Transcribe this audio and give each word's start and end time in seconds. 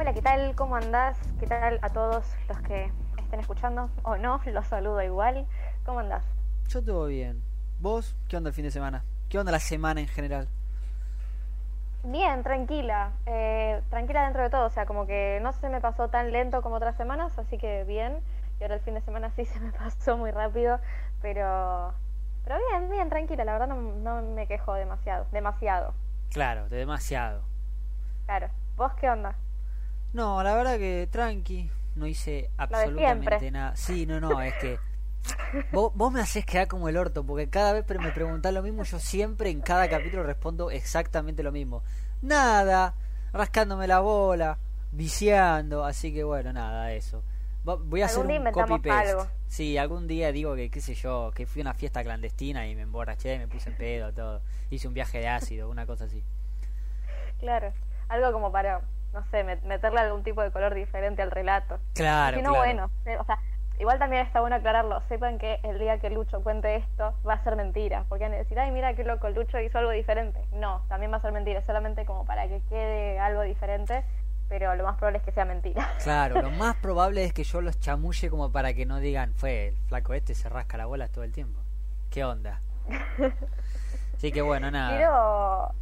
Hola, 0.00 0.12
¿qué 0.12 0.22
tal? 0.22 0.54
¿Cómo 0.54 0.76
andás? 0.76 1.18
¿Qué 1.40 1.48
tal 1.48 1.80
a 1.82 1.88
todos 1.88 2.24
los 2.48 2.58
que 2.60 2.92
estén 3.18 3.40
escuchando? 3.40 3.90
O 4.04 4.16
no, 4.16 4.40
los 4.46 4.64
saludo 4.68 5.02
igual. 5.02 5.44
¿Cómo 5.84 5.98
andás? 5.98 6.24
Yo 6.68 6.84
todo 6.84 7.06
bien. 7.06 7.42
¿Vos? 7.80 8.14
¿Qué 8.28 8.36
onda 8.36 8.50
el 8.50 8.54
fin 8.54 8.64
de 8.64 8.70
semana? 8.70 9.02
¿Qué 9.28 9.40
onda 9.40 9.50
la 9.50 9.58
semana 9.58 10.00
en 10.00 10.06
general? 10.06 10.46
Bien, 12.04 12.44
tranquila. 12.44 13.10
Eh, 13.26 13.82
tranquila 13.90 14.22
dentro 14.22 14.44
de 14.44 14.50
todo. 14.50 14.66
O 14.66 14.70
sea, 14.70 14.86
como 14.86 15.04
que 15.04 15.40
no 15.42 15.52
se 15.52 15.68
me 15.68 15.80
pasó 15.80 16.06
tan 16.06 16.30
lento 16.30 16.62
como 16.62 16.76
otras 16.76 16.96
semanas, 16.96 17.36
así 17.36 17.58
que 17.58 17.82
bien. 17.82 18.20
Y 18.60 18.62
ahora 18.62 18.76
el 18.76 18.80
fin 18.82 18.94
de 18.94 19.00
semana 19.00 19.30
sí 19.34 19.46
se 19.46 19.58
me 19.58 19.72
pasó 19.72 20.16
muy 20.16 20.30
rápido, 20.30 20.78
pero... 21.20 21.92
Pero 22.44 22.56
bien, 22.70 22.88
bien, 22.88 23.08
tranquila. 23.08 23.44
La 23.44 23.52
verdad 23.54 23.66
no, 23.66 23.74
no 23.74 24.22
me 24.22 24.46
quejo 24.46 24.74
demasiado. 24.74 25.26
Demasiado. 25.32 25.92
Claro, 26.30 26.68
de 26.68 26.76
demasiado. 26.76 27.42
Claro. 28.26 28.48
¿Vos 28.76 28.92
qué 28.94 29.10
onda? 29.10 29.34
No, 30.12 30.42
la 30.42 30.54
verdad 30.54 30.78
que 30.78 31.08
tranqui. 31.10 31.70
No 31.94 32.06
hice 32.06 32.50
absolutamente 32.56 33.50
nada. 33.50 33.76
Sí, 33.76 34.06
no, 34.06 34.20
no, 34.20 34.40
es 34.40 34.54
que... 34.54 34.78
Vos, 35.72 35.92
vos, 35.94 36.12
me 36.12 36.20
haces 36.20 36.46
quedar 36.46 36.68
como 36.68 36.88
el 36.88 36.96
orto, 36.96 37.24
porque 37.24 37.50
cada 37.50 37.72
vez 37.72 37.84
me 38.00 38.12
preguntás 38.12 38.54
lo 38.54 38.62
mismo, 38.62 38.84
yo 38.84 38.98
siempre 38.98 39.50
en 39.50 39.60
cada 39.60 39.88
capítulo 39.88 40.22
respondo 40.22 40.70
exactamente 40.70 41.42
lo 41.42 41.52
mismo. 41.52 41.82
Nada, 42.22 42.94
rascándome 43.32 43.86
la 43.86 44.00
bola, 44.00 44.58
viciando, 44.92 45.84
así 45.84 46.14
que 46.14 46.24
bueno, 46.24 46.52
nada, 46.52 46.92
eso. 46.92 47.22
Voy 47.64 48.00
a 48.00 48.06
hacer 48.06 48.24
un 48.24 48.52
copy 48.52 48.78
paste. 48.78 49.16
Sí, 49.46 49.76
algún 49.76 50.06
día 50.06 50.32
digo 50.32 50.54
que, 50.54 50.70
qué 50.70 50.80
sé 50.80 50.94
yo, 50.94 51.32
que 51.34 51.46
fui 51.46 51.60
a 51.60 51.64
una 51.64 51.74
fiesta 51.74 52.02
clandestina 52.02 52.66
y 52.66 52.74
me 52.74 52.82
emborraché, 52.82 53.38
me 53.38 53.48
puse 53.48 53.70
en 53.70 53.76
pedo, 53.76 54.12
todo. 54.12 54.40
Hice 54.70 54.88
un 54.88 54.94
viaje 54.94 55.18
de 55.18 55.28
ácido, 55.28 55.68
una 55.68 55.84
cosa 55.84 56.04
así. 56.04 56.22
Claro, 57.38 57.72
algo 58.08 58.32
como 58.32 58.50
para, 58.52 58.80
no 59.12 59.24
sé, 59.30 59.44
meterle 59.44 60.00
algún 60.00 60.22
tipo 60.22 60.42
de 60.42 60.50
color 60.50 60.74
diferente 60.74 61.22
al 61.22 61.30
relato. 61.30 61.78
Claro. 61.94 62.36
Si 62.36 62.42
no, 62.42 62.54
bueno, 62.54 62.90
o 63.18 63.24
sea, 63.24 63.38
Igual 63.78 64.00
también 64.00 64.26
está 64.26 64.40
bueno 64.40 64.56
aclararlo. 64.56 65.00
Sepan 65.08 65.38
que 65.38 65.60
el 65.62 65.78
día 65.78 65.98
que 65.98 66.10
Lucho 66.10 66.42
cuente 66.42 66.74
esto 66.76 67.14
va 67.26 67.34
a 67.34 67.44
ser 67.44 67.54
mentira. 67.54 68.04
Porque 68.08 68.24
van 68.24 68.34
a 68.34 68.38
decir, 68.38 68.58
ay, 68.58 68.72
mira 68.72 68.94
qué 68.94 69.04
loco, 69.04 69.28
Lucho 69.30 69.60
hizo 69.60 69.78
algo 69.78 69.92
diferente. 69.92 70.40
No, 70.52 70.82
también 70.88 71.12
va 71.12 71.18
a 71.18 71.20
ser 71.20 71.30
mentira. 71.30 71.62
Solamente 71.62 72.04
como 72.04 72.24
para 72.24 72.48
que 72.48 72.60
quede 72.68 73.20
algo 73.20 73.42
diferente. 73.42 74.04
Pero 74.48 74.74
lo 74.74 74.82
más 74.82 74.96
probable 74.96 75.18
es 75.18 75.24
que 75.24 75.32
sea 75.32 75.44
mentira. 75.44 75.88
Claro, 76.02 76.42
lo 76.42 76.50
más 76.50 76.74
probable 76.76 77.24
es 77.24 77.32
que 77.32 77.44
yo 77.44 77.60
los 77.60 77.78
chamulle 77.78 78.30
como 78.30 78.50
para 78.50 78.72
que 78.72 78.86
no 78.86 78.98
digan, 78.98 79.34
fue 79.34 79.68
el 79.68 79.76
flaco 79.88 80.14
este 80.14 80.34
se 80.34 80.48
rasca 80.48 80.76
la 80.76 80.86
bola 80.86 81.06
todo 81.08 81.22
el 81.22 81.32
tiempo. 81.32 81.60
¿Qué 82.10 82.24
onda? 82.24 82.60
Así 84.16 84.32
que 84.32 84.40
bueno, 84.40 84.70
nada. 84.70 84.96
Quiero 84.96 85.74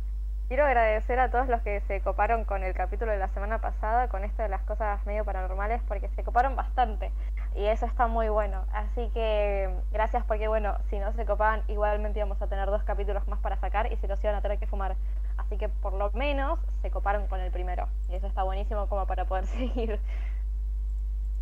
Quiero 0.48 0.64
agradecer 0.64 1.18
a 1.18 1.28
todos 1.28 1.48
los 1.48 1.60
que 1.62 1.80
se 1.88 2.00
coparon 2.00 2.44
con 2.44 2.62
el 2.62 2.72
capítulo 2.72 3.10
de 3.10 3.18
la 3.18 3.26
semana 3.28 3.60
pasada, 3.60 4.06
con 4.08 4.22
esto 4.22 4.42
de 4.42 4.48
las 4.48 4.62
cosas 4.62 5.04
medio 5.04 5.24
paranormales, 5.24 5.82
porque 5.88 6.08
se 6.10 6.22
coparon 6.22 6.54
bastante 6.54 7.10
y 7.56 7.64
eso 7.66 7.84
está 7.86 8.06
muy 8.06 8.28
bueno. 8.28 8.64
Así 8.72 9.10
que 9.12 9.74
gracias 9.90 10.24
porque, 10.24 10.46
bueno, 10.46 10.76
si 10.88 11.00
no 11.00 11.12
se 11.14 11.26
copaban, 11.26 11.62
igualmente 11.66 12.20
íbamos 12.20 12.40
a 12.40 12.46
tener 12.46 12.66
dos 12.70 12.84
capítulos 12.84 13.26
más 13.26 13.40
para 13.40 13.58
sacar 13.58 13.92
y 13.92 13.96
se 13.96 14.06
los 14.06 14.22
iban 14.22 14.36
a 14.36 14.40
tener 14.40 14.58
que 14.60 14.68
fumar. 14.68 14.94
Así 15.36 15.56
que 15.56 15.68
por 15.68 15.94
lo 15.94 16.12
menos 16.12 16.60
se 16.80 16.92
coparon 16.92 17.26
con 17.26 17.40
el 17.40 17.50
primero 17.50 17.88
y 18.08 18.14
eso 18.14 18.28
está 18.28 18.44
buenísimo 18.44 18.88
como 18.88 19.04
para 19.06 19.24
poder 19.24 19.46
seguir. 19.48 19.98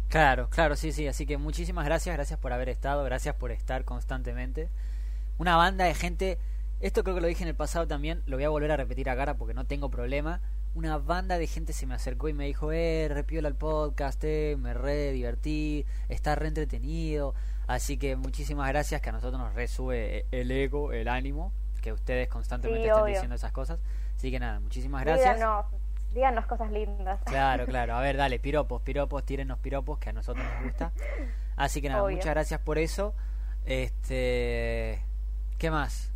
Claro, 0.08 0.48
claro, 0.48 0.76
sí, 0.76 0.92
sí. 0.92 1.06
Así 1.08 1.26
que 1.26 1.36
muchísimas 1.36 1.84
gracias, 1.84 2.16
gracias 2.16 2.38
por 2.38 2.54
haber 2.54 2.70
estado, 2.70 3.04
gracias 3.04 3.34
por 3.34 3.50
estar 3.50 3.84
constantemente. 3.84 4.70
Una 5.36 5.56
banda 5.56 5.84
de 5.84 5.94
gente 5.94 6.38
esto 6.84 7.02
creo 7.02 7.14
que 7.14 7.22
lo 7.22 7.28
dije 7.28 7.42
en 7.42 7.48
el 7.48 7.54
pasado 7.54 7.86
también, 7.86 8.22
lo 8.26 8.36
voy 8.36 8.44
a 8.44 8.50
volver 8.50 8.70
a 8.70 8.76
repetir 8.76 9.08
a 9.08 9.16
cara 9.16 9.38
porque 9.38 9.54
no 9.54 9.64
tengo 9.64 9.88
problema. 9.88 10.42
Una 10.74 10.98
banda 10.98 11.38
de 11.38 11.46
gente 11.46 11.72
se 11.72 11.86
me 11.86 11.94
acercó 11.94 12.28
y 12.28 12.34
me 12.34 12.44
dijo, 12.44 12.72
eh, 12.72 13.08
repiola 13.08 13.48
el 13.48 13.54
podcast, 13.54 14.22
eh, 14.22 14.54
me 14.58 14.74
re 14.74 15.12
divertí, 15.12 15.86
está 16.10 16.34
re 16.34 16.48
entretenido. 16.48 17.34
Así 17.66 17.96
que 17.96 18.16
muchísimas 18.16 18.68
gracias, 18.68 19.00
que 19.00 19.08
a 19.08 19.12
nosotros 19.12 19.40
nos 19.40 19.54
resube 19.54 20.26
el 20.30 20.50
ego, 20.50 20.92
el 20.92 21.08
ánimo, 21.08 21.54
que 21.80 21.90
ustedes 21.90 22.28
constantemente 22.28 22.86
estén 22.86 23.06
diciendo 23.06 23.34
esas 23.34 23.52
cosas. 23.52 23.78
Así 24.14 24.30
que 24.30 24.38
nada, 24.38 24.60
muchísimas 24.60 25.04
gracias. 25.04 25.36
Díganos, 25.36 25.64
díganos 26.12 26.44
cosas 26.44 26.70
lindas. 26.70 27.18
Claro, 27.24 27.64
claro. 27.66 27.94
A 27.94 28.02
ver, 28.02 28.18
dale, 28.18 28.38
piropos, 28.38 28.82
piropos, 28.82 29.24
tírennos 29.24 29.58
piropos, 29.58 29.98
que 29.98 30.10
a 30.10 30.12
nosotros 30.12 30.44
nos 30.44 30.64
gusta. 30.64 30.92
Así 31.56 31.80
que 31.80 31.88
nada, 31.88 32.02
muchas 32.02 32.26
gracias 32.34 32.60
por 32.60 32.76
eso. 32.76 33.14
Este, 33.64 35.02
¿qué 35.56 35.70
más? 35.70 36.13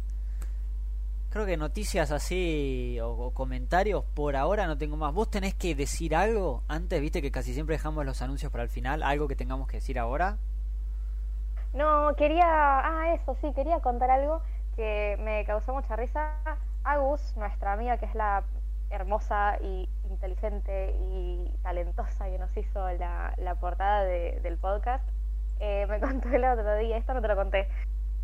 Creo 1.30 1.44
que 1.44 1.58
noticias 1.58 2.10
así 2.10 2.98
o, 3.02 3.32
comentarios 3.34 4.02
por 4.14 4.34
ahora 4.34 4.66
no 4.66 4.78
tengo 4.78 4.96
más. 4.96 5.12
¿Vos 5.12 5.30
tenés 5.30 5.52
que 5.52 5.74
decir 5.74 6.16
algo 6.16 6.62
antes? 6.68 6.98
¿Viste 7.02 7.20
que 7.20 7.30
casi 7.30 7.52
siempre 7.52 7.76
dejamos 7.76 8.06
los 8.06 8.22
anuncios 8.22 8.50
para 8.50 8.64
el 8.64 8.70
final? 8.70 9.02
¿Algo 9.02 9.28
que 9.28 9.36
tengamos 9.36 9.68
que 9.68 9.76
decir 9.76 9.98
ahora? 9.98 10.38
No, 11.74 12.14
quería... 12.16 12.46
Ah, 12.46 13.12
eso 13.12 13.36
sí, 13.42 13.52
quería 13.52 13.80
contar 13.80 14.10
algo 14.10 14.40
que 14.74 15.18
me 15.20 15.44
causó 15.44 15.74
mucha 15.74 15.96
risa. 15.96 16.32
Agus, 16.82 17.36
nuestra 17.36 17.74
amiga 17.74 17.98
que 17.98 18.06
es 18.06 18.14
la 18.14 18.44
hermosa 18.88 19.58
y 19.60 19.86
inteligente 20.08 20.96
y 20.98 21.52
talentosa 21.62 22.24
que 22.24 22.38
nos 22.38 22.56
hizo 22.56 22.90
la, 22.92 23.34
la 23.36 23.54
portada 23.56 24.04
del 24.04 24.56
podcast, 24.56 25.06
eh, 25.60 25.84
me 25.90 26.00
contó 26.00 26.30
el 26.30 26.42
otro 26.42 26.74
día, 26.76 26.96
esto 26.96 27.12
no 27.12 27.20
te 27.20 27.28
lo 27.28 27.36
conté, 27.36 27.68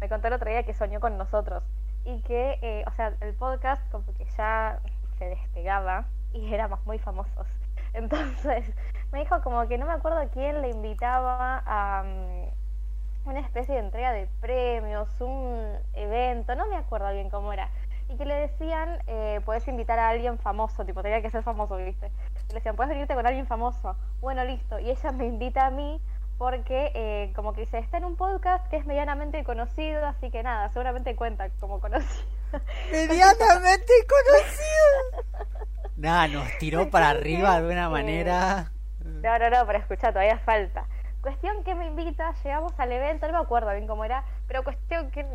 me 0.00 0.08
contó 0.08 0.28
el 0.28 0.32
otro 0.32 0.48
día 0.48 0.62
que 0.62 0.72
soñó 0.72 1.00
con 1.00 1.18
nosotros 1.18 1.62
y 2.04 2.20
que, 2.22 2.58
eh, 2.62 2.84
o 2.86 2.92
sea, 2.92 3.14
el 3.20 3.34
podcast 3.34 3.82
como 3.90 4.06
que 4.14 4.24
ya 4.36 4.80
se 5.18 5.26
despegaba 5.26 6.06
y 6.32 6.52
éramos 6.54 6.84
muy 6.86 6.98
famosos. 6.98 7.46
Entonces 7.92 8.72
me 9.12 9.20
dijo 9.20 9.40
como 9.42 9.66
que 9.68 9.78
no 9.78 9.86
me 9.86 9.92
acuerdo 9.92 10.28
quién 10.32 10.60
le 10.60 10.70
invitaba 10.70 11.62
a 11.64 12.02
mm, 12.02 13.28
una 13.28 13.40
especie 13.40 13.74
de 13.74 13.80
entrega 13.80 14.12
de 14.12 14.28
premios, 14.40 15.08
un 15.20 15.78
evento, 15.94 16.54
no 16.56 16.66
me 16.68 16.76
acuerdo 16.76 17.12
bien 17.12 17.30
cómo 17.30 17.52
era. 17.52 17.70
Y 18.08 18.16
que 18.16 18.26
le 18.26 18.34
decían, 18.34 18.98
eh, 19.06 19.40
puedes 19.46 19.66
invitar 19.66 19.98
a 19.98 20.10
alguien 20.10 20.38
famoso, 20.38 20.84
tipo, 20.84 21.02
tenía 21.02 21.22
que 21.22 21.30
ser 21.30 21.42
famoso, 21.42 21.76
¿viste? 21.76 22.10
le 22.48 22.54
decían, 22.54 22.76
puedes 22.76 22.90
venirte 22.90 23.14
con 23.14 23.26
alguien 23.26 23.46
famoso. 23.46 23.96
Bueno, 24.20 24.44
listo. 24.44 24.78
Y 24.78 24.90
ella 24.90 25.12
me 25.12 25.26
invita 25.26 25.66
a 25.66 25.70
mí 25.70 26.00
porque 26.38 26.90
eh, 26.94 27.32
como 27.34 27.52
que 27.52 27.62
dice, 27.62 27.78
está 27.78 27.98
en 27.98 28.04
un 28.04 28.16
podcast 28.16 28.66
que 28.68 28.76
es 28.76 28.86
medianamente 28.86 29.42
conocido, 29.44 30.04
así 30.06 30.30
que 30.30 30.42
nada, 30.42 30.68
seguramente 30.70 31.14
cuenta 31.16 31.48
como 31.60 31.80
conocido. 31.80 32.28
Medianamente 32.90 33.92
conocido. 34.08 35.48
nada, 35.96 36.28
nos 36.28 36.58
tiró 36.58 36.90
para 36.90 37.10
arriba 37.10 37.60
de 37.60 37.72
una 37.72 37.88
manera. 37.88 38.72
No, 39.04 39.38
no, 39.38 39.50
no, 39.50 39.66
pero 39.66 39.78
escucha, 39.78 40.12
todavía 40.12 40.38
falta. 40.38 40.86
Cuestión 41.20 41.64
que 41.64 41.74
me 41.74 41.86
invita, 41.86 42.34
llegamos 42.42 42.72
al 42.78 42.92
evento, 42.92 43.26
no 43.26 43.32
me 43.32 43.44
acuerdo 43.44 43.70
bien 43.70 43.86
cómo 43.86 44.04
era, 44.04 44.24
pero 44.46 44.62
cuestión 44.62 45.10
que 45.10 45.26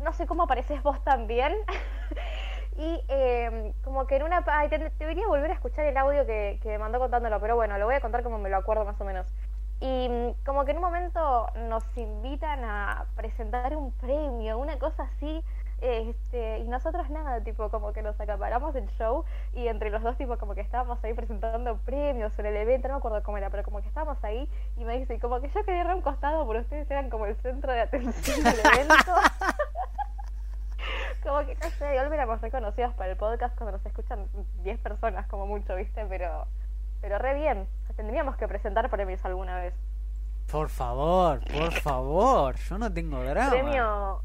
no 0.00 0.12
sé 0.12 0.26
cómo 0.26 0.44
apareces 0.44 0.82
vos 0.82 1.02
también. 1.04 1.54
y 2.76 3.00
eh, 3.08 3.72
como 3.84 4.06
que 4.06 4.16
en 4.16 4.24
una... 4.24 4.44
Ay, 4.46 4.68
te, 4.68 4.78
debería 4.98 5.26
volver 5.26 5.50
a 5.50 5.54
escuchar 5.54 5.86
el 5.86 5.96
audio 5.96 6.26
que, 6.26 6.58
que 6.62 6.68
me 6.70 6.78
mandó 6.78 6.98
contándolo, 6.98 7.40
pero 7.40 7.56
bueno, 7.56 7.78
lo 7.78 7.86
voy 7.86 7.94
a 7.94 8.00
contar 8.00 8.22
como 8.22 8.38
me 8.38 8.50
lo 8.50 8.56
acuerdo 8.56 8.84
más 8.84 9.00
o 9.00 9.04
menos. 9.04 9.26
Y 9.80 10.08
mm, 10.08 10.44
como 10.44 10.64
que 10.64 10.70
en 10.70 10.78
un 10.78 10.84
momento 10.84 11.48
nos 11.68 11.84
invitan 11.96 12.64
a 12.64 13.04
presentar 13.14 13.76
un 13.76 13.92
premio, 13.92 14.58
una 14.58 14.78
cosa 14.78 15.02
así, 15.02 15.44
este, 15.80 16.60
y 16.60 16.68
nosotros 16.68 17.10
nada, 17.10 17.42
tipo 17.42 17.68
como 17.68 17.92
que 17.92 18.00
nos 18.00 18.18
acaparamos 18.18 18.72
del 18.72 18.88
show 18.96 19.26
y 19.52 19.68
entre 19.68 19.90
los 19.90 20.02
dos 20.02 20.16
tipo 20.16 20.38
como 20.38 20.54
que 20.54 20.62
estábamos 20.62 21.04
ahí 21.04 21.12
presentando 21.12 21.76
premios 21.78 22.38
en 22.38 22.46
el 22.46 22.56
evento, 22.56 22.88
no 22.88 22.94
me 22.94 22.98
acuerdo 22.98 23.22
cómo 23.22 23.36
era, 23.36 23.50
pero 23.50 23.62
como 23.62 23.82
que 23.82 23.88
estábamos 23.88 24.22
ahí 24.24 24.48
y 24.78 24.84
me 24.84 24.98
dice, 24.98 25.20
como 25.20 25.38
que 25.40 25.50
yo 25.50 25.60
ir 25.60 25.86
a 25.86 25.94
un 25.94 26.00
costado, 26.00 26.46
pero 26.48 26.60
ustedes 26.60 26.90
eran 26.90 27.10
como 27.10 27.26
el 27.26 27.36
centro 27.36 27.72
de 27.72 27.82
atención 27.82 28.42
del 28.42 28.58
evento. 28.58 28.94
como 31.22 31.40
que 31.40 31.56
no 31.56 31.70
sé, 31.70 31.92
igual 31.92 32.10
éramos 32.10 32.40
reconocidos 32.40 32.94
para 32.94 33.10
el 33.10 33.18
podcast 33.18 33.54
cuando 33.56 33.76
nos 33.76 33.84
escuchan 33.84 34.26
10 34.62 34.78
personas 34.78 35.26
como 35.26 35.46
mucho, 35.46 35.74
¿viste? 35.74 36.06
Pero 36.06 36.46
pero 37.00 37.18
re 37.18 37.34
bien. 37.34 37.66
Tendríamos 37.96 38.36
que 38.36 38.46
presentar 38.46 38.90
premios 38.90 39.24
alguna 39.24 39.56
vez. 39.58 39.74
Por 40.50 40.68
favor, 40.68 41.40
por 41.52 41.72
favor. 41.72 42.56
Yo 42.56 42.78
no 42.78 42.92
tengo 42.92 43.22
drama. 43.24 43.50
Premio, 43.50 44.22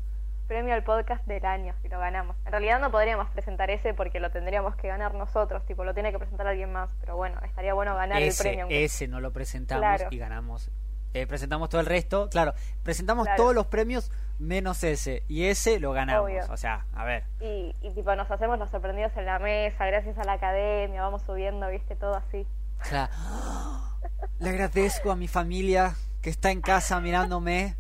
premio 0.48 0.74
al 0.74 0.84
podcast 0.84 1.26
del 1.26 1.46
año, 1.46 1.74
si 1.82 1.88
lo 1.88 2.00
ganamos. 2.00 2.36
En 2.46 2.52
realidad 2.52 2.80
no 2.80 2.92
podríamos 2.92 3.30
presentar 3.30 3.72
ese 3.72 3.94
porque 3.94 4.20
lo 4.20 4.30
tendríamos 4.30 4.76
que 4.76 4.90
ganar 4.90 5.14
nosotros. 5.14 5.66
Tipo, 5.66 5.86
lo 5.86 5.94
tiene 5.94 6.12
que 6.12 6.20
presentar 6.20 6.46
alguien 6.48 6.72
más. 6.72 6.90
Pero 7.00 7.16
bueno, 7.16 7.40
estaría 7.44 7.74
bueno 7.74 7.96
ganar 7.96 8.22
el 8.22 8.34
premio. 8.38 8.68
Ese 8.70 9.08
no 9.08 9.22
lo 9.22 9.32
presentamos 9.32 10.02
y 10.12 10.18
ganamos. 10.18 10.70
Eh, 11.14 11.28
presentamos 11.28 11.70
todo 11.70 11.82
el 11.82 11.88
resto. 11.88 12.30
Claro, 12.30 12.54
presentamos 12.84 13.28
todos 13.36 13.56
los 13.56 13.68
premios 13.68 14.12
menos 14.38 14.84
ese. 14.84 15.24
Y 15.28 15.46
ese 15.46 15.80
lo 15.80 15.92
ganamos. 15.92 16.30
O 16.50 16.58
sea, 16.58 16.86
a 16.94 17.04
ver. 17.06 17.24
Y, 17.40 17.76
y 17.82 17.92
tipo, 17.92 18.16
nos 18.16 18.30
hacemos 18.30 18.60
los 18.60 18.70
sorprendidos 18.70 19.16
en 19.18 19.26
la 19.26 19.40
mesa, 19.40 19.86
gracias 19.86 20.18
a 20.18 20.24
la 20.24 20.34
academia, 20.34 21.02
vamos 21.02 21.22
subiendo, 21.24 21.68
viste, 21.70 21.96
todo 21.96 22.16
así. 22.16 22.46
Le 24.40 24.50
agradezco 24.50 25.12
a 25.12 25.16
mi 25.16 25.28
familia 25.28 25.96
que 26.22 26.30
está 26.30 26.52
en 26.52 26.62
casa 26.62 27.00
mirándome. 27.00 27.76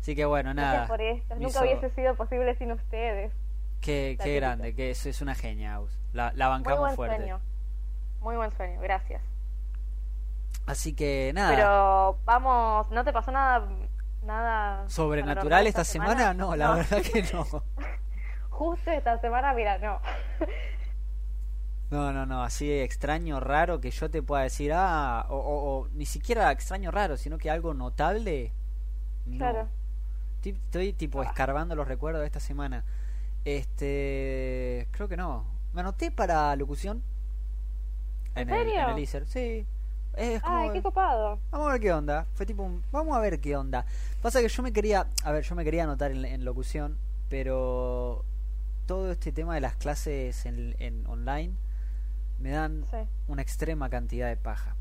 Así 0.00 0.16
que 0.16 0.24
bueno, 0.24 0.52
nada. 0.52 0.86
por 0.88 1.00
esto. 1.00 1.34
Nunca 1.36 1.60
hubiese 1.62 1.90
sido 1.90 2.16
posible 2.16 2.56
sin 2.56 2.72
ustedes. 2.72 3.32
Qué, 3.80 4.18
qué 4.22 4.36
grande, 4.36 4.74
que 4.74 4.90
es, 4.90 5.06
es 5.06 5.20
una 5.20 5.34
genia, 5.34 5.80
La, 6.12 6.32
la 6.34 6.48
bancamos 6.48 6.94
fuerte. 6.94 7.34
muy 8.20 8.36
buen 8.36 8.56
sueño, 8.56 8.80
gracias. 8.80 9.22
Así 10.66 10.94
que 10.94 11.32
nada. 11.34 11.50
Pero 11.54 12.18
vamos, 12.24 12.90
¿no 12.90 13.04
te 13.04 13.12
pasó 13.12 13.32
nada 13.32 13.66
nada 14.22 14.88
sobrenatural 14.88 15.66
esta 15.66 15.84
semana? 15.84 16.32
No, 16.34 16.54
la 16.54 16.74
verdad 16.74 17.02
que 17.02 17.22
no. 17.32 17.44
Justo 18.50 18.90
esta 18.90 19.18
semana, 19.18 19.52
mira, 19.54 19.78
no. 19.78 20.00
No, 21.92 22.10
no, 22.10 22.24
no, 22.24 22.42
así 22.42 22.72
extraño, 22.72 23.38
raro 23.38 23.78
que 23.78 23.90
yo 23.90 24.08
te 24.08 24.22
pueda 24.22 24.44
decir, 24.44 24.72
ah, 24.74 25.26
o, 25.28 25.86
ni 25.92 26.06
siquiera 26.06 26.50
extraño, 26.50 26.90
raro, 26.90 27.18
sino 27.18 27.36
que 27.36 27.50
algo 27.50 27.74
notable. 27.74 28.50
Claro. 29.36 29.68
Estoy, 30.42 30.94
tipo 30.94 31.20
ah. 31.20 31.26
escarbando 31.26 31.74
los 31.74 31.86
recuerdos 31.86 32.22
de 32.22 32.26
esta 32.28 32.40
semana. 32.40 32.82
Este, 33.44 34.88
creo 34.92 35.06
que 35.06 35.18
no. 35.18 35.44
Me 35.74 35.82
anoté 35.82 36.10
para 36.10 36.56
locución. 36.56 37.02
¿En, 38.36 38.48
serio? 38.48 38.88
en 38.88 38.98
el 38.98 39.26
sí. 39.26 39.66
Ay, 40.42 40.70
qué 40.72 40.80
copado. 40.80 41.40
Vamos 41.50 41.68
a 41.68 41.72
ver 41.72 41.80
qué 41.82 41.92
onda. 41.92 42.26
Fue 42.32 42.46
tipo 42.46 42.70
vamos 42.90 43.14
a 43.14 43.20
ver 43.20 43.38
qué 43.38 43.54
onda. 43.54 43.84
Pasa 44.22 44.40
que 44.40 44.48
yo 44.48 44.62
me 44.62 44.72
quería, 44.72 45.08
a 45.24 45.30
ver, 45.30 45.44
yo 45.44 45.54
me 45.54 45.62
quería 45.62 45.84
anotar 45.84 46.10
en, 46.10 46.42
locución, 46.42 46.96
pero 47.28 48.24
todo 48.86 49.12
este 49.12 49.30
tema 49.30 49.54
de 49.54 49.60
las 49.60 49.76
clases 49.76 50.46
en, 50.46 50.74
en 50.78 51.06
online 51.06 51.52
me 52.42 52.50
dan 52.50 52.84
una 53.28 53.42
extrema 53.42 53.88
cantidad 53.88 54.28
de 54.28 54.36
paja. 54.36 54.76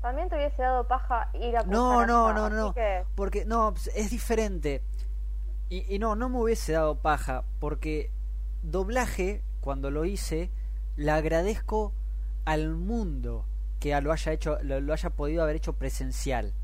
También 0.00 0.28
te 0.28 0.36
hubiese 0.36 0.60
dado 0.60 0.86
paja 0.86 1.30
ir 1.34 1.56
a 1.56 1.62
No, 1.62 2.04
no, 2.04 2.32
no, 2.32 2.50
no, 2.50 2.74
porque 3.14 3.44
no, 3.44 3.74
es 3.94 4.10
diferente. 4.10 4.82
Y, 5.68 5.94
y 5.94 5.98
no, 5.98 6.14
no 6.14 6.28
me 6.28 6.38
hubiese 6.38 6.72
dado 6.72 6.96
paja, 6.96 7.44
porque 7.58 8.10
doblaje, 8.62 9.42
cuando 9.60 9.90
lo 9.90 10.04
hice, 10.04 10.50
le 10.96 11.10
agradezco 11.10 11.92
al 12.44 12.74
mundo 12.74 13.46
que 13.80 14.00
lo 14.00 14.12
haya 14.12 14.32
hecho, 14.32 14.58
lo, 14.62 14.92
haya 14.92 15.10
podido 15.10 15.42
haber 15.42 15.56
hecho 15.56 15.74
presencial. 15.74 16.54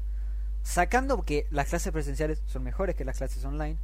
Sacando 0.62 1.22
que 1.22 1.46
las 1.50 1.68
clases 1.68 1.92
presenciales 1.92 2.42
son 2.46 2.62
mejores 2.62 2.96
que 2.96 3.04
las 3.04 3.18
clases 3.18 3.44
online, 3.44 3.78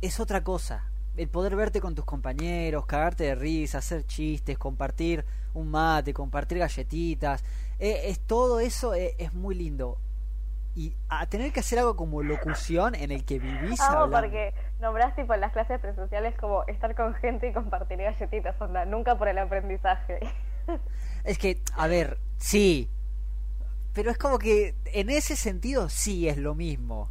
es 0.00 0.20
otra 0.20 0.42
cosa. 0.42 0.84
El 1.16 1.28
poder 1.28 1.54
verte 1.54 1.80
con 1.80 1.94
tus 1.94 2.04
compañeros, 2.04 2.86
cagarte 2.86 3.24
de 3.24 3.34
risa, 3.34 3.78
hacer 3.78 4.04
chistes, 4.04 4.58
compartir 4.58 5.24
un 5.54 5.70
mate, 5.70 6.12
compartir 6.12 6.58
galletitas, 6.58 7.44
eh, 7.78 8.02
es 8.04 8.20
todo 8.20 8.60
eso 8.60 8.94
eh, 8.94 9.14
es 9.18 9.32
muy 9.32 9.54
lindo. 9.54 9.98
Y 10.74 10.92
a 11.08 11.26
tener 11.26 11.52
que 11.52 11.60
hacer 11.60 11.78
algo 11.78 11.94
como 11.94 12.22
locución 12.22 12.96
en 12.96 13.12
el 13.12 13.24
que 13.24 13.38
vivís 13.38 13.80
ah, 13.80 14.08
porque 14.10 14.52
nombraste 14.80 15.22
tipo 15.22 15.36
las 15.36 15.52
clases 15.52 15.80
presenciales 15.80 16.36
como 16.36 16.64
estar 16.64 16.96
con 16.96 17.14
gente 17.14 17.48
y 17.48 17.52
compartir 17.52 17.98
galletitas, 17.98 18.60
onda, 18.60 18.84
nunca 18.84 19.16
por 19.16 19.28
el 19.28 19.38
aprendizaje. 19.38 20.20
Es 21.24 21.38
que, 21.38 21.60
a 21.74 21.86
ver, 21.86 22.18
sí. 22.38 22.90
Pero 23.94 24.10
es 24.10 24.18
como 24.18 24.38
que 24.38 24.74
en 24.86 25.08
ese 25.08 25.36
sentido 25.36 25.88
sí 25.88 26.28
es 26.28 26.36
lo 26.36 26.54
mismo. 26.54 27.08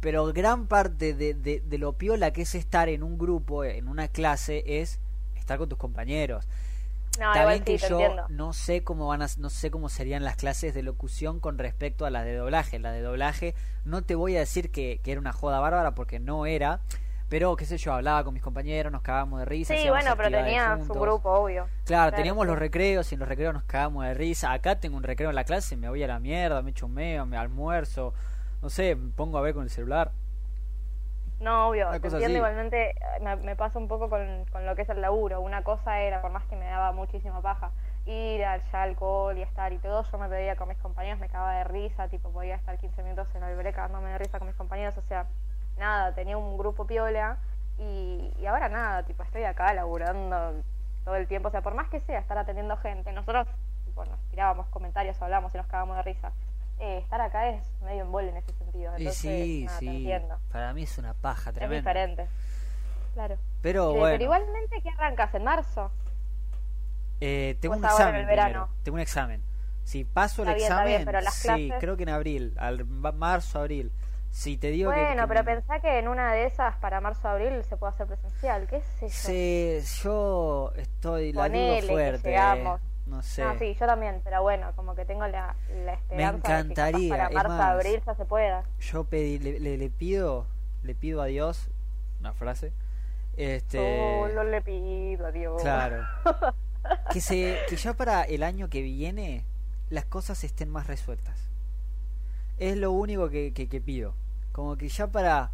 Pero 0.00 0.32
gran 0.32 0.66
parte 0.66 1.14
de, 1.14 1.34
de, 1.34 1.78
lo 1.78 1.94
piola 1.94 2.32
que 2.32 2.42
es 2.42 2.54
estar 2.54 2.88
en 2.88 3.02
un 3.02 3.18
grupo, 3.18 3.64
en 3.64 3.88
una 3.88 4.08
clase, 4.08 4.62
es 4.66 5.00
estar 5.36 5.58
con 5.58 5.68
tus 5.68 5.78
compañeros. 5.78 6.46
No, 7.18 7.34
Está 7.34 7.64
que 7.64 7.78
yo 7.78 8.28
no 8.28 8.52
sé 8.52 8.84
cómo 8.84 9.06
van 9.06 9.22
a, 9.22 9.26
no 9.38 9.48
sé 9.48 9.70
cómo 9.70 9.88
serían 9.88 10.22
las 10.22 10.36
clases 10.36 10.74
de 10.74 10.82
locución 10.82 11.40
con 11.40 11.56
respecto 11.56 12.04
a 12.04 12.10
las 12.10 12.24
de 12.24 12.34
doblaje. 12.34 12.78
La 12.78 12.92
de 12.92 13.00
doblaje 13.00 13.54
no 13.86 14.02
te 14.02 14.14
voy 14.14 14.36
a 14.36 14.40
decir 14.40 14.70
que, 14.70 15.00
que 15.02 15.12
era 15.12 15.20
una 15.20 15.32
joda 15.32 15.60
bárbara 15.60 15.94
porque 15.94 16.20
no 16.20 16.44
era, 16.44 16.80
pero, 17.28 17.56
qué 17.56 17.64
sé 17.64 17.76
yo, 17.76 17.92
hablaba 17.92 18.22
con 18.22 18.34
mis 18.34 18.42
compañeros, 18.42 18.92
nos 18.92 19.02
cagábamos 19.02 19.40
de 19.40 19.46
risa. 19.46 19.74
Sí, 19.76 19.88
bueno, 19.88 20.14
pero 20.16 20.30
tenía 20.30 20.78
su 20.86 20.92
grupo, 20.92 21.30
obvio. 21.30 21.66
Claro, 21.84 22.14
teníamos 22.14 22.46
los 22.46 22.56
recreos 22.56 23.10
y 23.10 23.16
en 23.16 23.18
los 23.18 23.28
recreos 23.28 23.52
nos 23.52 23.64
cagábamos 23.64 24.04
de 24.04 24.14
risa. 24.14 24.52
Acá 24.52 24.78
tengo 24.78 24.96
un 24.96 25.02
recreo 25.02 25.30
en 25.30 25.34
la 25.34 25.42
clase, 25.42 25.76
me 25.76 25.88
voy 25.88 26.02
a 26.04 26.06
la 26.06 26.20
mierda, 26.20 26.62
me 26.62 26.70
echo 26.70 26.86
un 26.86 26.94
meo, 26.94 27.26
me 27.26 27.36
almuerzo, 27.36 28.14
no 28.66 28.70
sé, 28.70 28.98
pongo 29.14 29.38
a 29.38 29.42
ver 29.42 29.54
con 29.54 29.62
el 29.62 29.70
celular. 29.70 30.10
No, 31.38 31.68
obvio, 31.68 31.88
te 32.00 32.08
entiendo 32.08 32.38
igualmente, 32.38 32.96
me, 33.20 33.36
me, 33.36 33.54
pasa 33.54 33.78
un 33.78 33.86
poco 33.86 34.10
con, 34.10 34.44
con 34.50 34.66
lo 34.66 34.74
que 34.74 34.82
es 34.82 34.88
el 34.88 35.00
laburo. 35.00 35.40
Una 35.40 35.62
cosa 35.62 36.00
era, 36.00 36.20
por 36.20 36.32
más 36.32 36.44
que 36.46 36.56
me 36.56 36.64
daba 36.64 36.90
muchísima 36.90 37.40
paja, 37.40 37.70
ir 38.06 38.44
al 38.44 38.60
ya 38.72 38.82
alcohol 38.82 39.38
y 39.38 39.42
estar 39.42 39.72
y 39.72 39.78
todo, 39.78 40.02
yo 40.02 40.18
me 40.18 40.28
pedía 40.28 40.56
con 40.56 40.66
mis 40.66 40.78
compañeros, 40.78 41.20
me 41.20 41.28
cagaba 41.28 41.58
de 41.58 41.62
risa, 41.62 42.08
tipo 42.08 42.30
podía 42.30 42.56
estar 42.56 42.76
15 42.76 43.04
minutos 43.04 43.28
en 43.36 43.44
el 43.44 43.54
break 43.54 43.88
me 43.88 44.10
de 44.10 44.18
risa 44.18 44.38
con 44.38 44.48
mis 44.48 44.56
compañeros, 44.56 44.98
o 44.98 45.02
sea, 45.02 45.26
nada, 45.78 46.12
tenía 46.12 46.36
un 46.36 46.58
grupo 46.58 46.88
piola 46.88 47.38
y, 47.78 48.32
y 48.36 48.46
ahora 48.46 48.68
nada, 48.68 49.04
tipo, 49.04 49.22
estoy 49.22 49.44
acá 49.44 49.72
laburando 49.74 50.60
todo 51.04 51.14
el 51.14 51.28
tiempo, 51.28 51.46
o 51.46 51.50
sea, 51.52 51.62
por 51.62 51.74
más 51.74 51.88
que 51.88 52.00
sea 52.00 52.18
estar 52.18 52.36
atendiendo 52.36 52.76
gente, 52.78 53.12
nosotros 53.12 53.46
bueno, 53.94 54.10
nos 54.10 54.20
tirábamos 54.28 54.66
comentarios, 54.70 55.22
hablamos 55.22 55.54
y 55.54 55.56
nos 55.56 55.66
cagábamos 55.66 55.98
de 55.98 56.02
risa. 56.02 56.32
Eh, 56.78 56.98
estar 56.98 57.20
acá 57.20 57.48
es 57.48 57.66
medio 57.82 58.04
en 58.04 58.28
en 58.28 58.36
ese 58.36 58.52
sentido. 58.52 58.94
Entonces, 58.96 59.16
sí, 59.16 59.66
sí, 59.78 60.12
para 60.52 60.72
mí 60.74 60.82
es 60.82 60.98
una 60.98 61.14
paja 61.14 61.52
tremenda. 61.52 61.76
Es 61.76 61.84
diferente, 61.84 62.28
claro. 63.14 63.36
Pero 63.62 63.92
bueno. 63.92 64.18
Pero 64.18 64.24
igualmente, 64.24 64.82
¿qué 64.82 64.90
arrancas? 64.90 65.34
¿En 65.34 65.44
marzo? 65.44 65.90
Eh, 67.20 67.56
tengo 67.60 67.76
un 67.76 67.84
examen. 67.84 68.26
Primero. 68.26 68.68
Tengo 68.82 68.96
un 68.96 69.00
examen. 69.00 69.42
Si 69.84 70.04
paso 70.04 70.42
el 70.42 70.50
examen, 70.50 71.06
sí, 71.30 71.72
creo 71.78 71.96
que 71.96 72.02
en 72.02 72.08
abril, 72.08 72.54
al 72.58 72.84
marzo, 72.84 73.60
abril. 73.60 73.92
Si 74.30 74.58
te 74.58 74.70
digo 74.70 74.90
bueno, 74.90 75.26
pero 75.28 75.44
pensá 75.44 75.80
que 75.80 75.98
en 75.98 76.08
una 76.08 76.32
de 76.34 76.44
esas 76.44 76.76
para 76.76 77.00
marzo 77.00 77.26
abril 77.28 77.64
se 77.64 77.76
puede 77.78 77.94
hacer 77.94 78.06
presencial, 78.06 78.66
¿qué 78.66 78.76
es 78.76 79.02
eso? 79.02 79.28
Sí, 79.28 80.02
yo 80.02 80.72
estoy 80.76 81.32
la 81.32 81.48
dudo 81.48 81.80
fuerte. 81.86 82.36
No 83.06 83.22
sé. 83.22 83.44
No, 83.44 83.58
sí, 83.58 83.74
yo 83.78 83.86
también, 83.86 84.20
pero 84.24 84.42
bueno, 84.42 84.72
como 84.76 84.94
que 84.94 85.04
tengo 85.04 85.26
la, 85.26 85.54
la 85.84 85.94
esperanza 85.94 86.48
Me 86.48 86.60
encantaría, 86.60 86.98
de 86.98 87.28
que 87.28 87.34
para 87.34 87.48
marzo 87.48 87.48
más, 87.48 87.60
abril 87.60 88.02
ya 88.04 88.14
se 88.14 88.24
pueda. 88.24 88.64
Yo 88.80 89.04
pedí, 89.04 89.38
le, 89.38 89.78
le, 89.78 89.90
pido, 89.90 90.46
le 90.82 90.94
pido 90.94 91.22
a 91.22 91.26
Dios, 91.26 91.68
una 92.20 92.32
frase, 92.32 92.72
este 93.36 93.78
Solo 93.78 94.44
le 94.44 94.62
pido 94.62 95.26
a 95.26 95.32
Dios. 95.32 95.62
Claro. 95.62 96.04
que 97.12 97.20
se 97.20 97.58
que 97.68 97.76
ya 97.76 97.94
para 97.94 98.22
el 98.22 98.42
año 98.42 98.68
que 98.68 98.82
viene 98.82 99.44
las 99.90 100.04
cosas 100.04 100.42
estén 100.44 100.68
más 100.68 100.86
resueltas. 100.86 101.50
Es 102.58 102.76
lo 102.76 102.92
único 102.92 103.28
que, 103.28 103.52
que, 103.52 103.68
que 103.68 103.80
pido 103.80 104.14
como 104.56 104.78
que 104.78 104.88
ya 104.88 105.06
para 105.08 105.50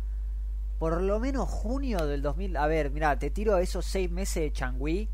por 0.79 1.03
lo 1.03 1.19
menos 1.19 1.49
junio 1.49 2.07
del 2.07 2.23
2000. 2.23 2.57
A 2.57 2.69
ver, 2.69 2.91
mira, 2.91 3.19
te 3.19 3.31
tiro 3.31 3.57
a 3.57 3.61
esos 3.61 3.85
seis 3.85 4.09
meses 4.09 4.45
de 4.45 4.53
Changui. 4.53 5.09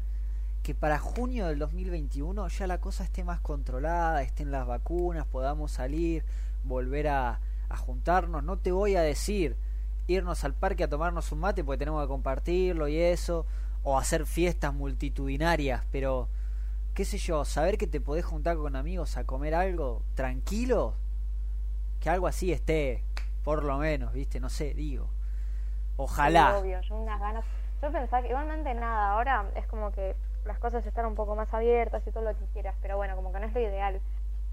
Que 0.62 0.74
para 0.74 0.98
junio 0.98 1.46
del 1.46 1.58
2021 1.58 2.48
ya 2.48 2.66
la 2.66 2.78
cosa 2.78 3.04
esté 3.04 3.24
más 3.24 3.40
controlada, 3.40 4.22
estén 4.22 4.50
las 4.50 4.66
vacunas, 4.66 5.26
podamos 5.26 5.72
salir, 5.72 6.24
volver 6.64 7.08
a, 7.08 7.40
a 7.68 7.76
juntarnos. 7.76 8.42
No 8.44 8.58
te 8.58 8.72
voy 8.72 8.96
a 8.96 9.02
decir 9.02 9.56
irnos 10.06 10.42
al 10.44 10.54
parque 10.54 10.84
a 10.84 10.88
tomarnos 10.88 11.30
un 11.32 11.40
mate 11.40 11.62
porque 11.62 11.78
tenemos 11.78 12.02
que 12.02 12.08
compartirlo 12.08 12.88
y 12.88 12.98
eso, 12.98 13.46
o 13.82 13.98
hacer 13.98 14.26
fiestas 14.26 14.74
multitudinarias, 14.74 15.84
pero 15.92 16.28
qué 16.94 17.04
sé 17.04 17.18
yo, 17.18 17.44
saber 17.44 17.78
que 17.78 17.86
te 17.86 18.00
podés 18.00 18.24
juntar 18.24 18.56
con 18.56 18.74
amigos 18.74 19.16
a 19.16 19.24
comer 19.24 19.54
algo 19.54 20.02
tranquilo, 20.14 20.94
que 22.00 22.10
algo 22.10 22.26
así 22.26 22.52
esté 22.52 23.04
por 23.44 23.64
lo 23.64 23.78
menos, 23.78 24.12
¿viste? 24.12 24.40
No 24.40 24.48
sé, 24.48 24.74
digo. 24.74 25.08
Ojalá. 25.96 26.58
obvio, 26.58 26.80
yo 26.80 26.96
unas 26.96 27.20
ganas. 27.20 27.44
Yo 27.80 27.92
pensaba 27.92 28.22
que 28.22 28.28
igualmente 28.28 28.74
nada, 28.74 29.12
ahora 29.12 29.50
es 29.54 29.66
como 29.66 29.92
que 29.92 30.16
las 30.48 30.58
cosas 30.58 30.84
están 30.86 31.06
un 31.06 31.14
poco 31.14 31.36
más 31.36 31.52
abiertas 31.54 32.04
y 32.06 32.10
todo 32.10 32.24
lo 32.24 32.36
que 32.36 32.44
quieras, 32.52 32.74
pero 32.82 32.96
bueno, 32.96 33.14
como 33.14 33.32
que 33.32 33.38
no 33.38 33.46
es 33.46 33.54
lo 33.54 33.60
ideal. 33.60 34.00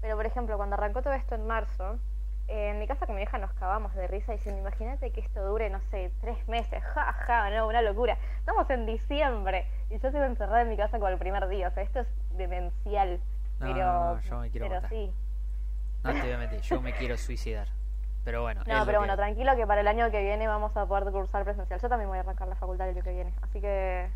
Pero 0.00 0.14
por 0.16 0.26
ejemplo, 0.26 0.56
cuando 0.56 0.74
arrancó 0.74 1.02
todo 1.02 1.14
esto 1.14 1.34
en 1.34 1.46
marzo, 1.46 1.98
eh, 2.48 2.70
en 2.70 2.78
mi 2.78 2.86
casa 2.86 3.06
con 3.06 3.16
mi 3.16 3.22
hija 3.22 3.38
nos 3.38 3.52
cagamos 3.54 3.94
de 3.94 4.06
risa 4.06 4.32
diciendo, 4.32 4.60
imagínate 4.60 5.10
que 5.10 5.20
esto 5.20 5.44
dure, 5.44 5.70
no 5.70 5.80
sé, 5.90 6.12
tres 6.20 6.46
meses, 6.48 6.84
ja, 6.84 7.12
ja, 7.12 7.50
no, 7.50 7.66
una 7.66 7.82
locura. 7.82 8.18
Estamos 8.38 8.68
en 8.70 8.86
diciembre 8.86 9.66
y 9.90 9.98
yo 9.98 10.10
sigo 10.10 10.24
encerrada 10.24 10.62
en 10.62 10.68
mi 10.68 10.76
casa 10.76 10.98
como 10.98 11.08
el 11.08 11.18
primer 11.18 11.48
día, 11.48 11.68
o 11.68 11.70
sea, 11.72 11.82
esto 11.82 12.00
es 12.00 12.08
demencial. 12.36 13.18
pero, 13.58 13.74
no, 13.74 14.20
yo 14.20 14.38
me 14.38 14.50
quiero 14.50 14.68
pero 14.68 14.88
sí. 14.88 15.12
No 16.04 16.12
te 16.12 16.20
voy 16.20 16.32
a 16.32 16.38
meter, 16.38 16.60
yo 16.60 16.80
me 16.82 16.92
quiero 16.92 17.16
suicidar. 17.16 17.68
Pero 18.26 18.42
bueno. 18.42 18.60
No, 18.66 18.84
pero 18.84 18.98
bueno, 18.98 19.14
tranquilo 19.14 19.54
que 19.54 19.68
para 19.68 19.82
el 19.82 19.86
año 19.86 20.10
que 20.10 20.20
viene 20.20 20.48
vamos 20.48 20.76
a 20.76 20.84
poder 20.84 21.12
cursar 21.12 21.44
presencial. 21.44 21.80
Yo 21.80 21.88
también 21.88 22.08
voy 22.08 22.18
a 22.18 22.22
arrancar 22.22 22.48
la 22.48 22.56
facultad 22.56 22.88
el 22.88 22.96
año 22.96 23.04
que 23.04 23.12
viene. 23.12 23.32
Así 23.40 23.60
que 23.60 24.10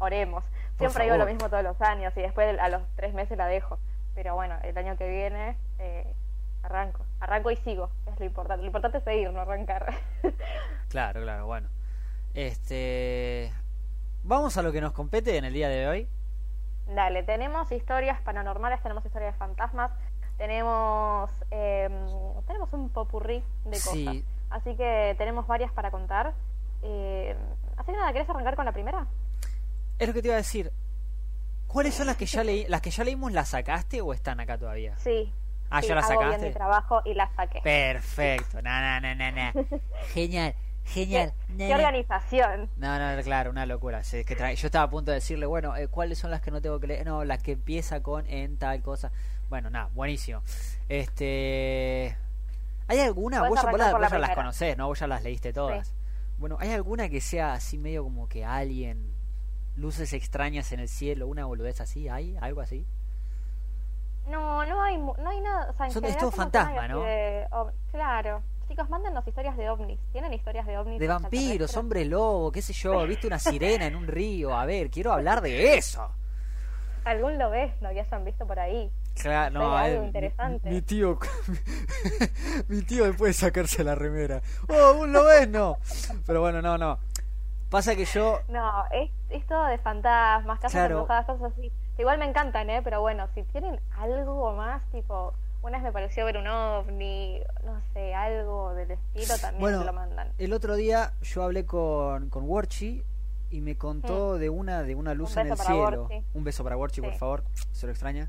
oremos. 0.00 0.44
Siempre 0.78 1.04
digo 1.04 1.16
lo 1.16 1.26
mismo 1.26 1.48
todos 1.48 1.62
los 1.62 1.80
años 1.80 2.12
y 2.16 2.22
después 2.22 2.58
a 2.58 2.68
los 2.68 2.82
tres 2.96 3.14
meses 3.14 3.38
la 3.38 3.46
dejo. 3.46 3.78
Pero 4.16 4.34
bueno, 4.34 4.56
el 4.64 4.76
año 4.76 4.96
que 4.96 5.08
viene 5.08 5.56
eh, 5.78 6.12
arranco. 6.64 7.06
Arranco 7.20 7.52
y 7.52 7.56
sigo. 7.58 7.88
Es 8.06 8.18
lo 8.18 8.24
importante. 8.24 8.62
Lo 8.62 8.66
importante 8.66 8.98
es 8.98 9.04
seguir, 9.04 9.30
no 9.30 9.40
arrancar. 9.40 9.94
claro, 10.88 11.22
claro, 11.22 11.46
bueno. 11.46 11.68
Este. 12.34 13.52
Vamos 14.24 14.56
a 14.56 14.62
lo 14.62 14.72
que 14.72 14.80
nos 14.80 14.90
compete 14.90 15.36
en 15.36 15.44
el 15.44 15.52
día 15.52 15.68
de 15.68 15.86
hoy. 15.86 16.08
Dale, 16.88 17.22
tenemos 17.22 17.70
historias 17.70 18.20
paranormales, 18.22 18.82
tenemos 18.82 19.06
historias 19.06 19.34
de 19.34 19.38
fantasmas, 19.38 19.92
tenemos 20.42 21.30
eh, 21.52 21.88
tenemos 22.48 22.72
un 22.72 22.88
popurrí 22.88 23.44
de 23.64 23.80
cosas. 23.80 24.16
Así 24.50 24.74
que 24.74 25.14
tenemos 25.16 25.46
varias 25.46 25.70
para 25.70 25.92
contar. 25.92 26.34
Eh, 26.82 27.36
así 27.76 27.92
que 27.92 27.96
nada, 27.96 28.12
¿querés 28.12 28.28
arrancar 28.28 28.56
con 28.56 28.64
la 28.64 28.72
primera? 28.72 29.06
Es 30.00 30.08
lo 30.08 30.12
que 30.12 30.20
te 30.20 30.28
iba 30.28 30.34
a 30.34 30.38
decir. 30.38 30.72
¿Cuáles 31.68 31.94
son 31.94 32.08
las 32.08 32.16
que 32.16 32.26
ya 32.26 32.42
leí? 32.42 32.66
¿Las 32.66 32.80
que 32.80 32.90
ya 32.90 33.04
leímos 33.04 33.30
las 33.30 33.50
sacaste 33.50 34.00
o 34.00 34.12
están 34.12 34.40
acá 34.40 34.58
todavía? 34.58 34.98
Sí. 34.98 35.32
Ah, 35.70 35.80
ya 35.80 35.94
las 35.94 36.08
sacaste. 36.08 36.36
Bien 36.38 36.48
mi 36.48 36.52
trabajo 36.52 37.02
y 37.04 37.14
las 37.14 37.32
saqué. 37.36 37.60
Perfecto. 37.62 38.58
Genial. 40.12 40.54
Genial. 40.84 41.32
¿Qué, 41.56 41.72
organización? 41.72 42.68
No, 42.78 42.98
no, 42.98 43.22
claro, 43.22 43.50
una 43.52 43.64
locura. 43.64 44.00
Es 44.00 44.10
que 44.10 44.34
yo 44.34 44.66
estaba 44.66 44.86
a 44.86 44.90
punto 44.90 45.12
de 45.12 45.18
decirle, 45.18 45.46
bueno, 45.46 45.76
eh, 45.76 45.86
¿cuáles 45.86 46.18
son 46.18 46.32
las 46.32 46.40
que 46.40 46.50
no 46.50 46.60
tengo 46.60 46.80
que 46.80 46.88
leer? 46.88 47.06
No, 47.06 47.24
las 47.24 47.40
que 47.40 47.52
empieza 47.52 48.02
con 48.02 48.26
en 48.26 48.58
tal 48.58 48.82
cosa. 48.82 49.12
Bueno, 49.52 49.68
nada, 49.68 49.90
buenísimo. 49.92 50.42
Este. 50.88 52.16
¿Hay 52.88 53.00
alguna? 53.00 53.46
Vos, 53.46 53.60
ya, 53.60 54.18
las 54.18 54.34
conocés, 54.34 54.78
¿no? 54.78 54.86
Vos 54.86 54.98
ya 54.98 55.06
las 55.06 55.22
leíste 55.22 55.52
todas. 55.52 55.92
Bueno, 56.38 56.56
¿hay 56.58 56.72
alguna 56.72 57.10
que 57.10 57.20
sea 57.20 57.52
así 57.52 57.76
medio 57.76 58.02
como 58.02 58.30
que 58.30 58.46
alguien, 58.46 59.12
luces 59.76 60.14
extrañas 60.14 60.72
en 60.72 60.80
el 60.80 60.88
cielo, 60.88 61.26
una 61.26 61.44
boludez 61.44 61.82
así? 61.82 62.08
¿Hay 62.08 62.34
algo 62.40 62.62
así? 62.62 62.86
No, 64.26 64.64
no 64.64 64.82
hay, 64.82 64.96
no 64.96 65.28
hay 65.28 65.42
nada. 65.42 65.68
O 65.68 65.74
sea, 65.74 65.90
Son 65.90 66.02
de 66.02 66.14
todo 66.14 66.30
fantasma, 66.30 66.88
¿no? 66.88 67.04
claro. 67.90 68.42
Chicos, 68.68 68.88
mándenos 68.88 69.28
historias 69.28 69.54
de 69.58 69.68
ovnis. 69.68 70.00
¿Tienen 70.12 70.32
historias 70.32 70.66
de 70.66 70.78
ovnis? 70.78 70.98
De 70.98 71.08
vampiros, 71.08 71.76
hombre 71.76 72.06
lobo, 72.06 72.50
qué 72.50 72.62
sé 72.62 72.72
yo. 72.72 73.06
¿Viste 73.06 73.26
una 73.26 73.38
sirena 73.38 73.84
en 73.84 73.96
un 73.96 74.06
río? 74.06 74.56
A 74.56 74.64
ver, 74.64 74.88
quiero 74.88 75.12
hablar 75.12 75.42
de 75.42 75.74
eso. 75.76 76.10
¿Algún 77.04 77.36
lo 77.36 77.50
ves, 77.50 77.74
no? 77.82 77.90
Que 77.90 78.00
hayan 78.00 78.24
visto 78.24 78.46
por 78.46 78.58
ahí. 78.58 78.90
Claro, 79.20 79.58
no, 79.58 79.76
algo 79.76 80.04
interesante. 80.04 80.70
Mi, 80.70 80.82
tío, 80.82 81.18
mi, 82.68 82.82
tío 82.82 83.04
después 83.04 83.36
de 83.36 83.46
sacarse 83.46 83.84
la 83.84 83.94
remera. 83.94 84.42
Oh, 84.68 85.00
un 85.00 85.12
lo 85.12 85.24
ves, 85.24 85.48
no. 85.48 85.78
Pero 86.26 86.40
bueno, 86.40 86.62
no, 86.62 86.78
no. 86.78 86.98
Pasa 87.70 87.94
que 87.94 88.04
yo. 88.04 88.40
No, 88.48 88.84
es, 88.90 89.10
es 89.30 89.46
todo 89.46 89.66
de 89.66 89.78
fantasmas, 89.78 90.58
casas 90.58 90.72
claro. 90.72 91.06
cosas 91.06 91.40
así. 91.42 91.72
Igual 91.98 92.18
me 92.18 92.26
encantan, 92.26 92.68
¿eh? 92.70 92.80
Pero 92.82 93.00
bueno, 93.00 93.28
si 93.34 93.42
tienen 93.44 93.80
algo 93.96 94.52
más, 94.54 94.82
tipo. 94.90 95.34
Una 95.62 95.78
vez 95.78 95.84
me 95.84 95.92
pareció 95.92 96.24
ver 96.24 96.38
un 96.38 96.48
ovni, 96.48 97.40
no 97.64 97.80
sé, 97.94 98.12
algo 98.14 98.74
del 98.74 98.90
estilo, 98.90 99.38
también 99.38 99.86
lo 99.86 99.92
mandan. 99.92 100.32
El 100.36 100.52
otro 100.54 100.74
día 100.74 101.12
yo 101.22 101.44
hablé 101.44 101.64
con, 101.64 102.30
con 102.30 102.48
Warchi 102.48 103.04
y 103.52 103.60
me 103.60 103.76
contó 103.76 104.34
mm. 104.34 104.38
de 104.40 104.50
una 104.50 104.82
de 104.82 104.94
una 104.96 105.14
luz 105.14 105.36
en 105.36 105.52
el 105.52 105.56
cielo. 105.56 106.08
Un 106.34 106.42
beso 106.42 106.64
para 106.64 106.76
Warchi, 106.76 107.00
por 107.00 107.14
favor, 107.14 107.44
se 107.70 107.86
lo 107.86 107.92
extraña. 107.92 108.28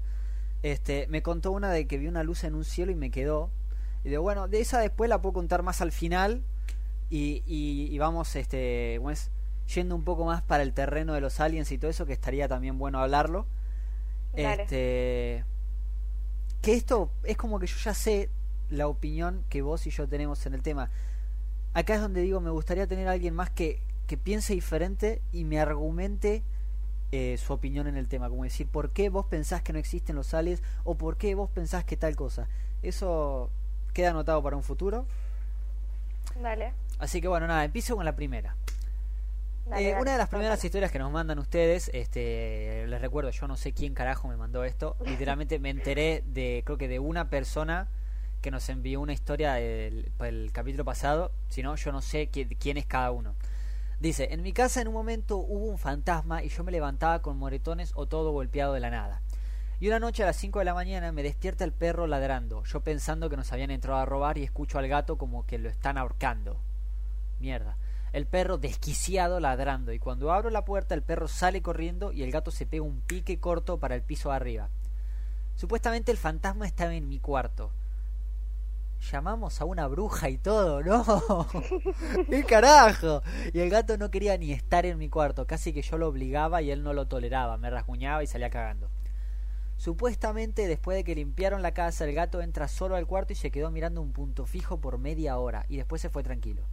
Este, 0.64 1.08
me 1.10 1.22
contó 1.22 1.52
una 1.52 1.70
de 1.70 1.86
que 1.88 1.98
vio 1.98 2.10
una 2.10 2.24
luz 2.24 2.46
en 2.46 2.56
un 2.56 2.64
cielo 2.64 2.92
y 2.92 2.96
me 2.96 3.12
quedó. 3.12 3.52
Y 4.04 4.10
de 4.10 4.18
bueno, 4.18 4.48
de 4.48 4.62
esa 4.62 4.80
después 4.80 5.10
la 5.10 5.22
puedo 5.22 5.34
contar 5.34 5.62
más 5.62 5.82
al 5.82 5.92
final. 5.92 6.42
Y, 7.10 7.44
y, 7.46 7.96
vamos, 8.00 8.36
este, 8.36 8.98
pues, 9.04 9.30
yendo 9.76 9.94
un 9.94 10.04
poco 10.04 10.26
más 10.26 10.42
para 10.42 10.64
el 10.64 10.74
terreno 10.74 11.14
de 11.14 11.22
los 11.22 11.40
aliens 11.40 11.72
y 11.72 11.78
todo 11.78 11.92
eso, 11.92 12.08
que 12.08 12.14
estaría 12.14 12.48
también 12.48 12.80
bueno 12.80 12.98
hablarlo. 13.00 13.46
Este, 14.34 15.46
que 16.62 16.74
esto 16.74 17.12
es 17.24 17.38
como 17.38 17.60
que 17.60 17.68
yo 17.68 17.78
ya 17.78 17.94
sé 17.94 18.30
la 18.70 18.88
opinión 18.88 19.44
que 19.50 19.62
vos 19.62 19.86
y 19.86 19.92
yo 19.92 20.08
tenemos 20.08 20.44
en 20.48 20.56
el 20.56 20.64
tema. 20.64 20.90
Acá 21.74 21.96
es 21.96 22.02
donde 22.02 22.22
digo, 22.22 22.40
me 22.40 22.50
gustaría 22.50 22.88
tener 22.88 23.08
a 23.08 23.12
alguien 23.12 23.36
más 23.36 23.52
que, 23.52 23.82
que 24.08 24.18
piense 24.18 24.54
diferente 24.54 25.22
y 25.32 25.44
me 25.44 25.60
argumente 25.60 26.42
eh, 27.16 27.38
su 27.38 27.54
opinión 27.54 27.86
en 27.86 27.96
el 27.96 28.08
tema, 28.08 28.28
como 28.28 28.44
decir, 28.44 28.66
¿por 28.68 28.90
qué 28.90 29.10
vos 29.10 29.28
pensás 29.28 29.62
que 29.62 29.72
no 29.72 29.78
existen 29.78 30.16
los 30.16 30.34
aliens 30.34 30.64
o 30.84 30.96
por 30.96 31.16
qué 31.16 31.36
vos 31.36 31.48
pensás 31.48 31.86
que 31.86 31.96
tal 31.96 32.16
cosa? 32.16 32.48
Eso 32.82 33.52
queda 33.94 34.10
anotado 34.10 34.42
para 34.42 34.56
un 34.56 34.64
futuro. 34.64 35.06
Vale. 36.42 36.74
Así 36.98 37.22
que 37.22 37.28
bueno, 37.28 37.46
nada, 37.46 37.66
empiezo 37.66 37.96
con 37.96 38.04
la 38.04 38.16
primera. 38.16 38.56
Eh, 39.78 39.94
una 39.94 40.14
de 40.14 40.18
las 40.18 40.28
primeras 40.28 40.66
historias 40.66 40.92
que 40.92 40.98
nos 40.98 41.12
mandan 41.12 41.38
ustedes, 41.38 41.92
este, 41.94 42.88
les 42.88 43.00
recuerdo, 43.00 43.30
yo 43.30 43.48
no 43.48 43.58
sé 43.58 43.74
quién 43.74 43.94
carajo 43.94 44.28
me 44.28 44.36
mandó 44.36 44.64
esto. 44.64 44.96
Literalmente 45.06 45.60
me 45.60 45.70
enteré 45.70 46.24
de, 46.26 46.64
creo 46.66 46.80
que 46.80 46.88
de 46.88 46.98
una 46.98 47.30
persona 47.30 47.90
que 48.42 48.50
nos 48.50 48.68
envió 48.70 49.00
una 49.00 49.14
historia 49.14 49.54
del, 49.54 50.12
el 50.20 50.50
capítulo 50.52 50.84
pasado. 50.84 51.32
Si 51.50 51.62
no, 51.62 51.76
yo 51.76 51.92
no 51.92 52.02
sé 52.02 52.30
quién 52.30 52.78
es 52.78 52.88
cada 52.88 53.12
uno. 53.12 53.36
Dice, 54.00 54.30
en 54.32 54.42
mi 54.42 54.54
casa 54.54 54.82
en 54.82 54.88
un 54.88 54.94
momento 54.94 55.38
hubo 55.38 55.66
un 55.66 55.78
fantasma 55.78 56.44
y 56.44 56.50
yo 56.50 56.64
me 56.64 56.72
levantaba 56.72 57.22
con 57.22 57.38
moretones 57.38 57.92
o 57.96 58.06
todo 58.06 58.32
golpeado 58.32 58.74
de 58.74 58.80
la 58.80 58.90
nada. 58.90 59.22
Y 59.80 59.88
una 59.88 60.00
noche 60.00 60.24
a 60.24 60.26
las 60.26 60.38
5 60.38 60.60
de 60.60 60.66
la 60.66 60.74
mañana 60.74 61.12
me 61.12 61.24
despierta 61.24 61.64
el 61.64 61.74
perro 61.74 62.08
ladrando, 62.08 62.64
yo 62.64 62.82
pensando 62.82 63.30
que 63.30 63.38
nos 63.38 63.52
habían 63.52 63.72
entrado 63.72 64.00
a 64.00 64.06
robar 64.06 64.38
y 64.38 64.44
escucho 64.44 64.80
al 64.80 64.88
gato 64.88 65.18
como 65.18 65.46
que 65.46 65.58
lo 65.58 65.70
están 65.70 65.98
ahorcando. 65.98 66.60
Mierda. 67.40 67.78
El 68.12 68.28
perro 68.28 68.58
desquiciado 68.58 69.40
ladrando 69.40 69.92
y 69.92 70.00
cuando 70.00 70.32
abro 70.32 70.50
la 70.50 70.66
puerta 70.66 70.94
el 70.96 71.02
perro 71.02 71.28
sale 71.28 71.62
corriendo 71.62 72.12
y 72.12 72.24
el 72.24 72.32
gato 72.32 72.52
se 72.52 72.66
pega 72.66 72.84
un 72.84 73.02
pique 73.02 73.40
corto 73.40 73.80
para 73.80 73.96
el 73.96 74.04
piso 74.04 74.32
arriba. 74.32 74.70
Supuestamente 75.56 76.12
el 76.12 76.18
fantasma 76.18 76.68
estaba 76.68 76.94
en 76.94 77.10
mi 77.10 77.20
cuarto 77.20 77.72
llamamos 79.12 79.62
a 79.62 79.66
una 79.66 79.88
bruja 79.88 80.30
y 80.30 80.38
todo, 80.38 80.82
¿no? 80.82 81.48
¿Qué 82.30 82.44
carajo? 82.44 83.22
Y 83.54 83.60
el 83.60 83.70
gato 83.70 83.98
no 83.98 84.10
quería 84.12 84.38
ni 84.38 84.52
estar 84.52 84.86
en 84.86 84.98
mi 84.98 85.10
cuarto, 85.10 85.46
casi 85.46 85.74
que 85.74 85.82
yo 85.82 85.98
lo 85.98 86.08
obligaba 86.08 86.62
y 86.62 86.72
él 86.72 86.84
no 86.84 86.94
lo 86.94 87.08
toleraba, 87.08 87.58
me 87.58 87.70
rasguñaba 87.70 88.24
y 88.24 88.28
salía 88.28 88.50
cagando. 88.50 88.90
Supuestamente 89.78 90.68
después 90.68 90.96
de 90.96 91.04
que 91.04 91.16
limpiaron 91.16 91.62
la 91.62 91.74
casa, 91.74 92.06
el 92.06 92.14
gato 92.14 92.42
entra 92.42 92.68
solo 92.68 92.96
al 92.96 93.08
cuarto 93.08 93.34
y 93.34 93.36
se 93.36 93.52
quedó 93.52 93.72
mirando 93.72 94.02
un 94.02 94.14
punto 94.14 94.46
fijo 94.46 94.80
por 94.80 94.98
media 94.98 95.38
hora 95.38 95.66
y 95.68 95.78
después 95.78 96.02
se 96.02 96.10
fue 96.10 96.24
tranquilo. 96.24 96.64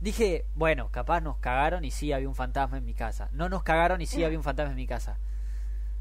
Dije, 0.00 0.46
bueno, 0.54 0.90
capaz 0.92 1.20
nos 1.20 1.38
cagaron 1.38 1.84
y 1.84 1.90
sí 1.90 2.12
había 2.12 2.28
un 2.28 2.36
fantasma 2.36 2.78
en 2.78 2.84
mi 2.84 2.94
casa. 2.94 3.28
No 3.32 3.48
nos 3.48 3.64
cagaron 3.64 4.00
y 4.00 4.06
sí 4.06 4.22
había 4.22 4.38
un 4.38 4.44
fantasma 4.44 4.70
en 4.70 4.76
mi 4.76 4.86
casa. 4.86 5.18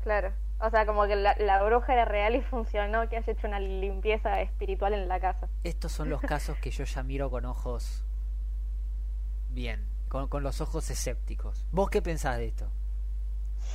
Claro. 0.03 0.33
O 0.59 0.69
sea, 0.71 0.85
como 0.85 1.05
que 1.05 1.15
la, 1.15 1.63
bruja 1.63 1.93
era 1.93 2.05
real 2.05 2.35
y 2.35 2.41
funcionó, 2.41 3.07
que 3.09 3.17
has 3.17 3.27
hecho 3.27 3.47
una 3.47 3.59
limpieza 3.59 4.41
espiritual 4.41 4.93
en 4.93 5.07
la 5.07 5.19
casa. 5.19 5.47
Estos 5.63 5.91
son 5.91 6.09
los 6.09 6.21
casos 6.21 6.57
que 6.57 6.71
yo 6.71 6.83
ya 6.83 7.03
miro 7.03 7.29
con 7.29 7.45
ojos 7.45 8.03
bien, 9.49 9.87
con, 10.09 10.27
con 10.27 10.41
los 10.43 10.59
ojos 10.61 10.89
escépticos. 10.89 11.65
¿Vos 11.71 11.89
qué 11.89 12.01
pensás 12.01 12.37
de 12.37 12.47
esto? 12.47 12.71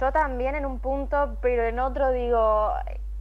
Yo 0.00 0.10
también 0.12 0.56
en 0.56 0.66
un 0.66 0.80
punto, 0.80 1.36
pero 1.40 1.64
en 1.64 1.78
otro 1.78 2.10
digo, 2.10 2.72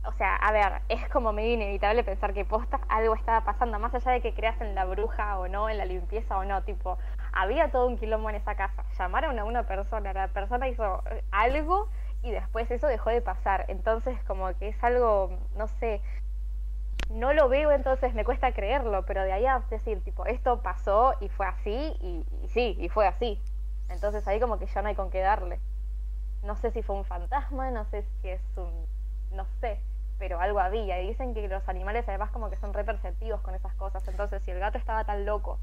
o 0.05 0.13
sea, 0.13 0.35
a 0.37 0.51
ver, 0.51 0.81
es 0.89 1.07
como 1.09 1.31
medio 1.31 1.53
inevitable 1.53 2.03
pensar 2.03 2.33
que 2.33 2.45
posta 2.45 2.79
algo 2.89 3.13
estaba 3.13 3.43
pasando, 3.43 3.77
más 3.77 3.93
allá 3.93 4.11
de 4.11 4.21
que 4.21 4.33
creas 4.33 4.59
en 4.61 4.73
la 4.73 4.85
bruja 4.85 5.37
o 5.37 5.47
no, 5.47 5.69
en 5.69 5.77
la 5.77 5.85
limpieza 5.85 6.37
o 6.37 6.45
no, 6.45 6.63
tipo, 6.63 6.97
había 7.33 7.69
todo 7.71 7.87
un 7.87 7.97
quilombo 7.97 8.29
en 8.29 8.37
esa 8.37 8.55
casa, 8.55 8.83
llamaron 8.97 9.37
a 9.37 9.43
una 9.43 9.63
persona, 9.67 10.13
la 10.13 10.27
persona 10.29 10.67
hizo 10.67 11.03
algo 11.31 11.87
y 12.23 12.31
después 12.31 12.69
eso 12.71 12.87
dejó 12.87 13.09
de 13.09 13.21
pasar. 13.21 13.65
Entonces 13.67 14.21
como 14.23 14.53
que 14.57 14.69
es 14.69 14.83
algo, 14.83 15.37
no 15.55 15.67
sé, 15.67 16.01
no 17.09 17.33
lo 17.33 17.49
veo, 17.49 17.71
entonces 17.71 18.13
me 18.13 18.23
cuesta 18.23 18.53
creerlo, 18.53 19.05
pero 19.05 19.23
de 19.23 19.33
ahí 19.33 19.45
a 19.45 19.61
decir, 19.69 20.01
tipo, 20.03 20.25
esto 20.25 20.61
pasó 20.61 21.15
y 21.19 21.29
fue 21.29 21.45
así, 21.45 21.95
y, 22.01 22.25
sí, 22.47 22.77
y 22.79 22.89
fue 22.89 23.07
así. 23.07 23.39
Entonces 23.89 24.27
ahí 24.27 24.39
como 24.39 24.59
que 24.59 24.67
ya 24.67 24.81
no 24.81 24.87
hay 24.89 24.95
con 24.95 25.09
qué 25.09 25.19
darle. 25.19 25.59
No 26.43 26.55
sé 26.55 26.71
si 26.71 26.81
fue 26.81 26.95
un 26.95 27.05
fantasma, 27.05 27.69
no 27.71 27.85
sé 27.85 28.03
si 28.21 28.29
es 28.29 28.41
un, 28.55 28.87
no 29.35 29.45
sé, 29.59 29.79
pero 30.17 30.39
algo 30.39 30.59
había. 30.59 31.01
Y 31.01 31.07
dicen 31.07 31.33
que 31.33 31.47
los 31.47 31.67
animales 31.67 32.07
además 32.07 32.31
como 32.31 32.49
que 32.49 32.55
son 32.55 32.73
re 32.73 32.83
perceptivos 32.83 33.41
con 33.41 33.55
esas 33.55 33.73
cosas. 33.75 34.07
Entonces 34.07 34.41
si 34.43 34.51
el 34.51 34.59
gato 34.59 34.77
estaba 34.77 35.03
tan 35.03 35.25
loco 35.25 35.59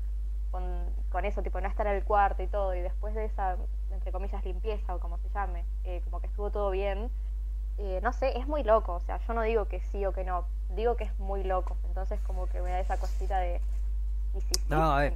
con, 0.51 0.63
con 1.11 1.25
eso, 1.25 1.43
tipo, 1.43 1.61
no 1.61 1.69
estar 1.69 1.87
en 1.87 1.95
el 1.95 2.05
cuarto 2.05 2.43
y 2.43 2.47
todo, 2.47 2.75
y 2.75 2.81
después 2.81 3.15
de 3.15 3.25
esa 3.25 3.57
entre 3.93 4.13
comillas, 4.13 4.45
limpieza 4.45 4.95
o 4.95 5.01
como 5.01 5.19
se 5.19 5.29
llame, 5.31 5.65
eh, 5.85 6.01
como 6.05 6.21
que 6.21 6.27
estuvo 6.27 6.51
todo 6.51 6.71
bien, 6.71 7.11
eh, 7.79 8.01
no 8.03 8.13
sé, 8.13 8.39
es 8.39 8.47
muy 8.47 8.63
loco, 8.63 8.95
o 8.95 9.01
sea, 9.01 9.21
yo 9.27 9.35
no 9.35 9.43
digo 9.43 9.67
que 9.67 9.81
sí 9.81 10.05
o 10.07 10.13
que 10.13 10.25
no, 10.25 10.47
digo 10.71 10.97
que 10.97 11.05
es 11.05 11.19
muy 11.19 11.45
loco, 11.45 11.77
entonces 11.87 12.21
como 12.27 12.47
que 12.49 12.61
me 12.61 12.71
da 12.71 12.81
esa 12.81 12.97
cosita 12.97 13.39
de... 13.39 13.61
Y 14.35 14.41
sí, 14.41 14.53
no, 14.69 14.93
a 14.93 15.01
ver, 15.01 15.15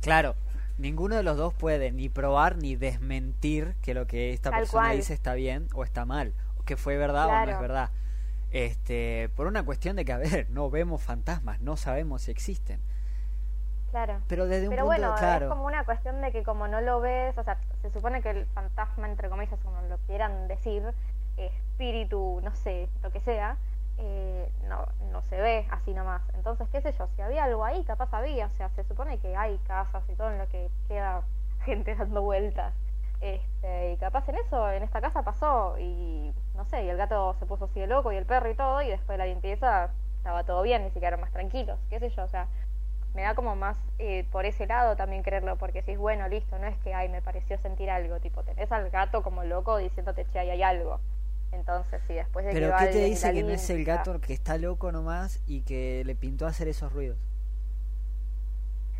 claro, 0.00 0.34
ninguno 0.78 1.16
de 1.16 1.22
los 1.22 1.36
dos 1.36 1.52
puede 1.54 1.92
ni 1.92 2.08
probar 2.08 2.56
ni 2.56 2.76
desmentir 2.76 3.74
que 3.82 3.94
lo 3.94 4.06
que 4.06 4.32
esta 4.32 4.50
persona 4.50 4.92
dice 4.92 5.12
está 5.12 5.34
bien 5.34 5.68
o 5.74 5.82
está 5.82 6.04
mal, 6.04 6.32
o 6.58 6.62
que 6.64 6.76
fue 6.76 6.96
verdad 6.96 7.26
o 7.26 7.46
no 7.46 7.52
es 7.52 7.60
verdad. 7.60 7.90
Este, 8.52 9.30
por 9.34 9.48
una 9.48 9.64
cuestión 9.64 9.96
de 9.96 10.04
que, 10.04 10.12
a 10.12 10.18
ver, 10.18 10.48
no 10.50 10.70
vemos 10.70 11.02
fantasmas, 11.02 11.60
no 11.60 11.76
sabemos 11.76 12.22
si 12.22 12.30
existen. 12.30 12.80
Claro. 13.94 14.20
Pero 14.26 14.48
desde 14.48 14.66
un 14.66 14.70
Pero 14.74 14.86
punto, 14.86 14.98
bueno, 14.98 15.14
claro. 15.16 15.46
es 15.46 15.52
como 15.52 15.66
una 15.66 15.84
cuestión 15.84 16.20
de 16.20 16.32
que 16.32 16.42
como 16.42 16.66
no 16.66 16.80
lo 16.80 17.00
ves, 17.00 17.38
o 17.38 17.44
sea, 17.44 17.58
se 17.80 17.90
supone 17.90 18.22
que 18.22 18.30
el 18.30 18.46
fantasma, 18.46 19.06
entre 19.06 19.28
comillas, 19.28 19.60
como 19.62 19.80
lo 19.82 19.98
quieran 19.98 20.48
decir, 20.48 20.82
espíritu, 21.36 22.40
no 22.42 22.52
sé, 22.56 22.88
lo 23.04 23.12
que 23.12 23.20
sea, 23.20 23.56
eh, 23.98 24.50
no, 24.68 24.88
no 25.12 25.22
se 25.22 25.40
ve 25.40 25.68
así 25.70 25.94
nomás. 25.94 26.22
Entonces, 26.34 26.68
qué 26.70 26.80
sé 26.80 26.92
yo, 26.98 27.06
si 27.14 27.22
había 27.22 27.44
algo 27.44 27.64
ahí, 27.64 27.84
capaz 27.84 28.12
había, 28.12 28.46
o 28.46 28.50
sea, 28.50 28.68
se 28.70 28.82
supone 28.82 29.18
que 29.18 29.36
hay 29.36 29.58
casas 29.58 30.02
y 30.08 30.16
todo 30.16 30.28
en 30.32 30.38
lo 30.38 30.48
que 30.48 30.68
queda 30.88 31.22
gente 31.64 31.94
dando 31.94 32.20
vueltas. 32.20 32.74
Este, 33.20 33.92
y 33.92 33.96
capaz 33.98 34.28
en 34.28 34.34
eso, 34.38 34.72
en 34.72 34.82
esta 34.82 35.00
casa 35.00 35.22
pasó, 35.22 35.78
y 35.78 36.34
no 36.56 36.64
sé, 36.64 36.82
y 36.82 36.88
el 36.88 36.96
gato 36.96 37.36
se 37.38 37.46
puso 37.46 37.66
así 37.66 37.78
de 37.78 37.86
loco, 37.86 38.10
y 38.10 38.16
el 38.16 38.26
perro 38.26 38.50
y 38.50 38.56
todo, 38.56 38.82
y 38.82 38.88
después 38.88 39.10
de 39.16 39.18
la 39.18 39.26
limpieza 39.26 39.90
estaba 40.16 40.42
todo 40.42 40.62
bien, 40.62 40.84
y 40.84 40.90
se 40.90 40.98
quedaron 40.98 41.20
más 41.20 41.30
tranquilos, 41.30 41.78
qué 41.90 42.00
sé 42.00 42.10
yo, 42.10 42.24
o 42.24 42.28
sea, 42.28 42.48
me 43.14 43.22
da 43.22 43.34
como 43.34 43.54
más 43.54 43.76
eh, 43.98 44.26
por 44.32 44.44
ese 44.44 44.66
lado 44.66 44.96
también 44.96 45.22
creerlo, 45.22 45.56
porque 45.56 45.82
si 45.82 45.92
es 45.92 45.98
bueno, 45.98 46.28
listo, 46.28 46.58
no 46.58 46.66
es 46.66 46.76
que, 46.78 46.92
ay, 46.92 47.08
me 47.08 47.22
pareció 47.22 47.56
sentir 47.58 47.88
algo, 47.88 48.18
tipo, 48.18 48.42
tenés 48.42 48.70
al 48.72 48.90
gato 48.90 49.22
como 49.22 49.44
loco 49.44 49.78
diciéndote, 49.78 50.26
che, 50.32 50.40
ahí 50.40 50.50
hay 50.50 50.62
algo. 50.62 51.00
Entonces, 51.52 52.02
sí, 52.08 52.14
después 52.14 52.44
de 52.44 52.52
¿Pero 52.52 52.76
que 52.76 52.86
qué 52.86 52.92
te 52.92 53.04
dice 53.04 53.32
que 53.32 53.44
no 53.44 53.50
es 53.50 53.70
el 53.70 53.84
gato 53.84 54.20
que 54.20 54.32
está 54.32 54.58
loco 54.58 54.90
nomás 54.90 55.40
y 55.46 55.62
que 55.62 56.02
le 56.04 56.16
pintó 56.16 56.46
hacer 56.46 56.66
esos 56.66 56.92
ruidos? 56.92 57.16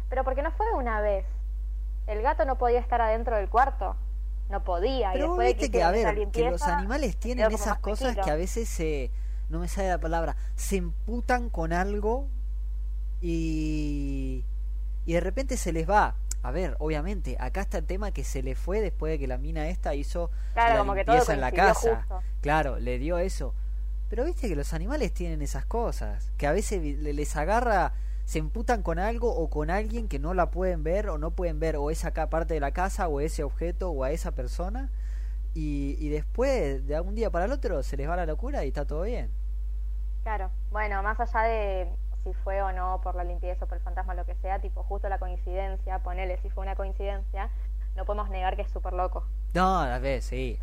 Pero 0.08 0.22
porque 0.22 0.42
no 0.42 0.52
fue 0.52 0.72
una 0.74 1.00
vez. 1.00 1.26
El 2.06 2.22
gato 2.22 2.44
no 2.44 2.56
podía 2.56 2.78
estar 2.78 3.00
adentro 3.00 3.36
del 3.36 3.48
cuarto. 3.48 3.96
No 4.50 4.62
podía. 4.62 5.10
Pero 5.12 5.24
y 5.24 5.28
después 5.28 5.48
viste 5.48 5.70
que, 5.72 5.82
a 5.82 5.90
ver, 5.90 6.28
que 6.28 6.50
los 6.50 6.62
animales 6.62 7.16
tienen 7.16 7.50
esas 7.50 7.78
cosas 7.78 8.16
que 8.16 8.30
a 8.30 8.36
veces 8.36 8.68
se... 8.68 9.10
No 9.48 9.58
me 9.58 9.66
sale 9.66 9.88
la 9.88 9.98
palabra. 9.98 10.36
Se 10.54 10.76
emputan 10.76 11.50
con 11.50 11.72
algo 11.72 12.28
y... 13.24 14.44
Y 15.06 15.12
de 15.12 15.20
repente 15.20 15.58
se 15.58 15.70
les 15.70 15.88
va 15.88 16.14
a 16.44 16.50
ver, 16.50 16.76
obviamente, 16.78 17.38
acá 17.40 17.62
está 17.62 17.78
el 17.78 17.86
tema 17.86 18.10
que 18.10 18.22
se 18.22 18.42
le 18.42 18.54
fue 18.54 18.82
después 18.82 19.10
de 19.10 19.18
que 19.18 19.26
la 19.26 19.38
mina 19.38 19.66
esta 19.70 19.94
hizo 19.94 20.30
la 20.54 20.84
limpieza 20.84 21.32
en 21.32 21.40
la 21.40 21.50
casa. 21.50 22.06
Claro, 22.42 22.78
le 22.78 22.98
dio 22.98 23.16
eso. 23.16 23.54
Pero 24.10 24.26
viste 24.26 24.46
que 24.46 24.54
los 24.54 24.74
animales 24.74 25.14
tienen 25.14 25.40
esas 25.40 25.64
cosas, 25.64 26.30
que 26.36 26.46
a 26.46 26.52
veces 26.52 26.82
les 26.82 27.36
agarra, 27.36 27.94
se 28.26 28.40
emputan 28.40 28.82
con 28.82 28.98
algo 28.98 29.34
o 29.34 29.48
con 29.48 29.70
alguien 29.70 30.06
que 30.06 30.18
no 30.18 30.34
la 30.34 30.50
pueden 30.50 30.84
ver 30.84 31.08
o 31.08 31.16
no 31.16 31.30
pueden 31.30 31.60
ver 31.60 31.76
o 31.76 31.90
esa 31.90 32.12
parte 32.12 32.52
de 32.52 32.60
la 32.60 32.72
casa 32.72 33.08
o 33.08 33.20
ese 33.20 33.42
objeto 33.42 33.90
o 33.90 34.04
a 34.04 34.10
esa 34.10 34.32
persona 34.32 34.90
y, 35.54 35.96
y 35.98 36.10
después 36.10 36.86
de 36.86 37.00
un 37.00 37.14
día 37.14 37.30
para 37.30 37.46
el 37.46 37.52
otro 37.52 37.82
se 37.82 37.96
les 37.96 38.06
va 38.06 38.16
la 38.16 38.26
locura 38.26 38.66
y 38.66 38.68
está 38.68 38.84
todo 38.84 39.04
bien. 39.04 39.30
Claro, 40.24 40.50
bueno, 40.70 41.02
más 41.02 41.18
allá 41.20 41.42
de 41.48 41.88
si 42.24 42.32
fue 42.32 42.62
o 42.62 42.72
no 42.72 43.00
por 43.02 43.14
la 43.14 43.22
limpieza 43.22 43.66
o 43.66 43.68
por 43.68 43.76
el 43.76 43.84
fantasma, 43.84 44.14
lo 44.14 44.24
que 44.24 44.34
sea, 44.36 44.58
tipo 44.58 44.82
justo 44.82 45.08
la 45.08 45.18
coincidencia, 45.18 45.98
ponele 46.00 46.38
si 46.38 46.50
fue 46.50 46.64
una 46.64 46.74
coincidencia, 46.74 47.50
no 47.94 48.04
podemos 48.04 48.30
negar 48.30 48.56
que 48.56 48.62
es 48.62 48.70
súper 48.70 48.94
loco. 48.94 49.24
No, 49.52 49.80
a 49.80 49.98
ver, 49.98 50.22
sí. 50.22 50.58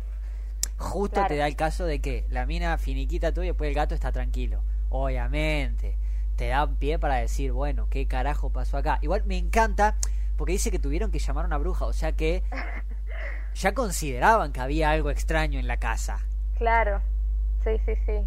Justo 0.76 1.24
te 1.26 1.36
da 1.36 1.46
el 1.46 1.56
caso 1.56 1.86
de 1.86 2.00
que 2.00 2.26
la 2.28 2.44
mina 2.44 2.76
finiquita 2.76 3.32
tú 3.32 3.42
y 3.42 3.46
después 3.46 3.68
el 3.68 3.74
gato 3.74 3.94
está 3.94 4.12
tranquilo. 4.12 4.62
Obviamente. 4.90 5.96
Te 6.36 6.48
da 6.48 6.66
pie 6.66 6.98
para 6.98 7.16
decir, 7.16 7.52
bueno, 7.52 7.86
¿qué 7.88 8.06
carajo 8.06 8.50
pasó 8.50 8.76
acá? 8.76 8.98
Igual 9.02 9.22
me 9.26 9.38
encanta 9.38 9.96
porque 10.36 10.52
dice 10.52 10.70
que 10.70 10.78
tuvieron 10.78 11.10
que 11.10 11.18
llamar 11.18 11.44
a 11.44 11.46
una 11.46 11.58
bruja, 11.58 11.86
o 11.86 11.92
sea 11.92 12.12
que 12.12 12.42
ya 13.54 13.74
consideraban 13.74 14.52
que 14.52 14.60
había 14.60 14.90
algo 14.90 15.10
extraño 15.10 15.60
en 15.60 15.68
la 15.68 15.76
casa. 15.76 16.18
Claro, 16.56 17.00
sí, 17.62 17.78
sí, 17.86 17.94
sí. 18.06 18.26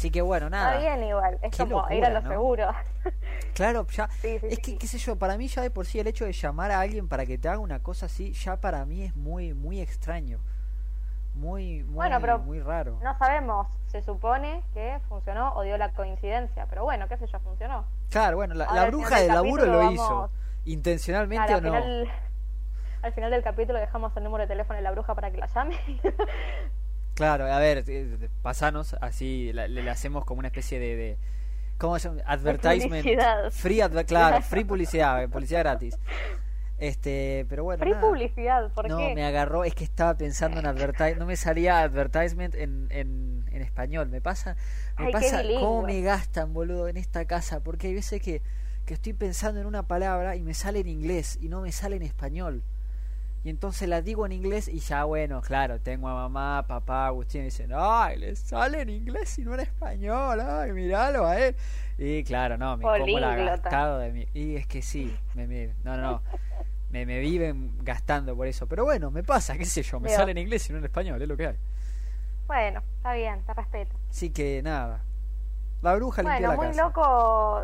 Así 0.00 0.10
que 0.10 0.22
bueno, 0.22 0.48
nada. 0.48 0.78
Está 0.78 0.96
bien 0.96 1.08
igual, 1.10 1.38
es 1.42 1.54
como 1.58 1.86
ir 1.90 2.02
a 2.02 2.08
lo 2.08 2.22
seguro. 2.22 2.72
Claro, 3.54 3.86
ya. 3.88 4.08
es 4.22 4.58
que, 4.60 4.78
qué 4.78 4.86
sé 4.86 4.96
yo, 4.96 5.16
para 5.16 5.36
mí 5.36 5.48
ya 5.48 5.60
de 5.60 5.70
por 5.70 5.84
sí 5.84 5.98
el 5.98 6.06
hecho 6.06 6.24
de 6.24 6.32
llamar 6.32 6.70
a 6.70 6.80
alguien 6.80 7.08
para 7.08 7.26
que 7.26 7.36
te 7.36 7.48
haga 7.48 7.58
una 7.58 7.80
cosa 7.80 8.06
así, 8.06 8.32
ya 8.32 8.56
para 8.58 8.86
mí 8.86 9.02
es 9.02 9.14
muy, 9.14 9.52
muy 9.52 9.80
extraño. 9.80 10.38
Muy, 11.34 11.82
muy, 11.82 11.94
bueno, 11.94 12.18
pero 12.20 12.38
muy 12.38 12.60
raro. 12.60 12.98
No 13.02 13.18
sabemos, 13.18 13.66
se 13.88 14.00
supone 14.00 14.62
que 14.72 14.98
funcionó 15.08 15.52
o 15.54 15.62
dio 15.62 15.76
la 15.76 15.90
coincidencia, 15.90 16.64
pero 16.70 16.84
bueno, 16.84 17.08
qué 17.08 17.18
sé 17.18 17.26
yo, 17.26 17.38
funcionó. 17.40 17.84
Claro, 18.08 18.36
bueno, 18.36 18.54
la, 18.54 18.86
bruja 18.86 19.20
del 19.20 19.28
laburo 19.28 19.66
lo 19.66 19.92
hizo. 19.92 20.30
¿Intencionalmente 20.64 21.56
o 21.56 21.60
no? 21.60 21.74
al 23.02 23.12
final 23.12 23.30
del 23.30 23.42
capítulo 23.42 23.78
dejamos 23.78 24.16
el 24.16 24.24
número 24.24 24.44
de 24.44 24.48
teléfono 24.48 24.78
de 24.78 24.82
la 24.82 24.92
bruja 24.92 25.14
para 25.14 25.30
que 25.30 25.36
la 25.36 25.46
llame. 25.46 25.78
Claro, 27.20 27.52
a 27.52 27.58
ver, 27.58 27.84
eh, 27.86 28.30
pasanos, 28.40 28.96
así 29.02 29.52
le, 29.52 29.90
hacemos 29.90 30.24
como 30.24 30.38
una 30.38 30.48
especie 30.48 30.80
de, 30.80 31.18
¿cómo 31.76 31.98
se 31.98 32.08
llama? 32.08 32.22
Advertisement. 32.24 33.06
Free, 33.50 33.82
claro, 34.06 34.40
free 34.48 34.64
publicidad, 34.64 35.28
publicidad 35.28 35.60
gratis. 35.60 35.98
Este, 36.78 37.44
pero 37.50 37.64
bueno. 37.64 37.82
Free 37.84 37.92
publicidad, 37.92 38.72
¿por 38.72 38.88
no, 38.88 38.96
qué? 38.96 39.10
No, 39.10 39.14
me 39.14 39.26
agarró, 39.26 39.64
es 39.64 39.74
que 39.74 39.84
estaba 39.84 40.14
pensando 40.16 40.60
en 40.60 40.66
advertisement, 40.66 41.18
no 41.18 41.26
me 41.26 41.36
salía 41.36 41.82
advertisement 41.82 42.54
en, 42.54 42.88
en, 42.88 43.44
en 43.52 43.60
español. 43.60 44.08
Me 44.08 44.22
pasa, 44.22 44.56
me 44.98 45.10
pasa 45.10 45.42
cómo 45.60 45.82
me 45.82 46.00
gastan, 46.00 46.54
boludo, 46.54 46.88
en 46.88 46.96
esta 46.96 47.26
casa, 47.26 47.60
porque 47.60 47.88
hay 47.88 47.94
veces 47.96 48.22
que, 48.22 48.40
que 48.86 48.94
estoy 48.94 49.12
pensando 49.12 49.60
en 49.60 49.66
una 49.66 49.82
palabra 49.82 50.36
y 50.36 50.42
me 50.42 50.54
sale 50.54 50.80
en 50.80 50.88
inglés 50.88 51.36
y 51.38 51.50
no 51.50 51.60
me 51.60 51.70
sale 51.70 51.96
en 51.96 52.02
español. 52.02 52.62
Y 53.42 53.48
entonces 53.48 53.88
la 53.88 54.02
digo 54.02 54.26
en 54.26 54.32
inglés 54.32 54.68
y 54.68 54.80
ya, 54.80 55.04
bueno, 55.04 55.40
claro, 55.40 55.80
tengo 55.80 56.08
a 56.08 56.14
mamá, 56.14 56.66
papá, 56.66 57.06
Agustín, 57.06 57.40
y 57.40 57.44
dicen, 57.44 57.70
ay, 57.74 58.18
le 58.18 58.36
sale 58.36 58.82
en 58.82 58.90
inglés 58.90 59.38
y 59.38 59.42
no 59.42 59.54
en 59.54 59.60
español, 59.60 60.40
ay, 60.40 60.72
míralo 60.72 61.24
a 61.24 61.38
él. 61.38 61.56
Y 61.96 62.22
claro, 62.22 62.58
no, 62.58 62.76
me 62.76 62.82
como 62.82 63.18
la 63.18 63.36
gastado 63.36 63.98
de 63.98 64.12
mí. 64.12 64.26
Y 64.34 64.56
es 64.56 64.66
que 64.66 64.82
sí, 64.82 65.16
me, 65.34 65.46
no, 65.84 65.96
no, 65.96 66.02
no, 66.02 66.22
me, 66.90 67.06
me 67.06 67.18
viven 67.18 67.72
gastando 67.82 68.36
por 68.36 68.46
eso. 68.46 68.66
Pero 68.66 68.84
bueno, 68.84 69.10
me 69.10 69.22
pasa, 69.22 69.56
qué 69.56 69.64
sé 69.64 69.82
yo, 69.82 70.00
me 70.00 70.10
sale 70.10 70.32
en 70.32 70.38
inglés 70.38 70.68
y 70.68 70.74
no 70.74 70.78
en 70.78 70.84
español, 70.84 71.22
es 71.22 71.28
lo 71.28 71.36
que 71.36 71.46
hay. 71.46 71.56
Bueno, 72.46 72.82
está 72.96 73.14
bien, 73.14 73.42
te 73.46 73.54
respeto. 73.54 73.96
Así 74.10 74.30
que 74.30 74.60
nada, 74.62 75.00
la 75.80 75.94
bruja 75.94 76.22
bueno, 76.22 76.48
la 76.48 76.56
muy 76.56 76.74
loco, 76.74 77.62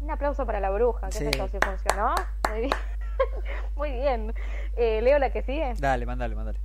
un 0.00 0.10
aplauso 0.10 0.46
para 0.46 0.58
la 0.60 0.70
bruja, 0.70 1.08
que 1.08 1.18
sí. 1.18 1.24
sé 1.24 1.48
si 1.48 1.58
funcionó. 1.58 2.14
Muy 2.48 2.60
bien. 2.60 2.95
Muy 3.76 3.92
bien. 3.92 4.34
Eh, 4.76 5.00
¿Leo 5.02 5.18
la 5.18 5.30
que 5.30 5.42
sigue? 5.42 5.74
Dale, 5.78 6.06
mandale, 6.06 6.34
mandale. 6.34 6.60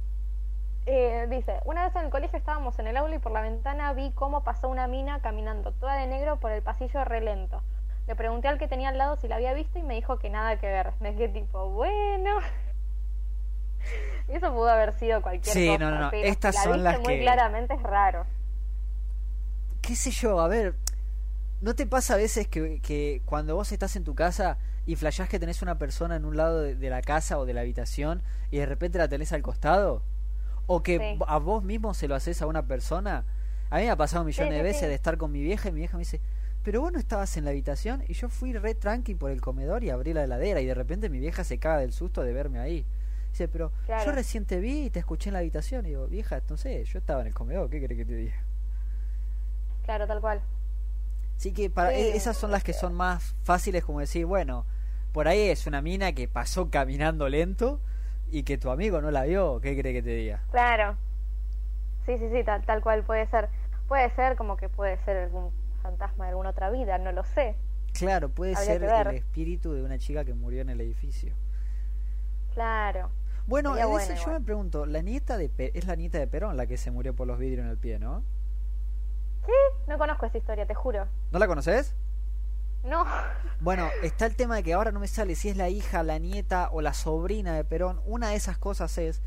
Eh, 0.85 1.27
dice, 1.29 1.59
una 1.65 1.85
vez 1.85 1.95
en 1.95 2.05
el 2.05 2.09
colegio 2.09 2.37
estábamos 2.37 2.79
en 2.79 2.87
el 2.87 2.97
aula 2.97 3.15
y 3.15 3.19
por 3.19 3.31
la 3.31 3.41
ventana 3.41 3.93
vi 3.93 4.11
cómo 4.11 4.43
pasó 4.43 4.67
una 4.67 4.87
mina 4.87 5.21
caminando 5.21 5.71
toda 5.73 5.95
de 5.95 6.07
negro 6.07 6.39
por 6.39 6.51
el 6.51 6.63
pasillo 6.63 7.03
relento. 7.05 7.61
Le 8.07 8.15
pregunté 8.15 8.47
al 8.47 8.57
que 8.57 8.67
tenía 8.67 8.89
al 8.89 8.97
lado 8.97 9.15
si 9.17 9.27
la 9.27 9.35
había 9.35 9.53
visto 9.53 9.77
y 9.77 9.83
me 9.83 9.93
dijo 9.93 10.17
que 10.17 10.29
nada 10.29 10.57
que 10.59 10.67
ver. 10.67 10.93
Me 10.99 11.15
quedé 11.15 11.29
tipo, 11.29 11.69
bueno. 11.69 12.39
Eso 14.27 14.51
pudo 14.53 14.69
haber 14.69 14.93
sido 14.93 15.21
cualquier 15.21 15.53
sí, 15.53 15.67
cosa. 15.67 15.79
no, 15.79 15.91
no, 15.91 15.99
no. 15.99 16.11
Estas 16.11 16.55
son 16.63 16.83
las 16.83 16.99
muy 16.99 17.19
claramente 17.19 17.75
es 17.75 17.83
raro. 17.83 18.25
¿Qué 19.81 19.95
sé 19.95 20.11
yo? 20.11 20.39
A 20.39 20.47
ver, 20.47 20.75
¿no 21.59 21.75
te 21.75 21.85
pasa 21.85 22.15
a 22.15 22.17
veces 22.17 22.47
que, 22.47 22.79
que 22.81 23.21
cuando 23.25 23.55
vos 23.55 23.71
estás 23.71 23.95
en 23.95 24.03
tu 24.03 24.15
casa 24.15 24.57
y 24.85 24.95
flashás 24.95 25.29
que 25.29 25.39
tenés 25.39 25.61
una 25.61 25.77
persona 25.77 26.15
en 26.15 26.25
un 26.25 26.37
lado 26.37 26.61
de, 26.61 26.89
la 26.89 27.01
casa 27.01 27.37
o 27.37 27.45
de 27.45 27.53
la 27.53 27.61
habitación 27.61 28.21
y 28.49 28.57
de 28.57 28.65
repente 28.65 28.97
la 28.97 29.07
tenés 29.07 29.31
al 29.33 29.41
costado? 29.41 30.03
¿O 30.67 30.83
que 30.83 31.17
a 31.27 31.37
vos 31.37 31.63
mismo 31.63 31.93
se 31.93 32.07
lo 32.07 32.15
haces 32.15 32.41
a 32.41 32.47
una 32.47 32.65
persona? 32.65 33.25
A 33.69 33.77
mí 33.77 33.83
me 33.83 33.89
ha 33.89 33.95
pasado 33.95 34.23
millones 34.23 34.53
de 34.53 34.63
veces 34.63 34.87
de 34.87 34.93
estar 34.93 35.17
con 35.17 35.31
mi 35.31 35.41
vieja 35.41 35.69
y 35.69 35.71
mi 35.71 35.79
vieja 35.79 35.97
me 35.97 36.01
dice, 36.01 36.21
pero 36.63 36.81
vos 36.81 36.91
no 36.91 36.99
estabas 36.99 37.35
en 37.37 37.45
la 37.45 37.51
habitación 37.51 38.03
y 38.07 38.13
yo 38.13 38.29
fui 38.29 38.53
re 38.53 38.75
tranqui 38.75 39.15
por 39.15 39.31
el 39.31 39.41
comedor 39.41 39.83
y 39.83 39.89
abrí 39.89 40.13
la 40.13 40.23
heladera 40.23 40.61
y 40.61 40.65
de 40.65 40.73
repente 40.73 41.09
mi 41.09 41.19
vieja 41.19 41.43
se 41.43 41.57
caga 41.57 41.79
del 41.79 41.93
susto 41.93 42.23
de 42.23 42.33
verme 42.33 42.59
ahí. 42.59 42.85
Dice, 43.31 43.47
pero 43.47 43.71
yo 43.87 44.11
recién 44.11 44.45
te 44.45 44.59
vi 44.59 44.85
y 44.85 44.89
te 44.89 44.99
escuché 44.99 45.29
en 45.29 45.33
la 45.33 45.39
habitación 45.39 45.85
y 45.85 45.89
digo, 45.89 46.07
vieja, 46.07 46.41
no 46.49 46.57
sé, 46.57 46.83
yo 46.83 46.99
estaba 46.99 47.21
en 47.21 47.27
el 47.27 47.33
comedor, 47.33 47.69
¿qué 47.69 47.79
querés 47.79 47.97
que 47.97 48.05
te 48.05 48.15
diga? 48.15 48.35
Claro, 49.85 50.05
tal 50.05 50.19
cual. 50.21 50.41
Así 51.41 51.53
que 51.53 51.71
para 51.71 51.91
e, 51.91 52.15
esas 52.15 52.37
son 52.37 52.51
las 52.51 52.63
que 52.63 52.71
son 52.71 52.93
más 52.93 53.33
fáciles 53.41 53.83
como 53.83 53.99
decir, 53.99 54.27
bueno, 54.27 54.67
por 55.11 55.27
ahí 55.27 55.49
es 55.49 55.65
una 55.65 55.81
mina 55.81 56.11
que 56.11 56.27
pasó 56.27 56.69
caminando 56.69 57.27
lento 57.29 57.81
y 58.29 58.43
que 58.43 58.59
tu 58.59 58.69
amigo 58.69 59.01
no 59.01 59.09
la 59.09 59.23
vio, 59.23 59.59
¿qué 59.59 59.75
cree 59.75 59.91
que 59.91 60.03
te 60.03 60.11
diga? 60.11 60.43
Claro. 60.51 60.97
Sí, 62.05 62.15
sí, 62.19 62.29
sí, 62.31 62.43
tal, 62.43 62.63
tal 62.63 62.83
cual 62.83 63.03
puede 63.03 63.25
ser. 63.25 63.49
Puede 63.87 64.11
ser 64.11 64.35
como 64.35 64.55
que 64.55 64.69
puede 64.69 65.03
ser 65.03 65.17
algún 65.17 65.49
fantasma 65.81 66.25
de 66.25 66.29
alguna 66.29 66.51
otra 66.51 66.69
vida, 66.69 66.99
no 66.99 67.11
lo 67.11 67.23
sé. 67.23 67.55
Claro, 67.93 68.29
puede 68.29 68.55
ser 68.55 68.83
el 68.83 69.15
espíritu 69.15 69.73
de 69.73 69.81
una 69.81 69.97
chica 69.97 70.23
que 70.23 70.35
murió 70.35 70.61
en 70.61 70.69
el 70.69 70.79
edificio. 70.79 71.33
Claro. 72.53 73.09
Bueno, 73.47 73.75
yo 73.79 74.31
me 74.31 74.41
pregunto, 74.41 74.85
la 74.85 75.01
nieta 75.01 75.39
de 75.39 75.49
es 75.73 75.87
la 75.87 75.95
nieta 75.95 76.19
de 76.19 76.27
Perón 76.27 76.55
la 76.55 76.67
que 76.67 76.77
se 76.77 76.91
murió 76.91 77.15
por 77.15 77.25
los 77.25 77.39
vidrios 77.39 77.65
en 77.65 77.71
el 77.71 77.79
pie, 77.79 77.97
¿no? 77.97 78.23
Sí, 79.51 79.81
no 79.87 79.97
conozco 79.97 80.25
esa 80.25 80.37
historia, 80.37 80.65
te 80.65 80.73
juro. 80.73 81.07
¿No 81.31 81.39
la 81.39 81.47
conoces? 81.47 81.95
No. 82.83 83.05
Bueno, 83.59 83.89
está 84.03 84.25
el 84.25 84.35
tema 84.35 84.55
de 84.55 84.63
que 84.63 84.73
ahora 84.73 84.91
no 84.91 84.99
me 84.99 85.07
sale 85.07 85.35
si 85.35 85.49
es 85.49 85.57
la 85.57 85.69
hija, 85.69 86.03
la 86.03 86.17
nieta 86.19 86.69
o 86.71 86.81
la 86.81 86.93
sobrina 86.93 87.53
de 87.53 87.63
Perón. 87.63 88.01
Una 88.05 88.29
de 88.29 88.35
esas 88.35 88.57
cosas 88.57 88.97
es, 88.97 89.21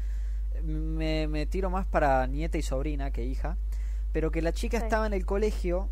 me, 0.62 1.28
me 1.28 1.46
tiro 1.46 1.70
más 1.70 1.86
para 1.86 2.26
nieta 2.26 2.58
y 2.58 2.62
sobrina 2.62 3.10
que 3.10 3.24
hija, 3.24 3.56
pero 4.12 4.30
que 4.30 4.42
la 4.42 4.52
chica 4.52 4.78
estaba 4.78 5.06
en 5.06 5.12
el 5.12 5.26
colegio 5.26 5.88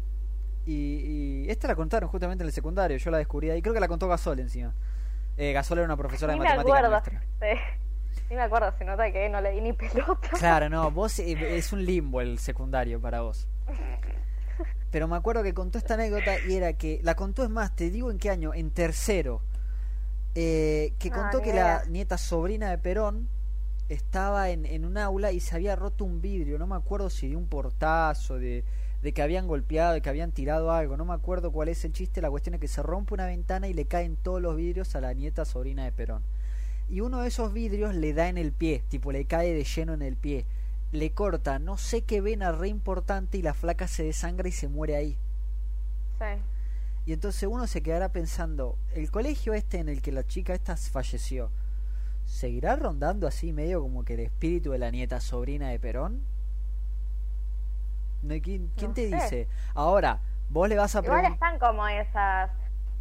y, 0.64 1.50
esta 1.50 1.66
la 1.66 1.74
contaron 1.74 2.08
justamente 2.08 2.42
en 2.44 2.46
el 2.46 2.52
secundario, 2.52 2.96
yo 2.96 3.10
la 3.10 3.18
descubrí 3.18 3.50
ahí, 3.50 3.60
creo 3.62 3.74
que 3.74 3.80
la 3.80 3.88
contó 3.88 4.08
Gasol 4.08 4.38
encima. 4.40 4.72
Eh, 5.36 5.52
Gasol 5.52 5.78
era 5.78 5.86
una 5.86 5.96
profesora 5.96 6.34
de 6.34 6.38
matemáticas 6.38 6.90
nuestra. 6.90 7.22
Sí. 8.28 8.34
me 8.34 8.42
acuerdo, 8.42 8.72
se 8.78 8.84
nota 8.84 9.10
que 9.12 9.28
no 9.28 9.40
le 9.40 9.52
di 9.52 9.60
ni 9.60 9.72
pelota. 9.72 10.28
Claro, 10.38 10.68
no, 10.68 10.90
vos 10.90 11.18
eh, 11.18 11.56
es 11.56 11.72
un 11.72 11.84
limbo 11.84 12.20
el 12.20 12.38
secundario 12.38 13.00
para 13.00 13.22
vos. 13.22 13.46
Pero 14.90 15.08
me 15.08 15.16
acuerdo 15.16 15.42
que 15.42 15.54
contó 15.54 15.78
esta 15.78 15.94
anécdota 15.94 16.32
y 16.46 16.54
era 16.54 16.74
que, 16.74 17.00
la 17.02 17.14
contó 17.14 17.42
es 17.42 17.50
más, 17.50 17.74
te 17.74 17.90
digo 17.90 18.10
en 18.10 18.18
qué 18.18 18.30
año, 18.30 18.52
en 18.52 18.70
tercero, 18.70 19.40
eh, 20.34 20.92
que 20.98 21.08
ah, 21.08 21.14
contó 21.14 21.40
que 21.40 21.54
la 21.54 21.84
nieta 21.86 22.18
sobrina 22.18 22.70
de 22.70 22.78
Perón 22.78 23.28
estaba 23.88 24.50
en, 24.50 24.66
en 24.66 24.84
un 24.84 24.98
aula 24.98 25.32
y 25.32 25.40
se 25.40 25.54
había 25.54 25.76
roto 25.76 26.04
un 26.04 26.20
vidrio, 26.20 26.58
no 26.58 26.66
me 26.66 26.76
acuerdo 26.76 27.10
si 27.10 27.28
de 27.28 27.36
un 27.36 27.46
portazo, 27.46 28.38
de, 28.38 28.64
de 29.02 29.12
que 29.12 29.20
habían 29.20 29.46
golpeado, 29.46 29.94
de 29.94 30.00
que 30.00 30.08
habían 30.08 30.32
tirado 30.32 30.70
algo, 30.70 30.96
no 30.96 31.04
me 31.04 31.14
acuerdo 31.14 31.50
cuál 31.52 31.68
es 31.68 31.84
el 31.84 31.92
chiste, 31.92 32.22
la 32.22 32.30
cuestión 32.30 32.54
es 32.54 32.60
que 32.60 32.68
se 32.68 32.82
rompe 32.82 33.14
una 33.14 33.26
ventana 33.26 33.68
y 33.68 33.74
le 33.74 33.86
caen 33.86 34.16
todos 34.16 34.40
los 34.40 34.56
vidrios 34.56 34.94
a 34.94 35.00
la 35.00 35.12
nieta 35.12 35.44
sobrina 35.44 35.84
de 35.84 35.92
Perón. 35.92 36.22
Y 36.92 37.00
uno 37.00 37.22
de 37.22 37.28
esos 37.28 37.52
vidrios 37.52 37.96
le 37.96 38.12
da 38.12 38.28
en 38.28 38.38
el 38.38 38.52
pie, 38.52 38.84
tipo 38.88 39.10
le 39.10 39.24
cae 39.24 39.52
de 39.52 39.64
lleno 39.64 39.94
en 39.94 40.02
el 40.02 40.16
pie 40.16 40.46
le 40.92 41.12
corta 41.12 41.58
no 41.58 41.78
sé 41.78 42.04
qué 42.04 42.20
vena 42.20 42.52
re 42.52 42.68
importante 42.68 43.38
y 43.38 43.42
la 43.42 43.54
flaca 43.54 43.88
se 43.88 44.04
desangra 44.04 44.48
y 44.48 44.52
se 44.52 44.68
muere 44.68 44.94
ahí. 44.94 45.18
Sí. 46.18 46.42
Y 47.06 47.12
entonces 47.14 47.48
uno 47.50 47.66
se 47.66 47.82
quedará 47.82 48.10
pensando, 48.10 48.78
el 48.94 49.10
colegio 49.10 49.54
este 49.54 49.78
en 49.78 49.88
el 49.88 50.02
que 50.02 50.12
la 50.12 50.24
chica 50.24 50.54
esta 50.54 50.76
falleció, 50.76 51.50
¿seguirá 52.26 52.76
rondando 52.76 53.26
así 53.26 53.52
medio 53.52 53.80
como 53.80 54.04
que 54.04 54.14
el 54.14 54.20
espíritu 54.20 54.70
de 54.70 54.78
la 54.78 54.90
nieta 54.90 55.18
sobrina 55.20 55.70
de 55.70 55.80
Perón? 55.80 56.22
¿Quién, 58.20 58.70
quién 58.76 58.94
te 58.94 59.06
dice? 59.06 59.48
Ahora, 59.74 60.20
vos 60.48 60.68
le 60.68 60.76
vas 60.76 60.94
a 60.94 61.02
preguntar... 61.02 61.24
Igual 61.24 61.34
están 61.34 61.58
como 61.58 61.88
esas 61.88 62.50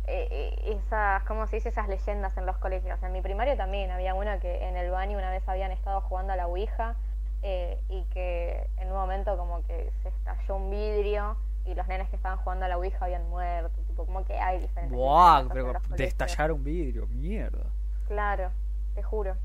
esas, 0.08 1.24
¿cómo 1.24 1.48
se 1.48 1.58
dice? 1.58 1.70
Esas 1.70 1.88
leyendas 1.88 2.36
en 2.38 2.46
los 2.46 2.58
colegios. 2.58 3.02
En 3.04 3.12
mi 3.12 3.22
primario 3.22 3.56
también 3.56 3.92
había 3.92 4.14
una 4.14 4.40
que 4.40 4.68
en 4.68 4.76
el 4.78 4.92
baño 4.92 5.18
una 5.18 5.30
vez 5.30 5.48
habían 5.48 5.72
estado 5.72 6.02
jugando 6.02 6.34
a 6.34 6.36
la 6.36 6.48
Ouija 6.48 6.96
eh, 7.44 7.80
y 7.90 8.04
que 8.06 8.68
en 8.78 8.90
un 8.90 8.96
momento 8.96 9.38
como 9.38 9.64
que 9.64 9.92
se 10.04 10.10
estalló 10.10 10.56
un 10.56 10.70
vidrio 10.70 11.38
y 11.66 11.76
los 11.76 11.88
nenes 11.88 12.10
que 12.10 12.16
estaban 12.16 12.40
jugando 12.40 12.66
a 12.66 12.68
la 12.68 12.78
Ouija 12.78 13.06
habían 13.06 13.30
muerto. 13.30 13.82
Tipo, 13.88 14.06
como 14.06 14.26
que 14.26 14.38
hay 14.38 14.60
diferentes... 14.60 14.98
¡Buah! 14.98 15.48
Pero 15.54 15.74
de 15.90 16.04
estallar 16.04 16.52
un 16.52 16.64
vidrio, 16.64 17.08
mierda. 17.08 17.66
Claro, 18.08 18.52
te 18.96 19.04
juro. 19.04 19.36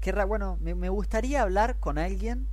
Qué 0.00 0.12
bueno, 0.24 0.56
me, 0.60 0.74
me 0.74 0.88
gustaría 0.88 1.42
hablar 1.42 1.76
con 1.76 1.98
alguien 1.98 2.48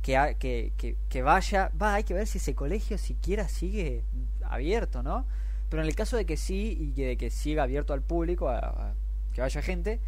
que, 0.00 0.36
que, 0.38 0.72
que, 0.76 0.96
que, 1.08 1.22
vaya, 1.22 1.70
va, 1.80 1.94
hay 1.94 2.04
que 2.04 2.14
ver 2.14 2.26
si 2.26 2.38
ese 2.38 2.54
colegio 2.54 2.96
siquiera 2.96 3.46
sigue 3.46 4.04
abierto, 4.42 5.02
¿no? 5.02 5.26
Pero 5.72 5.84
en 5.84 5.88
el 5.88 5.96
caso 5.96 6.18
de 6.18 6.26
que 6.26 6.36
sí 6.36 6.76
y 6.78 7.02
de 7.02 7.16
que 7.16 7.30
siga 7.30 7.62
abierto 7.62 7.94
al 7.94 8.02
público, 8.02 8.50
a, 8.50 8.92
que 9.32 9.40
vaya 9.40 9.62
gente, 9.62 10.00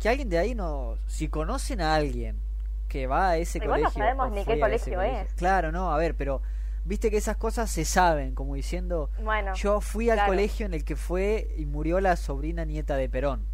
que 0.00 0.08
alguien 0.08 0.30
de 0.30 0.38
ahí 0.38 0.54
no, 0.54 0.96
si 1.06 1.28
conocen 1.28 1.82
a 1.82 1.94
alguien 1.94 2.40
que 2.88 3.06
va 3.06 3.28
a 3.28 3.36
ese 3.36 3.60
colegio, 3.60 3.84
no 3.84 3.90
sabemos 3.90 4.32
ni 4.32 4.46
qué 4.46 4.58
colegio, 4.58 5.02
es. 5.02 5.30
Claro, 5.34 5.72
no, 5.72 5.92
a 5.92 5.98
ver, 5.98 6.16
pero 6.16 6.40
viste 6.86 7.10
que 7.10 7.18
esas 7.18 7.36
cosas 7.36 7.70
se 7.70 7.84
saben, 7.84 8.34
como 8.34 8.54
diciendo, 8.54 9.10
bueno, 9.22 9.52
yo 9.56 9.82
fui 9.82 10.08
al 10.08 10.24
colegio 10.24 10.64
en 10.64 10.72
el 10.72 10.86
que 10.86 10.96
fue 10.96 11.54
y 11.58 11.66
murió 11.66 12.00
la 12.00 12.16
sobrina 12.16 12.64
nieta 12.64 12.96
de 12.96 13.10
Perón. 13.10 13.44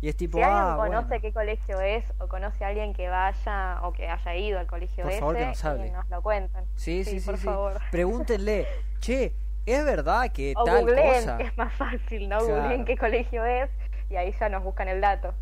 Y 0.00 0.08
es 0.08 0.16
tipo, 0.16 0.38
si 0.38 0.42
alguien 0.42 0.64
ah, 0.64 0.76
conoce 0.78 1.20
qué 1.20 1.34
colegio 1.34 1.82
es 1.82 2.06
o 2.18 2.28
conoce 2.28 2.64
a 2.64 2.68
alguien 2.68 2.94
que 2.94 3.10
vaya 3.10 3.80
o 3.82 3.92
que 3.92 4.08
haya 4.08 4.36
ido 4.36 4.58
al 4.58 4.66
colegio 4.66 5.06
ese, 5.06 5.20
favor, 5.20 5.36
que 5.36 5.44
nos, 5.44 5.64
hable. 5.66 5.90
nos 5.90 6.08
lo 6.08 6.22
cuenten. 6.22 6.64
Sí, 6.76 7.04
sí, 7.04 7.20
sí, 7.20 7.26
por 7.26 7.36
favor. 7.36 7.78
Pregúntenle, 7.90 8.66
che, 9.00 9.34
¿es 9.72 9.84
verdad 9.84 10.30
que 10.32 10.54
o 10.56 10.64
tal 10.64 10.82
googleen, 10.82 11.14
cosa? 11.14 11.38
que 11.38 11.44
es 11.44 11.56
más 11.56 11.72
fácil, 11.74 12.28
¿no? 12.28 12.40
Googleen 12.40 12.84
qué 12.84 12.96
colegio 12.96 13.44
es 13.44 13.70
y 14.08 14.16
ahí 14.16 14.34
ya 14.38 14.48
nos 14.48 14.62
buscan 14.62 14.88
el 14.88 15.00
dato. 15.00 15.34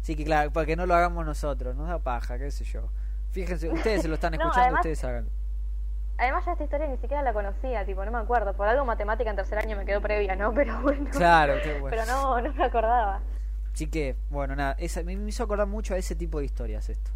Sí, 0.00 0.16
que 0.16 0.24
claro, 0.24 0.52
para 0.52 0.66
que 0.66 0.76
no 0.76 0.84
lo 0.84 0.94
hagamos 0.94 1.24
nosotros, 1.24 1.74
nos 1.74 1.88
da 1.88 1.98
paja, 1.98 2.38
qué 2.38 2.50
sé 2.50 2.64
yo. 2.64 2.90
Fíjense, 3.30 3.68
ustedes 3.70 4.02
se 4.02 4.08
lo 4.08 4.14
están 4.14 4.34
escuchando, 4.34 4.76
ustedes 4.76 5.02
hagan. 5.02 5.28
Además, 6.18 6.44
ya 6.44 6.52
esta 6.52 6.64
historia 6.64 6.86
ni 6.86 6.96
siquiera 6.98 7.22
la 7.22 7.32
conocía, 7.32 7.84
tipo, 7.84 8.04
no 8.04 8.12
me 8.12 8.18
acuerdo. 8.18 8.54
Por 8.54 8.68
algo 8.68 8.84
matemática 8.84 9.30
en 9.30 9.36
tercer 9.36 9.58
año 9.58 9.76
me 9.76 9.84
quedó 9.84 10.00
previa, 10.00 10.36
¿no? 10.36 10.52
Pero 10.54 10.80
bueno. 10.82 11.10
Claro, 11.10 11.54
qué 11.62 11.80
bueno. 11.80 11.88
Pero 11.90 12.06
no, 12.06 12.40
no 12.40 12.52
me 12.52 12.64
acordaba. 12.64 13.20
Así 13.72 13.88
que, 13.88 14.14
bueno, 14.30 14.54
nada, 14.54 14.76
esa, 14.78 15.02
me 15.02 15.14
hizo 15.14 15.42
acordar 15.42 15.66
mucho 15.66 15.94
a 15.94 15.96
ese 15.96 16.14
tipo 16.14 16.38
de 16.38 16.44
historias 16.44 16.88
esto. 16.88 17.10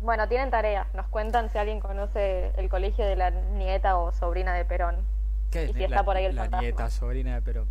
Bueno, 0.00 0.28
tienen 0.28 0.50
tareas. 0.50 0.92
Nos 0.94 1.08
cuentan 1.08 1.50
si 1.50 1.58
alguien 1.58 1.80
conoce 1.80 2.52
el 2.56 2.68
colegio 2.68 3.04
de 3.04 3.16
la 3.16 3.30
nieta 3.30 3.96
o 3.96 4.12
sobrina 4.12 4.54
de 4.54 4.64
Perón. 4.64 5.15
¿Qué 5.50 5.64
y 5.66 5.72
si 5.72 5.84
está 5.84 6.04
por 6.04 6.16
ahí 6.16 6.24
el 6.26 6.36
La 6.36 6.48
nieta, 6.48 6.90
sobrina 6.90 7.40
Perón. 7.40 7.68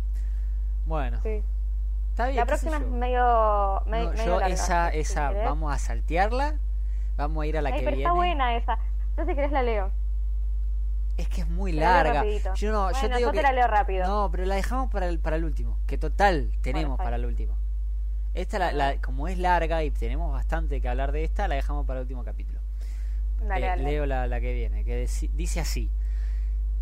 Bueno. 0.86 1.20
Sí. 1.22 1.42
Está 2.10 2.26
bien, 2.26 2.36
la 2.36 2.46
próxima 2.46 2.76
es 2.76 2.86
medio, 2.86 3.82
medio, 3.86 4.14
yo 4.14 4.40
esa, 4.40 4.88
esa, 4.88 5.32
vamos 5.32 5.74
a 5.74 5.78
saltearla. 5.78 6.54
Vamos 7.16 7.42
a 7.42 7.46
ir 7.46 7.58
a 7.58 7.62
la 7.62 7.72
que 7.72 7.78
pero 7.78 7.90
viene. 7.90 8.02
está 8.02 8.12
buena 8.12 8.56
esa. 8.56 8.78
Yo 9.16 9.26
si 9.26 9.34
querés 9.34 9.52
la 9.52 9.62
leo. 9.62 9.90
Es 11.16 11.28
que 11.28 11.42
es 11.42 11.48
muy 11.48 11.72
larga. 11.72 12.24
Yo 12.54 12.72
no, 12.72 12.90
yo 12.92 13.08
te, 13.08 13.16
digo 13.16 13.32
te 13.32 13.42
la 13.42 13.52
leo 13.52 13.66
rápido. 13.66 14.06
No, 14.06 14.30
pero 14.30 14.44
la 14.44 14.54
dejamos 14.54 14.90
para 14.90 15.08
el, 15.08 15.18
para 15.18 15.36
el 15.36 15.44
último. 15.44 15.78
Que 15.86 15.96
total 15.96 16.52
tenemos 16.62 16.98
para 16.98 17.16
el 17.16 17.24
último. 17.24 17.56
Esta, 18.34 18.58
la, 18.58 18.72
la, 18.72 19.00
como 19.00 19.28
es 19.28 19.38
larga 19.38 19.82
y 19.82 19.90
tenemos 19.90 20.30
bastante 20.30 20.80
que 20.82 20.88
hablar 20.88 21.12
de 21.12 21.24
esta, 21.24 21.48
la 21.48 21.54
dejamos 21.54 21.86
para 21.86 22.00
el 22.00 22.04
último 22.04 22.22
capítulo. 22.22 22.60
Eh, 23.42 23.76
leo 23.78 24.04
la, 24.04 24.26
la, 24.26 24.40
que 24.40 24.52
viene, 24.52 24.84
que 24.84 25.06
dice 25.32 25.60
así. 25.60 25.90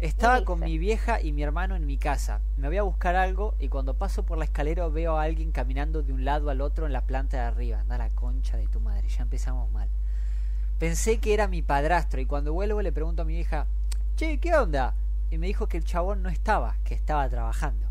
Estaba 0.00 0.44
con 0.44 0.60
mi 0.60 0.76
vieja 0.76 1.20
y 1.20 1.32
mi 1.32 1.42
hermano 1.42 1.76
en 1.76 1.86
mi 1.86 1.96
casa. 1.96 2.40
Me 2.56 2.68
voy 2.68 2.76
a 2.76 2.82
buscar 2.82 3.16
algo 3.16 3.54
y 3.58 3.68
cuando 3.68 3.94
paso 3.94 4.24
por 4.24 4.36
la 4.36 4.44
escalera 4.44 4.88
veo 4.88 5.16
a 5.16 5.22
alguien 5.22 5.52
caminando 5.52 6.02
de 6.02 6.12
un 6.12 6.24
lado 6.24 6.50
al 6.50 6.60
otro 6.60 6.86
en 6.86 6.92
la 6.92 7.06
planta 7.06 7.38
de 7.38 7.44
arriba. 7.44 7.80
Anda 7.80 7.96
la 7.96 8.10
concha 8.10 8.56
de 8.56 8.66
tu 8.66 8.80
madre, 8.80 9.08
ya 9.08 9.22
empezamos 9.22 9.70
mal. 9.70 9.88
Pensé 10.78 11.20
que 11.20 11.32
era 11.32 11.48
mi 11.48 11.62
padrastro 11.62 12.20
y 12.20 12.26
cuando 12.26 12.52
vuelvo 12.52 12.82
le 12.82 12.92
pregunto 12.92 13.22
a 13.22 13.24
mi 13.24 13.34
vieja, 13.34 13.66
che, 14.16 14.38
¿qué 14.38 14.54
onda? 14.54 14.94
Y 15.30 15.38
me 15.38 15.46
dijo 15.46 15.68
que 15.68 15.78
el 15.78 15.84
chabón 15.84 16.22
no 16.22 16.28
estaba, 16.28 16.76
que 16.84 16.94
estaba 16.94 17.28
trabajando. 17.28 17.86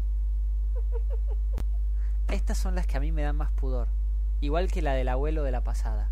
Estas 2.28 2.58
son 2.58 2.76
las 2.76 2.86
que 2.86 2.98
a 2.98 3.00
mí 3.00 3.12
me 3.12 3.24
dan 3.24 3.38
más 3.38 3.52
pudor, 3.52 3.88
igual 4.42 4.72
que 4.72 4.82
la 4.82 4.94
del 4.94 5.08
abuelo 5.08 5.44
de 5.44 5.52
la 5.52 5.64
pasada. 5.64 6.10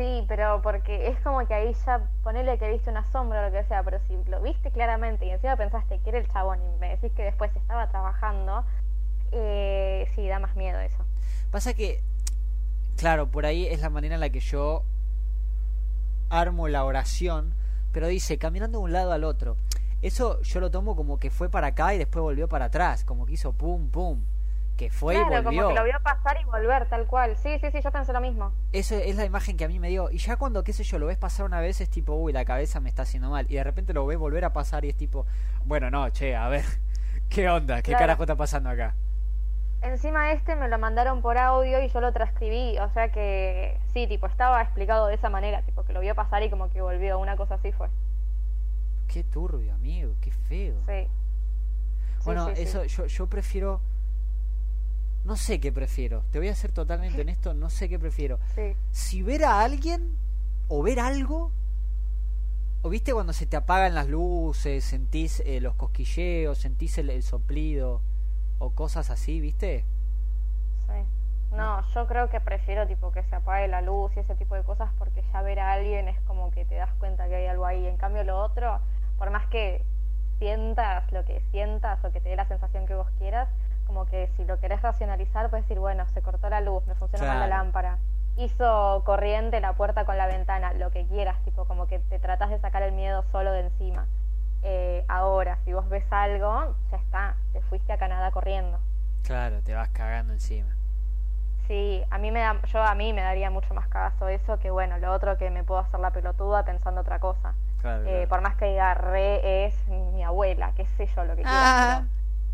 Sí, 0.00 0.24
pero 0.26 0.62
porque 0.62 1.08
es 1.08 1.20
como 1.20 1.46
que 1.46 1.52
ahí 1.52 1.76
ya 1.84 2.00
ponele 2.22 2.56
que 2.56 2.70
viste 2.70 2.88
una 2.88 3.04
sombra 3.12 3.42
o 3.42 3.50
lo 3.50 3.52
que 3.52 3.64
sea, 3.64 3.82
pero 3.82 4.00
si 4.08 4.16
lo 4.30 4.40
viste 4.40 4.70
claramente 4.70 5.26
y 5.26 5.30
encima 5.30 5.56
pensaste 5.56 5.98
que 5.98 6.08
era 6.08 6.18
el 6.18 6.26
chabón 6.28 6.58
y 6.64 6.80
me 6.80 6.88
decís 6.88 7.12
que 7.12 7.24
después 7.24 7.54
estaba 7.54 7.86
trabajando, 7.90 8.64
eh, 9.30 10.10
sí, 10.14 10.26
da 10.26 10.38
más 10.38 10.56
miedo 10.56 10.80
eso. 10.80 11.04
Pasa 11.50 11.74
que, 11.74 12.02
claro, 12.96 13.30
por 13.30 13.44
ahí 13.44 13.66
es 13.66 13.82
la 13.82 13.90
manera 13.90 14.14
en 14.14 14.22
la 14.22 14.30
que 14.30 14.40
yo 14.40 14.84
armo 16.30 16.66
la 16.68 16.86
oración, 16.86 17.52
pero 17.92 18.06
dice, 18.06 18.38
caminando 18.38 18.78
de 18.78 18.84
un 18.84 18.92
lado 18.94 19.12
al 19.12 19.22
otro. 19.22 19.58
Eso 20.00 20.40
yo 20.40 20.60
lo 20.60 20.70
tomo 20.70 20.96
como 20.96 21.18
que 21.18 21.28
fue 21.28 21.50
para 21.50 21.66
acá 21.66 21.94
y 21.94 21.98
después 21.98 22.22
volvió 22.22 22.48
para 22.48 22.66
atrás, 22.66 23.04
como 23.04 23.26
que 23.26 23.34
hizo 23.34 23.52
pum, 23.52 23.90
pum 23.90 24.22
que 24.80 24.88
fue 24.88 25.14
y 25.14 25.18
volvió. 25.22 25.44
como 25.44 25.68
que 25.68 25.74
lo 25.74 25.84
vio 25.84 26.00
pasar 26.02 26.38
y 26.40 26.44
volver, 26.46 26.88
tal 26.88 27.06
cual. 27.06 27.36
Sí, 27.36 27.58
sí, 27.60 27.70
sí, 27.70 27.82
yo 27.82 27.90
pensé 27.90 28.14
lo 28.14 28.20
mismo. 28.22 28.54
Eso 28.72 28.94
es 28.94 29.14
la 29.14 29.26
imagen 29.26 29.58
que 29.58 29.66
a 29.66 29.68
mí 29.68 29.78
me 29.78 29.90
dio. 29.90 30.10
Y 30.10 30.16
ya 30.16 30.38
cuando, 30.38 30.64
qué 30.64 30.72
sé 30.72 30.84
yo, 30.84 30.98
lo 30.98 31.04
ves 31.04 31.18
pasar 31.18 31.44
una 31.44 31.60
vez 31.60 31.82
es 31.82 31.90
tipo, 31.90 32.14
uy, 32.14 32.32
la 32.32 32.46
cabeza 32.46 32.80
me 32.80 32.88
está 32.88 33.02
haciendo 33.02 33.28
mal. 33.28 33.44
Y 33.50 33.56
de 33.56 33.64
repente 33.64 33.92
lo 33.92 34.06
ves 34.06 34.16
volver 34.16 34.42
a 34.46 34.54
pasar 34.54 34.86
y 34.86 34.88
es 34.88 34.96
tipo, 34.96 35.26
bueno, 35.66 35.90
no, 35.90 36.08
che, 36.08 36.34
a 36.34 36.48
ver, 36.48 36.64
¿qué 37.28 37.50
onda? 37.50 37.82
¿Qué 37.82 37.92
carajo 37.92 38.22
está 38.22 38.36
pasando 38.36 38.70
acá? 38.70 38.94
Encima 39.82 40.32
este 40.32 40.56
me 40.56 40.66
lo 40.68 40.78
mandaron 40.78 41.20
por 41.20 41.36
audio 41.36 41.82
y 41.82 41.88
yo 41.90 42.00
lo 42.00 42.12
transcribí, 42.14 42.78
o 42.78 42.90
sea 42.94 43.12
que 43.12 43.78
sí, 43.92 44.06
tipo, 44.06 44.26
estaba 44.28 44.62
explicado 44.62 45.08
de 45.08 45.14
esa 45.14 45.28
manera, 45.28 45.60
tipo, 45.62 45.84
que 45.84 45.92
lo 45.92 46.00
vio 46.00 46.14
pasar 46.14 46.42
y 46.42 46.48
como 46.48 46.70
que 46.70 46.80
volvió, 46.80 47.18
una 47.18 47.36
cosa 47.36 47.56
así 47.56 47.70
fue. 47.72 47.88
Qué 49.08 49.24
turbio, 49.24 49.74
amigo, 49.74 50.14
qué 50.22 50.30
feo. 50.30 50.82
Sí. 50.86 51.06
Bueno, 52.24 52.48
eso 52.50 52.84
Yo, 52.84 53.06
yo 53.06 53.26
prefiero 53.26 53.80
no 55.24 55.36
sé 55.36 55.60
qué 55.60 55.72
prefiero. 55.72 56.24
Te 56.30 56.38
voy 56.38 56.48
a 56.48 56.54
ser 56.54 56.72
totalmente 56.72 57.20
honesto, 57.22 57.54
no 57.54 57.70
sé 57.70 57.88
qué 57.88 57.98
prefiero. 57.98 58.38
Si 58.90 59.22
ver 59.22 59.44
a 59.44 59.60
alguien 59.60 60.16
o 60.68 60.82
ver 60.82 61.00
algo, 61.00 61.50
o 62.82 62.88
viste 62.88 63.12
cuando 63.12 63.32
se 63.32 63.46
te 63.46 63.56
apagan 63.56 63.94
las 63.94 64.08
luces, 64.08 64.84
sentís 64.84 65.40
eh, 65.40 65.60
los 65.60 65.74
cosquilleos, 65.74 66.58
sentís 66.58 66.96
el, 66.98 67.22
soplido, 67.22 68.00
o 68.58 68.70
cosas 68.70 69.10
así, 69.10 69.40
¿viste? 69.40 69.84
Sí. 70.86 71.56
No, 71.56 71.82
yo 71.94 72.06
creo 72.06 72.30
que 72.30 72.40
prefiero 72.40 72.86
tipo 72.86 73.10
que 73.10 73.24
se 73.24 73.34
apague 73.34 73.66
la 73.66 73.82
luz 73.82 74.12
y 74.16 74.20
ese 74.20 74.36
tipo 74.36 74.54
de 74.54 74.62
cosas 74.62 74.90
porque 74.98 75.24
ya 75.32 75.42
ver 75.42 75.58
a 75.58 75.72
alguien 75.72 76.06
es 76.06 76.20
como 76.20 76.52
que 76.52 76.64
te 76.64 76.76
das 76.76 76.94
cuenta 77.00 77.28
que 77.28 77.34
hay 77.34 77.46
algo 77.46 77.66
ahí. 77.66 77.86
En 77.86 77.96
cambio 77.96 78.22
lo 78.22 78.38
otro, 78.40 78.80
por 79.18 79.30
más 79.30 79.48
que 79.48 79.84
sientas 80.38 81.10
lo 81.12 81.24
que 81.24 81.42
sientas 81.50 82.02
o 82.04 82.12
que 82.12 82.20
te 82.20 82.30
dé 82.30 82.36
la 82.36 82.46
sensación 82.46 82.86
que 82.86 82.94
vos 82.94 83.10
quieras, 83.18 83.48
como 83.90 84.06
que 84.06 84.28
si 84.36 84.44
lo 84.44 84.60
querés 84.60 84.82
racionalizar, 84.82 85.50
puedes 85.50 85.66
decir, 85.66 85.80
bueno, 85.80 86.06
se 86.14 86.22
cortó 86.22 86.48
la 86.48 86.60
luz, 86.60 86.86
me 86.86 86.94
funcionó 86.94 87.26
mal 87.26 87.40
la 87.40 87.48
lámpara, 87.48 87.98
hizo 88.36 89.02
corriente 89.04 89.60
la 89.60 89.72
puerta 89.72 90.04
con 90.04 90.16
la 90.16 90.28
ventana, 90.28 90.72
lo 90.74 90.92
que 90.92 91.06
quieras, 91.06 91.42
tipo, 91.42 91.64
como 91.64 91.88
que 91.88 91.98
te 91.98 92.20
tratas 92.20 92.50
de 92.50 92.60
sacar 92.60 92.84
el 92.84 92.92
miedo 92.92 93.24
solo 93.32 93.50
de 93.50 93.62
encima. 93.62 94.06
Eh, 94.62 95.04
ahora, 95.08 95.58
si 95.64 95.72
vos 95.72 95.88
ves 95.88 96.04
algo, 96.10 96.76
ya 96.92 96.98
está, 96.98 97.34
te 97.52 97.62
fuiste 97.62 97.92
a 97.92 97.98
Canadá 97.98 98.30
corriendo. 98.30 98.78
Claro, 99.24 99.60
te 99.62 99.74
vas 99.74 99.88
cagando 99.88 100.34
encima. 100.34 100.68
Sí, 101.66 102.04
a 102.10 102.18
mí 102.18 102.30
me 102.30 102.38
da, 102.38 102.62
yo 102.66 102.80
a 102.84 102.94
mí 102.94 103.12
me 103.12 103.22
daría 103.22 103.50
mucho 103.50 103.74
más 103.74 103.88
cagazo 103.88 104.28
eso 104.28 104.60
que 104.60 104.70
bueno, 104.70 104.98
lo 104.98 105.12
otro 105.12 105.36
que 105.36 105.50
me 105.50 105.64
puedo 105.64 105.80
hacer 105.80 105.98
la 105.98 106.12
pelotuda 106.12 106.64
pensando 106.64 107.00
otra 107.00 107.18
cosa. 107.18 107.54
Eh, 107.82 108.26
por 108.28 108.40
más 108.40 108.54
que 108.54 108.66
diga 108.66 108.94
re 108.94 109.66
es 109.66 109.88
mi 109.88 110.22
abuela, 110.22 110.74
qué 110.76 110.86
sé 110.96 111.06
yo 111.06 111.24
lo 111.24 111.34
que 111.34 111.42
ah. 111.44 112.04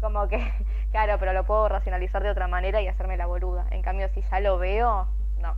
Como 0.00 0.28
que, 0.28 0.52
claro, 0.90 1.18
pero 1.18 1.32
lo 1.32 1.44
puedo 1.44 1.68
racionalizar 1.68 2.22
de 2.22 2.30
otra 2.30 2.48
manera 2.48 2.80
y 2.80 2.88
hacerme 2.88 3.16
la 3.16 3.26
boluda. 3.26 3.66
En 3.70 3.82
cambio, 3.82 4.08
si 4.08 4.22
ya 4.22 4.40
lo 4.40 4.58
veo, 4.58 5.08
no. 5.40 5.54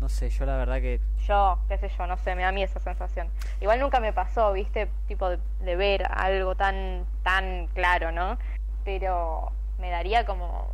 No 0.00 0.08
sé, 0.08 0.30
yo 0.30 0.46
la 0.46 0.56
verdad 0.56 0.80
que... 0.80 1.00
Yo, 1.26 1.58
qué 1.68 1.76
sé 1.78 1.88
yo, 1.88 2.06
no 2.06 2.16
sé, 2.18 2.36
me 2.36 2.42
da 2.42 2.48
a 2.48 2.52
mí 2.52 2.62
esa 2.62 2.78
sensación. 2.78 3.28
Igual 3.60 3.80
nunca 3.80 3.98
me 3.98 4.12
pasó, 4.12 4.52
viste, 4.52 4.88
tipo 5.08 5.28
de, 5.28 5.76
ver 5.76 6.06
algo 6.10 6.54
tan, 6.54 7.04
tan 7.24 7.66
claro, 7.68 8.12
¿no? 8.12 8.38
Pero 8.84 9.50
me 9.78 9.90
daría 9.90 10.24
como, 10.24 10.70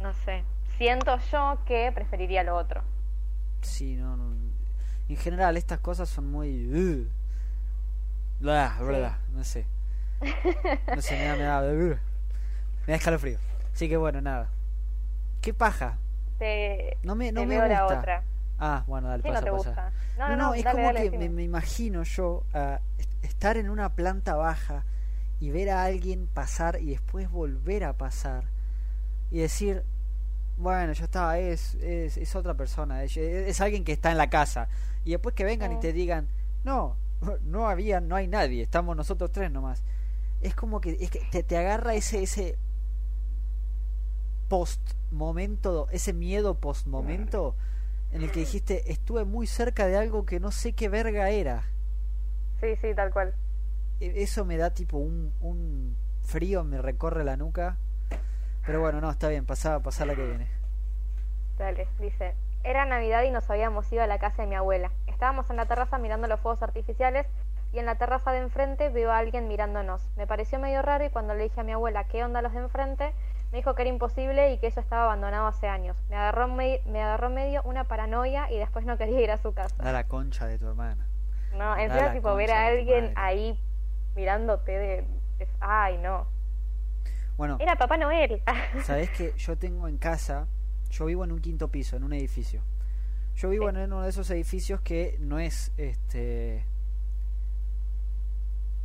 no 0.00 0.12
sé, 0.12 0.44
siento 0.76 1.18
yo 1.32 1.58
que 1.66 1.90
preferiría 1.92 2.42
lo 2.42 2.56
otro. 2.56 2.82
sí, 3.62 3.96
no, 3.96 4.16
En 5.08 5.16
general, 5.16 5.56
estas 5.56 5.80
cosas 5.80 6.08
son 6.08 6.30
muy. 6.30 6.66
Uh, 6.68 7.08
bla, 8.38 8.76
bla, 8.80 9.18
no 9.32 9.44
sé. 9.44 9.66
No 10.94 11.02
sé, 11.02 11.16
me 11.16 11.24
da, 11.24 11.36
me 11.36 11.42
da, 11.42 11.60
me 11.62 11.96
da 12.86 12.94
escalofrío. 12.94 13.38
Así 13.72 13.88
que 13.88 13.96
bueno, 13.96 14.20
nada. 14.20 14.50
¿Qué 15.40 15.54
paja? 15.54 15.98
no 17.02 17.14
me, 17.14 17.32
no 17.32 17.44
me 17.46 17.58
gusta. 17.58 17.86
otra. 17.86 18.22
Ah, 18.58 18.82
bueno, 18.86 19.08
dale, 19.08 19.22
pasa, 19.22 19.40
no 19.40 19.56
pasa. 19.56 19.92
No, 20.18 20.36
no, 20.36 20.54
es 20.54 20.64
como 20.64 20.92
que 20.92 21.10
me, 21.12 21.28
me, 21.28 21.44
imagino 21.44 22.02
yo 22.02 22.44
uh, 22.54 22.76
estar 23.22 23.56
en 23.56 23.70
una 23.70 23.94
planta 23.94 24.34
baja 24.34 24.84
y 25.40 25.50
ver 25.50 25.70
a 25.70 25.84
alguien 25.84 26.26
pasar 26.26 26.80
y 26.80 26.90
después 26.90 27.30
volver 27.30 27.84
a 27.84 27.92
pasar 27.92 28.44
y 29.30 29.38
decir, 29.38 29.84
bueno, 30.56 30.92
ya 30.92 31.04
está, 31.04 31.38
es, 31.38 31.74
es, 31.76 32.16
es 32.16 32.34
otra 32.34 32.54
persona, 32.54 33.04
es, 33.04 33.16
es, 33.16 33.60
alguien 33.60 33.84
que 33.84 33.92
está 33.92 34.10
en 34.10 34.18
la 34.18 34.28
casa. 34.28 34.68
Y 35.04 35.12
después 35.12 35.34
que 35.34 35.44
vengan 35.44 35.72
y 35.72 35.78
te 35.78 35.92
digan, 35.92 36.28
no, 36.64 36.96
no 37.42 37.68
había, 37.68 38.00
no 38.00 38.16
hay 38.16 38.26
nadie, 38.26 38.62
estamos 38.62 38.96
nosotros 38.96 39.30
tres 39.30 39.50
nomás. 39.52 39.82
Es 40.40 40.54
como 40.54 40.80
que, 40.80 40.96
es 41.00 41.10
que 41.10 41.20
te, 41.30 41.42
te 41.42 41.56
agarra 41.56 41.94
ese, 41.94 42.22
ese 42.22 42.58
post 44.48 44.80
momento, 45.10 45.88
ese 45.90 46.12
miedo 46.12 46.58
post 46.58 46.86
momento 46.86 47.54
en 48.12 48.22
el 48.22 48.30
que 48.30 48.40
dijiste, 48.40 48.90
estuve 48.90 49.24
muy 49.24 49.46
cerca 49.46 49.86
de 49.86 49.96
algo 49.96 50.24
que 50.24 50.40
no 50.40 50.50
sé 50.50 50.72
qué 50.72 50.88
verga 50.88 51.30
era. 51.30 51.64
Sí, 52.60 52.74
sí, 52.76 52.94
tal 52.94 53.12
cual. 53.12 53.34
E, 54.00 54.22
eso 54.22 54.44
me 54.44 54.56
da 54.56 54.70
tipo 54.70 54.96
un, 54.96 55.32
un 55.40 55.96
frío, 56.22 56.64
me 56.64 56.80
recorre 56.80 57.24
la 57.24 57.36
nuca. 57.36 57.76
Pero 58.64 58.80
bueno, 58.80 59.00
no, 59.00 59.10
está 59.10 59.28
bien, 59.28 59.44
pasá, 59.46 59.80
pasá 59.80 60.06
la 60.06 60.14
que 60.14 60.24
viene. 60.24 60.48
Dale, 61.58 61.88
dice, 62.00 62.34
era 62.64 62.84
Navidad 62.84 63.24
y 63.24 63.30
nos 63.30 63.48
habíamos 63.50 63.90
ido 63.92 64.02
a 64.02 64.06
la 64.06 64.18
casa 64.18 64.42
de 64.42 64.48
mi 64.48 64.54
abuela. 64.54 64.90
Estábamos 65.06 65.50
en 65.50 65.56
la 65.56 65.66
terraza 65.66 65.98
mirando 65.98 66.28
los 66.28 66.40
fuegos 66.40 66.62
artificiales 66.62 67.26
y 67.72 67.78
en 67.78 67.86
la 67.86 67.96
terraza 67.96 68.32
de 68.32 68.38
enfrente 68.38 68.88
veo 68.88 69.12
a 69.12 69.18
alguien 69.18 69.48
mirándonos. 69.48 70.10
Me 70.16 70.26
pareció 70.26 70.58
medio 70.58 70.82
raro 70.82 71.04
y 71.04 71.10
cuando 71.10 71.34
le 71.34 71.44
dije 71.44 71.60
a 71.60 71.64
mi 71.64 71.72
abuela 71.72 72.04
qué 72.04 72.24
onda 72.24 72.42
los 72.42 72.52
de 72.52 72.60
enfrente, 72.60 73.12
me 73.52 73.58
dijo 73.58 73.74
que 73.74 73.82
era 73.82 73.90
imposible 73.90 74.52
y 74.52 74.58
que 74.58 74.66
eso 74.66 74.80
estaba 74.80 75.04
abandonado 75.04 75.46
hace 75.46 75.68
años. 75.68 75.96
Me 76.08 76.16
agarró, 76.16 76.48
me, 76.48 76.80
me 76.86 77.02
agarró 77.02 77.30
medio 77.30 77.62
una 77.64 77.84
paranoia 77.84 78.50
y 78.50 78.58
después 78.58 78.84
no 78.84 78.96
quería 78.98 79.20
ir 79.20 79.30
a 79.30 79.36
su 79.36 79.52
casa. 79.52 79.74
Da 79.82 79.92
la 79.92 80.04
concha 80.04 80.46
de 80.46 80.58
tu 80.58 80.66
hermana. 80.66 81.06
No, 81.54 81.76
encima 81.76 82.12
tipo 82.12 82.34
ver 82.34 82.50
a 82.52 82.66
alguien 82.66 83.12
ahí 83.16 83.58
mirándote 84.14 84.72
de, 84.72 85.06
Ay, 85.60 85.98
no. 85.98 86.26
Bueno. 87.36 87.56
Era 87.60 87.76
Papá 87.76 87.96
Noel. 87.96 88.42
Sabes 88.84 89.10
que 89.10 89.32
yo 89.36 89.56
tengo 89.56 89.88
en 89.88 89.98
casa... 89.98 90.46
Yo 90.90 91.04
vivo 91.04 91.22
en 91.22 91.32
un 91.32 91.40
quinto 91.40 91.68
piso, 91.68 91.96
en 91.96 92.04
un 92.04 92.14
edificio. 92.14 92.62
Yo 93.36 93.50
vivo 93.50 93.68
en 93.68 93.76
uno 93.76 94.02
de 94.02 94.08
esos 94.08 94.30
edificios 94.30 94.80
que 94.80 95.16
no 95.20 95.38
es 95.38 95.72
este... 95.76 96.64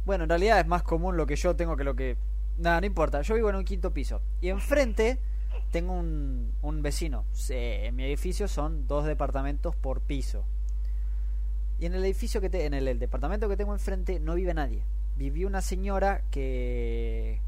Bueno, 0.06 0.26
en 0.26 0.30
realidad 0.30 0.60
es 0.60 0.68
más 0.68 0.84
común 0.84 1.18
lo 1.18 1.26
que 1.26 1.36
yo 1.36 1.56
tengo 1.56 1.78
que 1.78 1.84
lo 1.84 1.96
que 1.96 2.18
Nada, 2.58 2.80
no 2.82 2.86
importa. 2.86 3.22
Yo 3.22 3.36
vivo 3.36 3.50
en 3.50 3.56
un 3.56 3.64
quinto 3.64 3.92
piso. 3.92 4.22
Y 4.42 4.50
enfrente 4.50 5.20
tengo 5.72 5.94
un, 5.94 6.54
un 6.62 6.82
vecino. 6.82 7.26
en 7.50 7.96
mi 7.96 8.04
edificio 8.04 8.48
son 8.48 8.88
dos 8.88 9.06
departamentos 9.06 9.76
por 9.76 10.02
piso. 10.02 10.46
Y 11.80 11.86
en 11.86 11.96
el 11.96 12.04
edificio 12.04 12.42
que 12.42 12.50
te, 12.50 12.66
en 12.66 12.74
el, 12.74 13.00
departamento 13.00 13.50
que 13.50 13.58
tengo 13.58 13.74
enfrente 13.74 14.20
no 14.20 14.36
vive 14.36 14.54
nadie. 14.54 14.84
Vivió 15.18 15.48
una 15.48 15.62
señora 15.62 16.22
que 16.32 17.42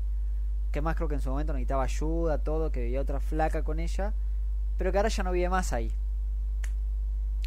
que 0.71 0.81
más 0.81 0.97
creo 0.97 1.07
que 1.07 1.15
en 1.15 1.21
su 1.21 1.29
momento 1.29 1.53
necesitaba 1.53 1.83
ayuda, 1.83 2.37
todo, 2.39 2.69
que 2.69 2.81
vivía 2.81 2.99
otra 2.99 3.21
flaca 3.21 3.63
con 3.63 3.79
ella, 3.79 4.13
pero 4.77 4.91
que 4.91 4.97
ahora 4.97 5.07
ya 5.07 5.23
no 5.23 5.31
vive 5.31 5.47
más 5.47 5.71
ahí. 5.71 5.89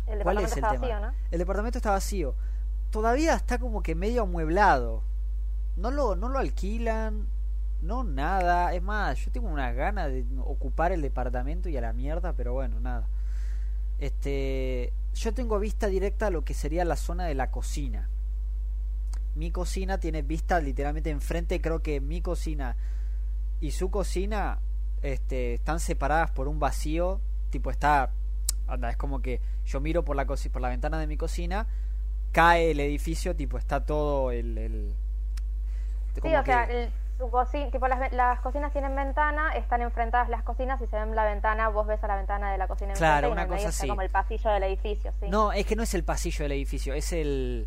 El 0.06 0.20
¿Cuál 0.20 0.38
es 0.38 0.44
el 0.44 0.48
está 0.48 0.70
tema? 0.70 0.80
Vacío, 0.80 1.00
¿no? 1.00 1.12
El 1.30 1.38
departamento 1.38 1.76
está 1.76 1.90
vacío. 1.90 2.34
Todavía 2.90 3.34
está 3.34 3.58
como 3.58 3.82
que 3.82 3.94
medio 3.94 4.22
amueblado. 4.22 5.02
No 5.76 5.90
lo, 5.90 6.16
no 6.16 6.28
lo 6.28 6.38
alquilan, 6.38 7.28
no, 7.80 8.04
nada. 8.04 8.74
Es 8.74 8.82
más, 8.82 9.18
yo 9.18 9.30
tengo 9.30 9.48
una 9.48 9.72
gana 9.72 10.08
de 10.08 10.26
ocupar 10.44 10.92
el 10.92 11.02
departamento 11.02 11.68
y 11.68 11.76
a 11.76 11.80
la 11.80 11.92
mierda, 11.92 12.32
pero 12.32 12.52
bueno, 12.52 12.80
nada. 12.80 13.06
Este, 13.98 14.92
yo 15.14 15.34
tengo 15.34 15.58
vista 15.58 15.86
directa 15.86 16.28
a 16.28 16.30
lo 16.30 16.44
que 16.44 16.54
sería 16.54 16.84
la 16.84 16.96
zona 16.96 17.24
de 17.26 17.34
la 17.34 17.50
cocina. 17.50 18.08
Mi 19.34 19.50
cocina 19.50 19.98
tiene 19.98 20.22
vista 20.22 20.60
literalmente 20.60 21.10
enfrente, 21.10 21.60
creo 21.60 21.82
que 21.82 22.00
mi 22.00 22.20
cocina 22.20 22.76
y 23.60 23.72
su 23.72 23.90
cocina 23.90 24.60
este, 25.02 25.54
están 25.54 25.80
separadas 25.80 26.30
por 26.30 26.48
un 26.48 26.58
vacío, 26.58 27.20
tipo 27.50 27.70
está 27.70 28.10
anda, 28.66 28.90
es 28.90 28.96
como 28.96 29.20
que 29.20 29.40
yo 29.64 29.80
miro 29.80 30.04
por 30.04 30.16
la 30.16 30.26
por 30.26 30.60
la 30.60 30.68
ventana 30.68 30.98
de 30.98 31.06
mi 31.06 31.16
cocina, 31.16 31.66
cae 32.32 32.70
el 32.70 32.80
edificio, 32.80 33.34
tipo 33.34 33.58
está 33.58 33.84
todo 33.84 34.30
el, 34.30 34.58
el 34.58 34.94
sí, 36.22 36.34
o 36.34 36.44
sea, 36.44 36.64
el 36.64 36.90
cocina, 37.26 37.70
tipo 37.70 37.88
las, 37.88 38.12
las, 38.12 38.40
cocinas 38.40 38.72
tienen 38.72 38.94
ventana, 38.94 39.52
están 39.56 39.82
enfrentadas 39.82 40.28
las 40.28 40.42
cocinas 40.42 40.80
y 40.80 40.86
se 40.86 40.96
ven 40.96 41.14
la 41.14 41.24
ventana, 41.24 41.68
vos 41.68 41.86
ves 41.86 42.02
a 42.04 42.06
la 42.06 42.16
ventana 42.16 42.52
de 42.52 42.58
la 42.58 42.68
cocina 42.68 42.94
claro, 42.94 43.32
una 43.32 43.48
cosa 43.48 43.68
así. 43.68 43.88
como 43.88 44.02
el 44.02 44.10
pasillo 44.10 44.50
del 44.50 44.62
edificio, 44.64 45.12
sí. 45.20 45.26
No, 45.28 45.52
es 45.52 45.66
que 45.66 45.74
no 45.74 45.82
es 45.82 45.94
el 45.94 46.04
pasillo 46.04 46.44
del 46.44 46.52
edificio, 46.52 46.94
es 46.94 47.12
el 47.12 47.66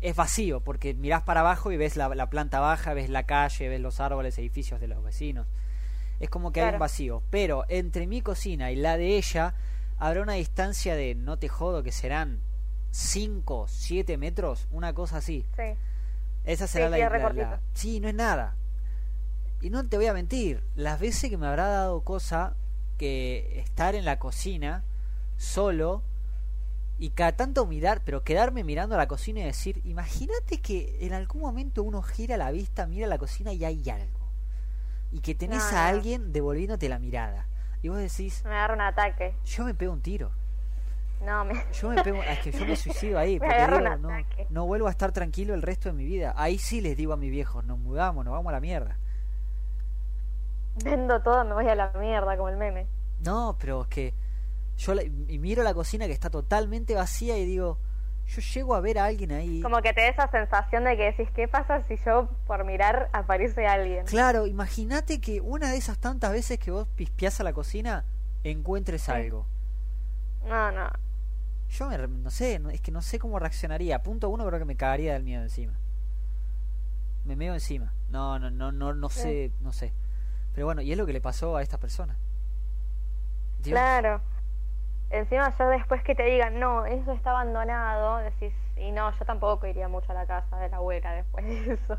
es 0.00 0.16
vacío, 0.16 0.60
porque 0.60 0.94
mirás 0.94 1.22
para 1.22 1.40
abajo 1.40 1.70
y 1.70 1.76
ves 1.76 1.96
la, 1.96 2.08
la 2.08 2.28
planta 2.28 2.58
baja, 2.58 2.92
ves 2.92 3.08
la 3.08 3.22
calle, 3.22 3.68
ves 3.68 3.80
los 3.80 4.00
árboles, 4.00 4.36
edificios 4.36 4.80
de 4.80 4.88
los 4.88 5.02
vecinos. 5.02 5.46
Es 6.18 6.28
como 6.28 6.52
que 6.52 6.60
hay 6.60 6.72
un 6.72 6.80
vacío, 6.80 7.22
pero 7.30 7.64
entre 7.68 8.06
mi 8.06 8.20
cocina 8.20 8.72
y 8.72 8.76
la 8.76 8.96
de 8.96 9.16
ella 9.16 9.54
habrá 9.98 10.22
una 10.22 10.34
distancia 10.34 10.96
de, 10.96 11.14
no 11.14 11.38
te 11.38 11.48
jodo, 11.48 11.84
que 11.84 11.92
serán 11.92 12.40
5, 12.92 13.66
7 13.68 14.16
metros, 14.18 14.68
una 14.70 14.92
cosa 14.92 15.16
así. 15.16 15.44
Sí. 15.56 15.74
Esa 16.44 16.66
será 16.66 16.88
la, 16.88 16.98
la, 16.98 17.60
Sí, 17.72 18.00
no 18.00 18.08
es 18.08 18.14
nada. 18.14 18.54
Y 19.60 19.70
no 19.70 19.88
te 19.88 19.96
voy 19.96 20.06
a 20.06 20.12
mentir, 20.12 20.62
las 20.76 21.00
veces 21.00 21.30
que 21.30 21.36
me 21.36 21.46
habrá 21.46 21.68
dado 21.68 22.02
cosa 22.02 22.54
que 22.98 23.60
estar 23.60 23.94
en 23.94 24.04
la 24.04 24.18
cocina 24.18 24.84
solo 25.36 26.02
y 26.98 27.10
cada 27.10 27.32
tanto 27.32 27.66
mirar, 27.66 28.02
pero 28.04 28.22
quedarme 28.22 28.62
mirando 28.62 28.94
a 28.94 28.98
la 28.98 29.08
cocina 29.08 29.40
y 29.40 29.44
decir, 29.44 29.80
imagínate 29.84 30.60
que 30.60 30.98
en 31.00 31.14
algún 31.14 31.42
momento 31.42 31.82
uno 31.82 32.02
gira 32.02 32.36
la 32.36 32.50
vista, 32.50 32.86
mira 32.86 33.06
la 33.06 33.18
cocina 33.18 33.52
y 33.52 33.64
hay 33.64 33.88
algo. 33.88 34.20
Y 35.10 35.20
que 35.20 35.34
tenés 35.34 35.62
a 35.72 35.88
alguien 35.88 36.32
devolviéndote 36.32 36.88
la 36.88 36.98
mirada. 36.98 37.46
Y 37.82 37.88
vos 37.88 37.98
decís... 37.98 38.42
Me 38.44 38.50
agarra 38.50 38.74
un 38.74 38.80
ataque. 38.82 39.34
Yo 39.44 39.64
me 39.64 39.74
pego 39.74 39.92
un 39.92 40.00
tiro. 40.00 40.30
No, 41.22 41.44
me... 41.44 41.54
Yo 41.72 41.88
me 41.88 42.02
pego... 42.02 42.22
Es 42.22 42.40
que 42.40 42.50
yo 42.50 42.66
me 42.66 42.76
suicido 42.76 43.18
ahí. 43.18 43.34
me 43.40 43.46
porque 43.46 43.66
digo, 43.66 43.98
no, 43.98 44.10
no 44.50 44.66
vuelvo 44.66 44.88
a 44.88 44.90
estar 44.90 45.12
tranquilo 45.12 45.54
el 45.54 45.62
resto 45.62 45.88
de 45.88 45.94
mi 45.94 46.04
vida. 46.04 46.34
Ahí 46.36 46.58
sí 46.58 46.80
les 46.80 46.96
digo 46.96 47.12
a 47.12 47.16
mis 47.16 47.30
viejos, 47.30 47.64
nos 47.64 47.78
mudamos, 47.78 48.24
nos 48.24 48.32
vamos 48.32 48.50
a 48.50 48.52
la 48.54 48.60
mierda 48.60 48.98
vendo 50.82 51.20
todo, 51.22 51.44
me 51.44 51.54
voy 51.54 51.68
a 51.68 51.74
la 51.74 51.92
mierda, 51.98 52.36
como 52.36 52.48
el 52.48 52.56
meme. 52.56 52.86
No, 53.20 53.56
pero 53.60 53.82
es 53.82 53.88
que 53.88 54.14
yo 54.78 54.94
y 55.28 55.38
miro 55.38 55.62
la 55.62 55.74
cocina 55.74 56.06
que 56.06 56.12
está 56.12 56.30
totalmente 56.30 56.94
vacía 56.94 57.36
y 57.38 57.44
digo, 57.44 57.78
yo 58.26 58.40
llego 58.40 58.74
a 58.74 58.80
ver 58.80 58.98
a 58.98 59.04
alguien 59.04 59.32
ahí. 59.32 59.60
Como 59.60 59.80
que 59.82 59.92
te 59.92 60.00
da 60.00 60.08
esa 60.08 60.30
sensación 60.30 60.84
de 60.84 60.96
que 60.96 61.04
decís, 61.04 61.28
¿qué 61.34 61.46
pasa 61.48 61.82
si 61.82 61.96
yo 62.04 62.28
por 62.46 62.64
mirar 62.64 63.10
aparece 63.12 63.66
alguien? 63.66 64.06
Claro, 64.06 64.46
imagínate 64.46 65.20
que 65.20 65.40
una 65.40 65.70
de 65.70 65.76
esas 65.76 65.98
tantas 65.98 66.32
veces 66.32 66.58
que 66.58 66.70
vos 66.70 66.88
pispiás 66.96 67.40
a 67.40 67.44
la 67.44 67.52
cocina, 67.52 68.04
encuentres 68.42 69.08
algo. 69.08 69.46
No, 70.44 70.72
no. 70.72 70.90
Yo 71.72 71.88
no 71.88 72.30
sé, 72.30 72.60
es 72.70 72.80
que 72.82 72.92
no 72.92 73.00
sé 73.00 73.18
cómo 73.18 73.38
reaccionaría. 73.38 74.02
Punto 74.02 74.28
uno, 74.28 74.46
creo 74.46 74.58
que 74.58 74.66
me 74.66 74.76
cagaría 74.76 75.14
del 75.14 75.22
miedo 75.22 75.42
encima. 75.42 75.72
Me 77.24 77.34
meo 77.34 77.54
encima. 77.54 77.94
No, 78.10 78.38
no, 78.38 78.50
no, 78.50 78.72
no, 78.72 78.92
no 78.92 79.08
sé, 79.08 79.52
no 79.60 79.72
sé. 79.72 79.94
Pero 80.54 80.66
bueno, 80.66 80.82
y 80.82 80.92
es 80.92 80.98
lo 80.98 81.06
que 81.06 81.14
le 81.14 81.22
pasó 81.22 81.56
a 81.56 81.62
esta 81.62 81.78
persona. 81.78 82.18
Claro. 83.62 84.20
Encima 85.08 85.56
yo 85.58 85.68
después 85.68 86.02
que 86.02 86.14
te 86.14 86.24
digan, 86.24 86.60
no, 86.60 86.84
eso 86.84 87.12
está 87.12 87.30
abandonado, 87.30 88.18
decís, 88.18 88.52
y 88.76 88.92
no, 88.92 89.10
yo 89.18 89.24
tampoco 89.24 89.66
iría 89.66 89.88
mucho 89.88 90.12
a 90.12 90.14
la 90.14 90.26
casa 90.26 90.58
de 90.58 90.68
la 90.68 90.76
abuela 90.76 91.12
después 91.12 91.44
de 91.44 91.72
eso. 91.72 91.98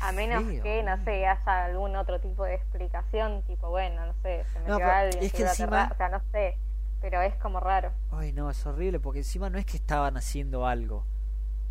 a 0.00 0.12
menos 0.12 0.44
que, 0.62 0.82
no 0.82 1.02
sé, 1.04 1.26
haya 1.26 1.64
algún 1.64 1.96
otro 1.96 2.20
tipo 2.20 2.44
de 2.44 2.54
explicación, 2.54 3.42
tipo, 3.42 3.70
bueno, 3.70 4.04
no 4.06 4.14
sé, 4.22 4.44
se 4.52 4.58
metió 4.60 4.86
alguien, 4.86 5.24
es 5.24 5.32
que 5.32 5.42
encima... 5.42 5.88
o 5.90 5.96
sea, 5.96 6.08
no 6.08 6.20
sé, 6.32 6.58
pero 7.04 7.20
es 7.20 7.34
como 7.34 7.60
raro. 7.60 7.92
Ay, 8.12 8.32
no, 8.32 8.48
es 8.48 8.64
horrible, 8.64 8.98
porque 8.98 9.18
encima 9.18 9.50
no 9.50 9.58
es 9.58 9.66
que 9.66 9.76
estaban 9.76 10.16
haciendo 10.16 10.66
algo, 10.66 11.04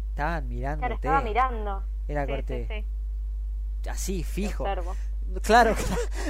estaban 0.09 0.47
mirando. 0.47 0.81
Claro, 0.81 0.93
estaba 0.93 1.21
mirando. 1.21 1.83
Era 2.07 2.27
corte. 2.27 2.85
así, 3.89 4.23
fijo. 4.23 4.63
Claro, 5.41 5.73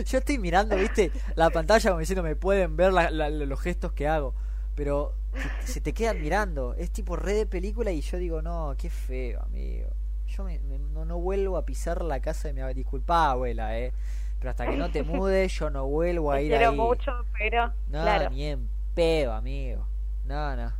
yo 0.05 0.19
estoy 0.19 0.37
mirando, 0.37 0.77
viste, 0.77 1.11
la 1.35 1.49
pantalla 1.49 1.89
como 1.89 1.99
diciendo, 1.99 2.23
me 2.23 2.37
pueden 2.37 2.77
ver 2.77 2.93
los 2.93 3.59
gestos 3.59 3.91
que 3.91 4.07
hago, 4.07 4.33
pero 4.75 5.15
se 5.65 5.81
te 5.81 5.93
quedan 5.93 6.21
mirando, 6.21 6.73
es 6.75 6.91
tipo 6.91 7.17
red 7.17 7.35
de 7.35 7.45
película 7.45 7.91
y 7.91 7.99
yo 7.99 8.17
digo, 8.17 8.41
no, 8.41 8.75
qué 8.77 8.89
feo, 8.89 9.41
amigo. 9.41 9.89
Yo 10.27 10.47
no, 10.93 11.03
no, 11.03 11.19
vuelvo 11.19 11.57
a 11.57 11.65
pisar 11.65 12.03
la 12.03 12.21
casa 12.21 12.47
de 12.47 12.53
mi 12.53 12.61
abuela, 12.61 12.75
disculpa, 12.75 13.31
abuela, 13.31 13.77
eh, 13.77 13.91
pero 14.39 14.51
hasta 14.51 14.67
que 14.67 14.77
no 14.77 14.91
te 14.91 15.03
mudes 15.03 15.51
yo 15.53 15.69
no 15.69 15.87
vuelvo 15.87 16.31
a 16.31 16.39
ir 16.39 16.51
quiero 16.51 16.71
mucho, 16.71 17.11
pero 17.37 17.73
no, 17.89 18.29
ni 18.29 18.45
en 18.45 18.72
pedo, 18.93 19.33
amigo. 19.33 19.85
No, 20.25 20.55
no. 20.55 20.73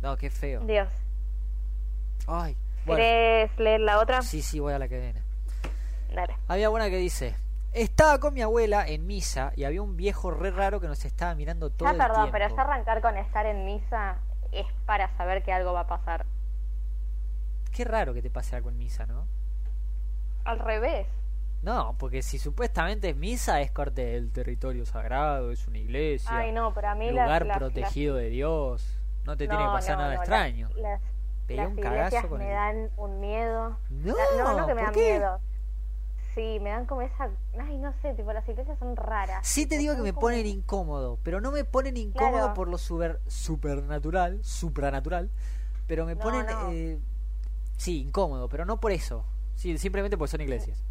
No, 0.00 0.16
qué 0.16 0.30
feo. 0.30 0.60
Dios. 0.60 0.88
Ay. 2.26 2.56
¿Quieres 2.84 3.58
leer 3.58 3.80
la 3.80 3.98
otra? 3.98 4.22
Sí, 4.22 4.42
sí, 4.42 4.60
voy 4.60 4.74
a 4.74 4.78
la 4.78 4.88
que 4.88 5.00
viene. 5.00 5.22
Dale. 6.14 6.36
Había 6.48 6.70
una 6.70 6.90
que 6.90 6.98
dice, 6.98 7.36
estaba 7.72 8.20
con 8.20 8.34
mi 8.34 8.42
abuela 8.42 8.86
en 8.86 9.06
misa 9.06 9.52
y 9.56 9.64
había 9.64 9.82
un 9.82 9.96
viejo 9.96 10.30
re 10.30 10.50
raro 10.50 10.80
que 10.80 10.88
nos 10.88 11.04
estaba 11.04 11.34
mirando 11.34 11.70
todo 11.70 11.88
el 11.90 11.96
perdón, 11.96 12.16
tiempo. 12.16 12.32
pero 12.32 12.54
ya 12.54 12.62
arrancar 12.62 13.00
con 13.00 13.16
estar 13.16 13.46
en 13.46 13.64
misa 13.64 14.18
es 14.52 14.66
para 14.86 15.14
saber 15.16 15.42
que 15.42 15.52
algo 15.52 15.72
va 15.72 15.80
a 15.80 15.86
pasar. 15.86 16.26
Qué 17.72 17.84
raro 17.84 18.14
que 18.14 18.22
te 18.22 18.30
pase 18.30 18.54
algo 18.54 18.68
en 18.70 18.78
misa, 18.78 19.06
¿no? 19.06 19.26
Al 20.44 20.58
revés. 20.58 21.08
No, 21.64 21.96
porque 21.98 22.22
si 22.22 22.38
supuestamente 22.38 23.08
es 23.08 23.16
misa, 23.16 23.62
es 23.62 23.70
corte 23.70 24.04
del 24.04 24.30
territorio 24.30 24.84
sagrado, 24.84 25.50
es 25.50 25.66
una 25.66 25.78
iglesia. 25.78 26.36
Ay, 26.36 26.52
no, 26.52 26.74
pero 26.74 26.88
a 26.88 26.94
mí 26.94 27.10
lugar 27.10 27.48
protegido 27.54 28.16
de 28.16 28.28
Dios. 28.28 29.00
No 29.24 29.34
te 29.34 29.48
tiene 29.48 29.64
que 29.64 29.70
pasar 29.70 29.96
nada 29.96 30.14
extraño. 30.14 30.68
Las, 30.76 31.00
un 31.48 31.76
cagazo 31.76 32.28
con 32.28 32.38
me 32.38 32.50
dan 32.50 32.90
un 32.98 33.18
miedo. 33.18 33.78
No, 33.88 34.14
no, 34.36 34.58
no 34.58 34.66
que 34.66 34.74
me 34.74 34.82
dan 34.82 34.94
miedo. 34.94 35.40
Sí, 36.34 36.58
me 36.60 36.68
dan 36.68 36.84
como 36.84 37.00
esa. 37.00 37.30
Ay, 37.58 37.78
no 37.78 37.94
sé, 38.02 38.12
tipo, 38.12 38.30
las 38.34 38.46
iglesias 38.46 38.78
son 38.78 38.94
raras. 38.94 39.46
Sí, 39.46 39.66
te 39.66 39.78
digo 39.78 39.96
que 39.96 40.02
me 40.02 40.12
ponen 40.12 40.44
incómodo, 40.44 41.18
pero 41.22 41.40
no 41.40 41.50
me 41.50 41.64
ponen 41.64 41.96
incómodo 41.96 42.52
por 42.52 42.68
lo 42.68 42.76
super, 42.76 43.20
supernatural, 43.26 44.44
supranatural, 44.44 45.30
pero 45.86 46.04
me 46.04 46.14
ponen. 46.14 46.44
Eh, 46.72 46.98
sí, 47.78 48.02
incómodo, 48.02 48.50
pero 48.50 48.66
no 48.66 48.80
por 48.80 48.92
eso. 48.92 49.24
Sí, 49.54 49.78
simplemente 49.78 50.18
porque 50.18 50.32
son 50.32 50.42
iglesias. 50.42 50.84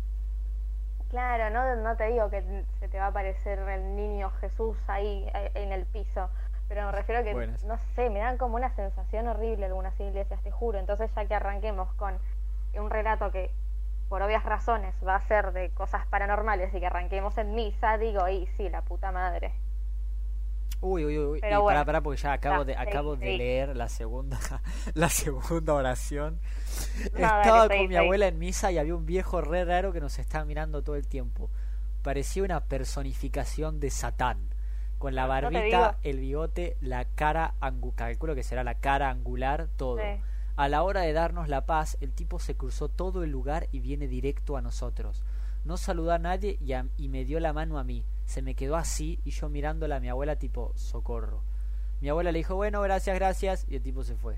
Claro, 1.14 1.52
no, 1.52 1.76
no 1.76 1.96
te 1.96 2.08
digo 2.08 2.28
que 2.32 2.66
se 2.80 2.88
te 2.88 2.98
va 2.98 3.06
a 3.06 3.08
aparecer 3.10 3.60
el 3.60 3.96
niño 3.96 4.32
Jesús 4.42 4.76
ahí 4.88 5.30
eh, 5.36 5.52
en 5.54 5.72
el 5.72 5.86
piso, 5.86 6.28
pero 6.68 6.88
me 6.88 6.92
refiero 6.92 7.22
a 7.22 7.24
que, 7.24 7.36
no 7.68 7.78
sé, 7.94 8.10
me 8.10 8.18
dan 8.18 8.40
como 8.40 8.56
una 8.56 8.74
sensación 8.74 9.28
horrible 9.28 9.68
algunas 9.68 10.00
iglesias, 10.00 10.42
te 10.42 10.50
juro. 10.50 10.80
Entonces, 10.80 11.12
ya 11.16 11.26
que 11.28 11.36
arranquemos 11.36 11.94
con 11.98 12.18
un 12.74 12.90
relato 12.90 13.32
que, 13.32 13.52
por 14.10 14.24
obvias 14.24 14.44
razones, 14.44 14.96
va 15.08 15.18
a 15.18 15.22
ser 15.22 15.52
de 15.52 15.70
cosas 15.70 16.08
paranormales 16.08 16.74
y 16.74 16.80
que 16.80 16.88
arranquemos 16.88 17.38
en 17.38 17.54
misa, 17.54 18.00
digo, 18.00 18.28
y 18.28 18.48
sí, 18.58 18.68
la 18.70 18.82
puta 18.82 19.12
madre. 19.12 19.54
Uy, 20.82 21.06
uy, 21.06 21.20
uy. 21.20 21.40
Pero 21.42 21.62
y 21.62 21.84
para, 21.86 22.02
porque 22.02 22.22
ya 22.24 22.34
acabo 22.34 22.66
de, 22.66 22.76
acabo 22.76 23.16
de 23.16 23.38
leer 23.38 23.76
la 23.76 23.88
segunda, 23.88 24.40
la 24.96 25.10
segunda 25.10 25.76
oración. 25.76 26.40
estaba 27.06 27.68
con 27.68 27.88
mi 27.88 27.96
abuela 27.96 28.28
en 28.28 28.40
misa 28.40 28.72
y 28.72 28.78
había 28.78 28.96
un 28.96 29.06
viejo 29.06 29.42
re 29.42 29.66
raro 29.66 29.92
que 29.92 30.00
nos 30.00 30.20
estaba 30.20 30.46
mirando 30.46 30.82
todo 30.82 30.96
el 30.96 31.08
tiempo. 31.08 31.50
Parecía 32.02 32.44
una 32.44 32.62
personificación 32.66 33.80
de 33.80 33.90
Satán. 33.90 34.50
Con 34.98 35.16
la 35.16 35.26
barbita, 35.26 35.98
el 36.04 36.20
bigote, 36.20 36.78
la 36.80 37.04
cara 37.04 37.56
angular, 37.60 37.96
calculo 37.96 38.36
que 38.36 38.44
será 38.44 38.64
la 38.64 38.76
cara 38.76 39.10
angular, 39.10 39.68
todo. 39.76 40.00
A 40.56 40.70
la 40.70 40.84
hora 40.84 41.02
de 41.02 41.12
darnos 41.12 41.50
la 41.50 41.66
paz, 41.66 41.98
el 42.00 42.14
tipo 42.14 42.40
se 42.40 42.56
cruzó 42.56 42.88
todo 42.88 43.24
el 43.24 43.30
lugar 43.30 43.68
y 43.72 43.80
viene 43.80 44.08
directo 44.08 44.56
a 44.56 44.62
nosotros. 44.62 45.24
No 45.66 45.76
saludó 45.76 46.14
a 46.14 46.20
nadie 46.20 46.58
y, 46.62 46.74
y 47.04 47.10
me 47.10 47.26
dio 47.26 47.42
la 47.42 47.52
mano 47.52 47.80
a 47.80 47.84
mí 47.84 48.06
se 48.26 48.42
me 48.42 48.56
quedó 48.56 48.76
así 48.76 49.20
y 49.26 49.32
yo 49.32 49.50
mirándola 49.50 49.98
a 49.98 50.00
mi 50.00 50.10
abuela 50.10 50.38
tipo 50.38 50.74
socorro. 50.76 51.42
Mi 52.02 52.10
abuela 52.10 52.32
le 52.32 52.40
dijo, 52.40 52.56
bueno, 52.56 52.82
gracias, 52.82 53.16
gracias, 53.16 53.66
y 53.70 53.76
el 53.76 53.82
tipo 53.82 54.04
se 54.04 54.16
fue. 54.16 54.36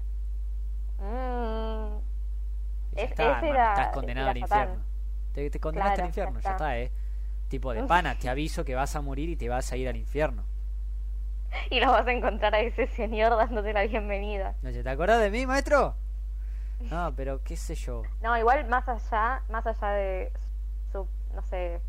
Mm. 0.99 2.14
Estás 2.93 3.87
condenado 3.93 4.29
al 4.29 4.37
infierno. 4.37 4.81
Te, 5.33 5.49
te 5.49 5.59
condenaste 5.59 6.01
al 6.01 6.07
infierno, 6.07 6.39
ya 6.39 6.51
está. 6.51 6.77
eh. 6.79 6.91
Tipo 7.49 7.73
de 7.73 7.83
pana, 7.83 8.17
te 8.17 8.27
aviso 8.29 8.65
que 8.65 8.73
vas 8.75 8.95
a 8.95 9.01
morir 9.01 9.29
y 9.29 9.35
te 9.35 9.49
vas 9.49 9.71
a 9.71 9.75
ir 9.77 9.87
al 9.87 9.95
infierno. 9.97 10.43
Y 11.69 11.79
lo 11.79 11.91
vas 11.91 12.05
a 12.05 12.11
encontrar 12.11 12.53
a 12.53 12.59
ese 12.59 12.87
señor 12.87 13.35
dándote 13.37 13.71
la 13.71 13.83
bienvenida. 13.83 14.55
¿No 14.61 14.71
te 14.71 14.89
acordás 14.89 15.21
de 15.21 15.29
mí, 15.29 15.45
maestro? 15.45 15.95
No, 16.91 17.13
pero 17.15 17.41
qué 17.43 17.55
sé 17.55 17.75
yo. 17.75 18.01
No, 18.21 18.37
igual 18.37 18.67
más 18.67 18.87
allá, 18.89 19.41
más 19.49 19.65
allá 19.65 19.89
de 19.91 20.33
su, 20.91 21.07
no 21.33 21.41
sé, 21.43 21.79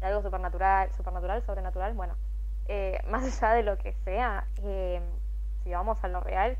algo 0.00 0.22
supernatural, 0.22 0.90
supernatural, 0.96 1.42
sobrenatural, 1.42 1.94
bueno, 1.94 2.16
eh, 2.66 3.00
más 3.08 3.22
allá 3.42 3.54
de 3.54 3.62
lo 3.62 3.78
que 3.78 3.92
sea, 4.04 4.44
eh, 4.64 5.00
si 5.62 5.70
vamos 5.70 6.02
a 6.02 6.08
lo 6.08 6.18
real, 6.20 6.56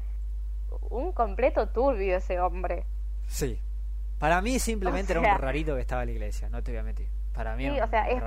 un 0.90 1.11
completo 1.12 1.68
turbio 1.70 2.16
ese 2.18 2.38
hombre. 2.38 2.87
Sí. 3.26 3.61
Para 4.22 4.40
mí 4.40 4.61
simplemente 4.61 5.12
era 5.12 5.20
un 5.20 5.38
rarito 5.40 5.74
que 5.74 5.80
estaba 5.80 6.02
en 6.02 6.11
la 6.11 6.12
iglesia, 6.12 6.48
no 6.48 6.62
te 6.62 6.70
voy 6.70 6.78
a 6.78 6.85
mentir. 6.85 7.08
Para 7.35 7.56
mí 7.56 7.68
sí, 7.68 7.80
o 7.80 7.88
sea, 7.88 8.08
es, 8.08 8.22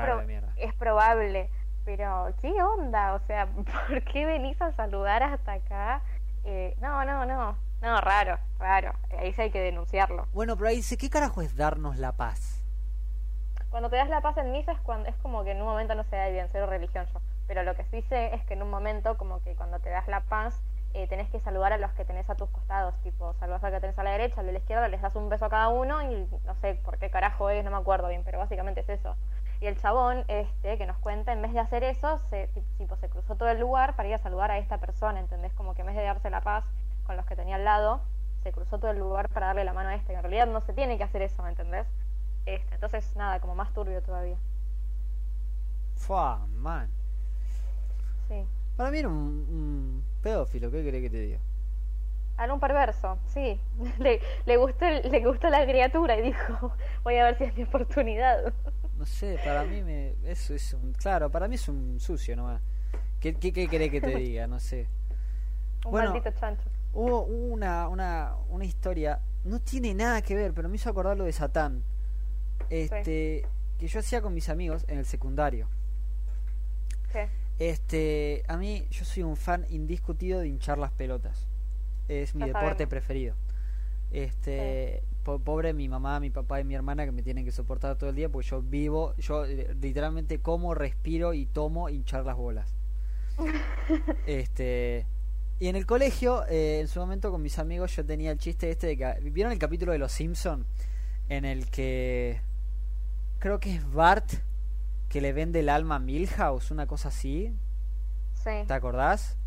es 0.58 0.74
probable, 0.74 1.50
pero 1.86 2.34
¿qué 2.42 2.52
onda? 2.62 3.14
O 3.14 3.20
sea, 3.28 3.48
¿por 3.88 4.04
qué 4.04 4.26
venís 4.26 4.62
a 4.62 4.74
saludar 4.74 5.24
hasta 5.24 5.54
acá? 5.54 6.02
Eh, 6.44 6.76
no, 6.82 7.06
no, 7.06 7.26
no, 7.26 7.58
no, 7.82 8.02
raro, 8.02 8.38
raro. 8.60 8.92
Ahí 9.18 9.32
sí 9.32 9.44
hay 9.44 9.52
que 9.52 9.62
denunciarlo. 9.62 10.28
Bueno, 10.34 10.58
pero 10.58 10.68
ahí 10.68 10.76
dice, 10.76 10.98
¿qué 10.98 11.10
carajo 11.10 11.42
es 11.42 11.56
darnos 11.56 11.98
la 11.98 12.12
paz? 12.12 12.62
Cuando 13.70 13.90
te 13.90 13.96
das 13.96 14.10
la 14.10 14.20
paz 14.20 14.36
en 14.36 14.52
misa 14.52 14.74
es, 14.74 14.80
cuando, 14.82 15.08
es 15.08 15.16
como 15.22 15.46
que 15.46 15.52
en 15.52 15.62
un 15.62 15.68
momento 15.68 15.96
no 15.96 16.04
se 16.04 16.18
da 16.18 16.28
bien, 16.28 16.50
cero 16.52 16.66
religión 16.66 17.06
yo. 17.14 17.22
Pero 17.48 17.64
lo 17.64 17.74
que 17.74 17.86
sí 17.86 18.02
sé 18.10 18.36
es 18.36 18.44
que 18.48 18.56
en 18.56 18.64
un 18.64 18.70
momento, 18.70 19.16
como 19.16 19.42
que 19.44 19.56
cuando 19.56 19.80
te 19.80 19.92
das 19.92 20.10
la 20.10 20.20
paz, 20.20 20.62
eh, 20.96 21.08
tenés 21.08 21.30
que 21.30 21.42
saludar 21.42 21.74
a 21.74 21.78
los 21.78 21.92
que 21.92 22.06
tenés 22.06 22.30
a 22.30 22.36
tus 22.36 22.50
costados. 22.50 22.96
Tipo, 23.04 23.34
saludas 23.34 23.64
al 23.64 23.74
que 23.74 23.82
tenés 23.82 24.00
a 24.00 24.04
la 24.04 24.12
derecha, 24.12 24.40
al 24.40 24.46
de 24.46 24.54
la 24.54 24.60
izquierda, 24.60 24.88
les 24.88 25.02
das 25.02 25.16
un 25.16 25.28
beso 25.28 25.46
a 25.46 25.50
cada 25.50 25.68
uno 25.68 26.02
y 26.02 26.28
no 26.46 26.56
sé 26.62 26.76
por 26.76 26.98
qué 26.98 27.10
carajo 27.10 27.50
es, 27.50 27.66
no 27.66 27.72
me 27.72 27.78
acuerdo 27.78 28.08
bien, 28.08 28.24
pero 28.24 28.40
básicamente 28.40 28.80
es 28.80 28.90
eso. 28.90 29.16
Y 29.60 29.68
el 29.68 29.78
chabón 29.78 30.24
este 30.30 30.78
que 30.78 30.86
nos 30.86 30.98
cuenta, 30.98 31.34
en 31.34 31.42
vez 31.42 31.52
de 31.52 31.60
hacer 31.60 31.84
eso, 31.84 32.18
se, 32.30 32.48
tipo, 32.78 32.96
se 32.96 33.10
cruzó 33.10 33.36
todo 33.36 33.50
el 33.50 33.60
lugar 33.60 33.96
para 33.96 34.08
ir 34.08 34.16
a 34.16 34.20
saludar 34.20 34.52
a 34.52 34.58
esta 34.58 34.78
persona, 34.78 35.20
¿entendés? 35.20 35.54
Como 35.54 35.76
que 35.76 35.82
en 35.82 35.88
vez 35.88 35.96
de 35.98 36.04
darse 36.04 36.30
la 36.30 36.42
paz 36.42 36.64
con 37.06 37.18
los 37.18 37.26
que 37.26 37.36
tenía 37.36 37.56
al 37.56 37.66
lado, 37.66 38.00
se 38.44 38.52
cruzó 38.54 38.80
todo 38.80 38.92
el 38.92 39.00
lugar 39.00 39.30
para 39.30 39.48
darle 39.48 39.66
la 39.66 39.74
mano 39.74 39.90
a 39.90 39.96
este. 39.96 40.14
Y 40.14 40.16
en 40.16 40.22
realidad 40.22 40.48
no 40.48 40.62
se 40.62 40.74
tiene 40.74 40.98
que 40.98 41.04
hacer 41.04 41.22
eso, 41.22 41.44
¿me 41.44 41.50
entendés? 41.50 41.88
Este, 42.46 42.76
entonces, 42.76 43.16
nada, 43.16 43.40
como 43.42 43.56
más 43.56 43.74
turbio 43.74 44.02
todavía. 44.02 44.38
Fua, 45.96 46.46
man. 46.54 46.90
Sí. 48.28 48.46
Para 48.76 48.92
mí 48.92 48.98
era 49.00 49.08
un, 49.08 50.04
pedófilo, 50.22 50.72
¿qué 50.72 50.84
querés 50.84 51.02
que 51.02 51.10
te 51.10 51.20
diga? 51.20 51.40
Era 52.38 52.54
un 52.54 52.60
perverso, 52.60 53.18
sí. 53.28 53.60
Le, 54.00 54.20
le, 54.46 54.58
gustó, 54.58 54.86
le 54.90 55.26
gustó 55.26 55.50
la 55.50 55.66
criatura 55.66 56.18
y 56.18 56.24
dijo, 56.24 56.74
voy 57.04 57.16
a 57.18 57.26
ver 57.26 57.38
si 57.38 57.46
es 57.46 57.56
mi 57.56 57.64
oportunidad. 57.64 58.54
No 58.98 59.06
sé, 59.06 59.40
para 59.44 59.64
mí 59.64 59.82
me, 59.84 60.16
eso 60.24 60.54
es 60.54 60.74
un... 60.74 60.94
Claro, 60.94 61.30
para 61.30 61.48
mí 61.48 61.56
es 61.56 61.68
un 61.68 62.00
sucio 62.00 62.36
nomás. 62.36 62.62
¿Qué, 63.20 63.34
qué, 63.36 63.54
qué 63.54 63.68
querés 63.68 63.92
que 63.92 64.02
te 64.02 64.16
diga? 64.16 64.48
No 64.48 64.60
sé. 64.60 64.88
un 65.86 65.94
maldito 65.94 66.32
chancho. 66.32 66.70
Hubo 66.94 67.24
una, 67.24 67.90
una, 67.90 68.36
una 68.50 68.66
historia, 68.66 69.20
no 69.44 69.60
tiene 69.60 69.94
nada 69.94 70.22
que 70.22 70.34
ver, 70.34 70.54
pero 70.54 70.70
me 70.70 70.76
hizo 70.76 70.90
acordar 70.90 71.18
lo 71.18 71.26
de 71.26 71.34
Satán 71.34 71.84
este 72.70 73.46
que 73.80 73.88
yo 73.88 74.00
hacía 74.00 74.22
con 74.22 74.34
mis 74.34 74.50
amigos 74.50 74.86
en 74.88 74.98
el 74.98 75.06
secundario. 75.06 75.68
Este, 77.60 78.44
a 78.48 78.58
mí 78.58 78.86
yo 78.92 79.06
soy 79.06 79.24
un 79.24 79.38
fan 79.38 79.66
indiscutido 79.70 80.40
de 80.40 80.48
hinchar 80.48 80.78
las 80.78 80.92
pelotas. 80.92 81.48
Es 82.08 82.36
mi 82.36 82.46
deporte 82.46 82.88
preferido. 82.88 83.36
Este, 84.12 85.04
pobre 85.24 85.74
mi 85.74 85.90
mamá, 85.90 86.20
mi 86.20 86.30
papá 86.30 86.60
y 86.60 86.64
mi 86.64 86.76
hermana 86.76 87.06
que 87.06 87.12
me 87.12 87.24
tienen 87.24 87.46
que 87.46 87.52
soportar 87.52 87.98
todo 87.98 88.10
el 88.10 88.16
día 88.16 88.30
porque 88.30 88.48
yo 88.50 88.62
vivo, 88.62 89.16
yo 89.18 89.46
eh, 89.46 89.76
literalmente 89.82 90.40
como, 90.40 90.76
respiro 90.76 91.34
y 91.34 91.46
tomo 91.46 91.90
hinchar 91.90 92.26
las 92.26 92.36
bolas. 92.36 92.76
este, 94.28 95.06
y 95.60 95.68
en 95.68 95.76
el 95.76 95.86
colegio, 95.86 96.46
eh, 96.48 96.80
en 96.82 96.88
su 96.88 97.00
momento 97.00 97.32
con 97.32 97.42
mis 97.42 97.58
amigos 97.60 97.96
yo 97.96 98.06
tenía 98.06 98.32
el 98.32 98.38
chiste 98.38 98.70
este 98.70 98.88
de 98.88 98.98
que 98.98 99.30
vieron 99.32 99.52
el 99.52 99.60
capítulo 99.60 99.94
de 99.94 99.98
Los 99.98 100.12
Simpson 100.12 100.66
en 101.30 101.46
el 101.46 101.70
que 101.70 102.40
creo 103.40 103.60
que 103.60 103.76
es 103.76 103.92
Bart 103.92 104.32
que 105.16 105.22
le 105.22 105.32
vende 105.32 105.62
el 105.62 105.70
alma 105.70 105.96
a 105.96 106.00
Milhouse, 106.00 106.72
una 106.72 106.88
cosa 106.88 107.08
así. 107.08 107.58
Sí. 108.34 108.52
¿Te 108.68 108.74
acordás? 108.74 109.38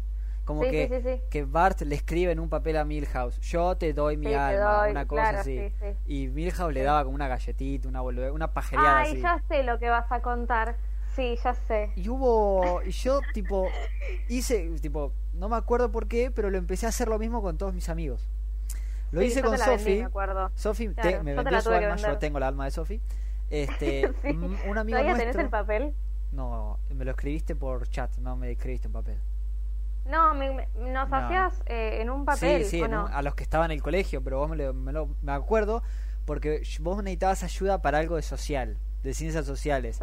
Como 0.47 0.62
que, 0.62 1.21
que 1.29 1.45
Bart 1.45 1.83
le 1.83 1.95
escribe 1.95 2.33
en 2.33 2.41
un 2.41 2.49
papel 2.49 2.79
a 2.79 2.87
Milhouse, 2.87 3.39
yo 3.41 3.77
te 3.77 3.93
doy 3.93 4.16
mi 4.16 4.33
alma, 4.33 4.89
una 4.89 5.07
cosa 5.07 5.41
así. 5.41 5.71
Y 6.07 6.29
Milhouse 6.29 6.73
le 6.73 6.83
daba 6.85 7.05
como 7.05 7.14
una 7.14 7.29
galletita, 7.29 7.87
una 7.87 8.01
una 8.01 8.51
pajereada 8.55 9.01
Ay, 9.01 9.21
ya 9.21 9.43
sé 9.47 9.62
lo 9.62 9.79
que 9.79 9.91
vas 9.91 10.11
a 10.11 10.23
contar. 10.23 10.77
Sí, 11.14 11.37
ya 11.45 11.53
sé. 11.53 11.91
Y 11.97 12.09
hubo, 12.09 12.81
y 12.83 12.91
yo 12.93 13.21
tipo, 13.35 13.69
hice, 14.31 14.71
tipo, 14.81 15.12
no 15.35 15.51
me 15.51 15.57
acuerdo 15.57 15.93
por 15.93 16.09
qué, 16.09 16.31
pero 16.31 16.49
lo 16.49 16.57
empecé 16.57 16.87
a 16.87 16.89
hacer 16.89 17.09
lo 17.09 17.19
mismo 17.19 17.43
con 17.43 17.59
todos 17.59 17.75
mis 17.75 17.91
amigos. 17.91 18.27
Lo 19.11 19.21
hice 19.21 19.43
con 19.43 19.59
Sofi. 19.59 20.03
Sofi 20.55 20.89
me 20.89 21.35
vendió 21.35 21.61
su 21.61 21.71
alma, 21.71 21.97
yo 21.97 22.16
tengo 22.16 22.39
el 22.39 22.45
alma 22.45 22.64
de 22.64 22.71
Sofi. 22.71 23.03
Este, 23.51 24.11
un 24.69 24.79
amigo 24.79 24.99
¿Todavía 24.99 25.17
tenés 25.17 25.37
el 25.37 25.49
papel? 25.49 25.95
No, 26.33 26.79
me 26.95 27.05
lo 27.05 27.13
escribiste 27.13 27.57
por 27.57 27.89
chat, 27.89 28.17
no 28.19 28.37
me 28.37 28.51
escribiste 28.51 28.89
en 28.89 28.93
papel. 28.93 29.19
No, 30.05 30.35
me, 30.35 30.69
nos 30.75 31.13
hacías 31.13 31.63
eh, 31.67 31.99
en 32.01 32.11
un 32.11 32.25
papel. 32.25 32.65
Sí, 32.65 32.79
sí, 32.79 32.83
a 32.83 33.23
los 33.23 33.35
que 33.35 33.43
estaban 33.43 33.71
en 33.71 33.77
el 33.77 33.83
colegio, 33.83 34.23
pero 34.23 34.39
vos 34.39 34.51
me 34.51 34.57
lo, 34.93 35.09
me 35.23 35.33
acuerdo 35.33 35.83
porque 36.25 36.63
vos 36.81 37.03
necesitabas 37.03 37.43
ayuda 37.43 37.81
para 37.81 37.99
algo 37.99 38.17
de 38.17 38.23
social, 38.23 38.79
de 39.03 39.15
ciencias 39.15 39.47
sociales. 39.47 40.01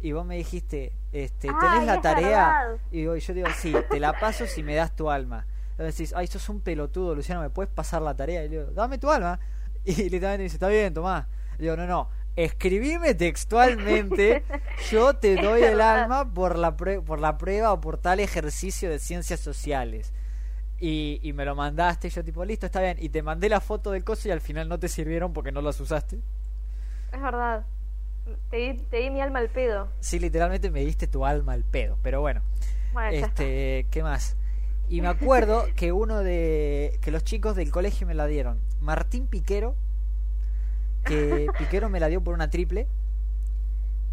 y 0.00 0.12
vos 0.12 0.24
me 0.26 0.36
dijiste, 0.36 0.92
este, 1.12 1.48
¿tenés 1.48 1.86
la 1.86 2.00
tarea? 2.00 2.76
Y 2.90 3.04
yo 3.04 3.14
digo, 3.14 3.48
sí, 3.56 3.74
te 3.90 4.00
la 4.00 4.12
paso 4.18 4.46
si 4.46 4.62
me 4.62 4.74
das 4.74 4.94
tu 4.94 5.10
alma. 5.10 5.46
Entonces 5.72 5.98
decís, 5.98 6.14
ay, 6.16 6.28
sos 6.28 6.48
un 6.48 6.60
pelotudo, 6.60 7.16
Luciano, 7.16 7.40
¿me 7.40 7.50
puedes 7.50 7.72
pasar 7.72 8.02
la 8.02 8.14
tarea? 8.14 8.44
Y 8.44 8.48
le 8.48 8.58
digo, 8.58 8.70
dame 8.72 8.98
tu 8.98 9.10
alma. 9.10 9.38
Y 9.86 10.08
literalmente 10.08 10.44
dice, 10.44 10.56
está 10.56 10.68
bien, 10.68 10.94
tomá. 10.94 11.28
Le 11.58 11.64
digo, 11.64 11.76
no, 11.76 11.86
no, 11.86 12.08
escribime 12.36 13.14
textualmente, 13.14 14.44
yo 14.90 15.14
te 15.14 15.36
doy 15.36 15.62
el 15.62 15.80
alma 15.80 16.32
por 16.32 16.58
la, 16.58 16.76
por 16.76 17.20
la 17.20 17.38
prueba 17.38 17.72
o 17.72 17.80
por 17.80 17.98
tal 17.98 18.20
ejercicio 18.20 18.90
de 18.90 18.98
ciencias 18.98 19.40
sociales. 19.40 20.12
Y, 20.80 21.20
y, 21.22 21.32
me 21.32 21.44
lo 21.44 21.54
mandaste, 21.54 22.10
yo 22.10 22.24
tipo, 22.24 22.44
listo, 22.44 22.66
está 22.66 22.80
bien. 22.80 22.96
Y 23.00 23.08
te 23.08 23.22
mandé 23.22 23.48
la 23.48 23.60
foto 23.60 23.92
del 23.92 24.04
coso 24.04 24.28
y 24.28 24.32
al 24.32 24.40
final 24.40 24.68
no 24.68 24.78
te 24.78 24.88
sirvieron 24.88 25.32
porque 25.32 25.52
no 25.52 25.62
las 25.62 25.80
usaste. 25.80 26.18
Es 27.12 27.22
verdad. 27.22 27.64
Te 28.50 28.76
di, 28.90 29.10
mi 29.10 29.20
alma 29.20 29.38
al 29.38 29.50
pedo. 29.50 29.88
Sí, 30.00 30.18
literalmente 30.18 30.70
me 30.70 30.80
diste 30.80 31.06
tu 31.06 31.24
alma 31.24 31.52
al 31.52 31.62
pedo. 31.62 31.98
Pero 32.02 32.20
bueno. 32.20 32.42
este, 33.12 33.86
¿qué 33.90 34.02
más? 34.02 34.36
Y 34.88 35.00
me 35.00 35.08
acuerdo 35.08 35.66
que 35.76 35.92
uno 35.92 36.18
de. 36.18 36.98
que 37.02 37.10
los 37.10 37.22
chicos 37.24 37.54
del 37.54 37.70
colegio 37.70 38.06
me 38.06 38.14
la 38.14 38.26
dieron. 38.26 38.58
Martín 38.80 39.26
Piquero 39.26 39.76
que 41.04 41.46
Piquero 41.58 41.88
me 41.88 42.00
la 42.00 42.08
dio 42.08 42.22
por 42.22 42.34
una 42.34 42.50
triple, 42.50 42.86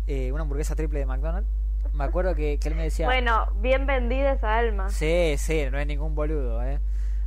eh, 0.08 0.32
una 0.32 0.44
hamburguesa 0.44 0.76
triple 0.76 1.00
de 1.00 1.06
McDonald's. 1.06 1.50
Me 1.94 2.04
acuerdo 2.04 2.36
que, 2.36 2.60
él 2.64 2.76
me 2.76 2.84
decía... 2.84 3.06
Bueno, 3.08 3.52
bien 3.60 3.86
vendida 3.86 4.34
esa 4.34 4.58
alma. 4.58 4.89
Sí, 4.89 5.36
sí, 5.38 5.66
no 5.72 5.80
es 5.80 5.88
ningún 5.88 6.16
boludo, 6.16 6.64
¿eh? 6.64 6.80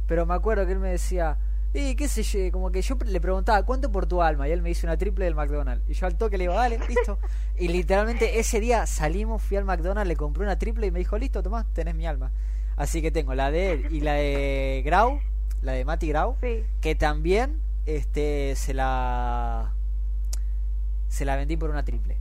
Pero 0.06 0.26
me 0.26 0.34
acuerdo 0.34 0.64
que 0.66 0.72
él 0.72 0.78
me 0.78 0.90
decía, 0.90 1.36
y 1.72 1.96
qué 1.96 2.08
sé 2.08 2.22
yo, 2.22 2.52
como 2.52 2.70
que 2.70 2.82
yo 2.82 2.96
le 3.04 3.20
preguntaba, 3.20 3.64
¿cuánto 3.64 3.90
por 3.90 4.06
tu 4.06 4.22
alma? 4.22 4.48
Y 4.48 4.52
él 4.52 4.62
me 4.62 4.68
dice 4.68 4.86
una 4.86 4.96
triple 4.96 5.24
del 5.24 5.34
McDonald's. 5.34 5.84
Y 5.88 5.94
yo 5.94 6.06
al 6.06 6.16
toque 6.16 6.38
le 6.38 6.44
digo, 6.44 6.54
dale, 6.54 6.78
listo. 6.88 7.18
Y 7.58 7.68
literalmente 7.68 8.38
ese 8.38 8.60
día 8.60 8.86
salimos, 8.86 9.42
fui 9.42 9.56
al 9.56 9.64
McDonald's, 9.64 10.08
le 10.08 10.16
compré 10.16 10.44
una 10.44 10.56
triple 10.56 10.86
y 10.86 10.90
me 10.90 11.00
dijo, 11.00 11.18
listo, 11.18 11.42
tomás, 11.42 11.66
tenés 11.72 11.94
mi 11.94 12.06
alma. 12.06 12.30
Así 12.76 13.02
que 13.02 13.10
tengo 13.10 13.34
la 13.34 13.50
de 13.50 13.72
él 13.72 13.86
y 13.90 14.00
la 14.00 14.14
de 14.14 14.82
Grau, 14.84 15.20
la 15.62 15.72
de 15.72 15.84
Mati 15.84 16.08
Grau, 16.08 16.36
que 16.80 16.94
también 16.94 17.60
este 17.86 18.54
se 18.56 18.74
la 18.74 19.72
se 21.08 21.24
la 21.24 21.36
vendí 21.36 21.56
por 21.56 21.70
una 21.70 21.84
triple. 21.84 22.18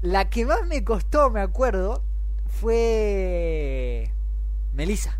La 0.00 0.28
que 0.30 0.44
más 0.44 0.66
me 0.66 0.84
costó, 0.84 1.30
me 1.30 1.40
acuerdo, 1.40 2.02
fue 2.46 4.10
Melissa. 4.72 5.18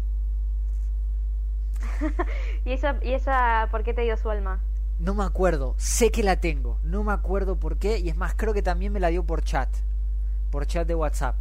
¿Y 2.64 2.72
esa 2.72 2.98
y 3.02 3.12
esa 3.12 3.68
por 3.70 3.82
qué 3.82 3.94
te 3.94 4.02
dio 4.02 4.16
su 4.16 4.30
alma? 4.30 4.60
No 4.98 5.14
me 5.14 5.24
acuerdo, 5.24 5.74
sé 5.78 6.12
que 6.12 6.22
la 6.22 6.36
tengo, 6.36 6.78
no 6.84 7.02
me 7.02 7.12
acuerdo 7.12 7.56
por 7.56 7.76
qué 7.78 7.98
y 7.98 8.08
es 8.08 8.16
más 8.16 8.34
creo 8.36 8.54
que 8.54 8.62
también 8.62 8.92
me 8.92 9.00
la 9.00 9.08
dio 9.08 9.24
por 9.24 9.42
chat, 9.42 9.68
por 10.50 10.66
chat 10.66 10.86
de 10.86 10.94
WhatsApp. 10.94 11.36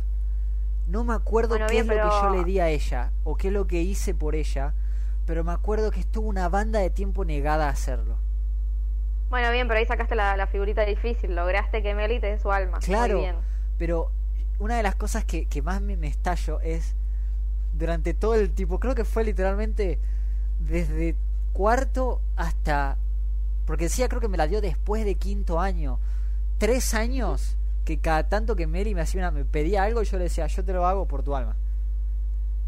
No 0.88 1.04
me 1.04 1.14
acuerdo 1.14 1.58
qué 1.68 1.80
es 1.80 1.86
lo 1.86 1.94
que 1.94 2.00
yo 2.00 2.30
le 2.32 2.44
di 2.44 2.60
a 2.60 2.70
ella 2.70 3.12
o 3.24 3.38
qué 3.38 3.50
es 3.50 3.54
lo 3.54 3.68
que 3.68 3.82
hice 3.82 4.16
por 4.16 4.36
ella, 4.36 4.74
pero 5.32 5.46
me 5.46 5.54
acuerdo 5.54 5.92
que 5.92 6.02
estuvo 6.02 6.28
una 6.28 6.50
banda 6.50 6.82
de 6.82 6.90
tiempo 6.90 7.24
negada 7.24 7.68
a 7.68 7.70
hacerlo. 7.70 8.18
Bueno, 9.30 9.50
bien, 9.50 9.66
pero 9.66 9.80
ahí 9.80 9.86
sacaste 9.86 10.14
la, 10.14 10.46
figurita 10.48 10.84
difícil, 10.84 11.38
lograste 11.38 11.82
que 11.82 11.96
Meli 11.96 12.20
te 12.20 12.28
dé 12.28 12.38
su 12.38 12.52
alma. 12.52 12.80
Claro, 12.80 13.20
bien. 13.20 13.38
pero 13.78 14.12
una 14.60 14.76
de 14.76 14.84
las 14.84 14.96
cosas 14.96 15.24
que, 15.24 15.46
que 15.46 15.62
más 15.62 15.82
me, 15.82 15.96
me 15.96 16.08
estallo 16.08 16.60
es 16.60 16.98
durante 17.72 18.14
todo 18.14 18.36
el 18.36 18.52
tipo, 18.52 18.78
creo 18.82 18.94
que 18.94 19.06
fue 19.06 19.24
literalmente 19.24 20.00
desde 20.60 21.16
cuarto 21.54 22.20
hasta, 22.36 22.98
porque 23.66 23.86
decía 23.86 24.10
creo 24.10 24.20
que 24.20 24.28
me 24.28 24.36
la 24.36 24.48
dio 24.48 24.60
después 24.60 25.06
de 25.06 25.16
quinto 25.16 25.62
año, 25.62 25.98
tres 26.58 26.94
años 26.94 27.56
que 27.86 28.00
cada 28.00 28.28
tanto 28.28 28.58
que 28.58 28.68
Meli 28.68 28.94
me 28.96 29.00
hacía 29.00 29.22
una, 29.22 29.32
me 29.32 29.46
pedía 29.46 29.84
algo 29.84 30.04
yo 30.04 30.18
le 30.18 30.26
decía 30.26 30.46
yo 30.48 30.66
te 30.66 30.74
lo 30.74 30.86
hago 30.86 31.08
por 31.08 31.24
tu 31.24 31.38
alma 31.38 31.56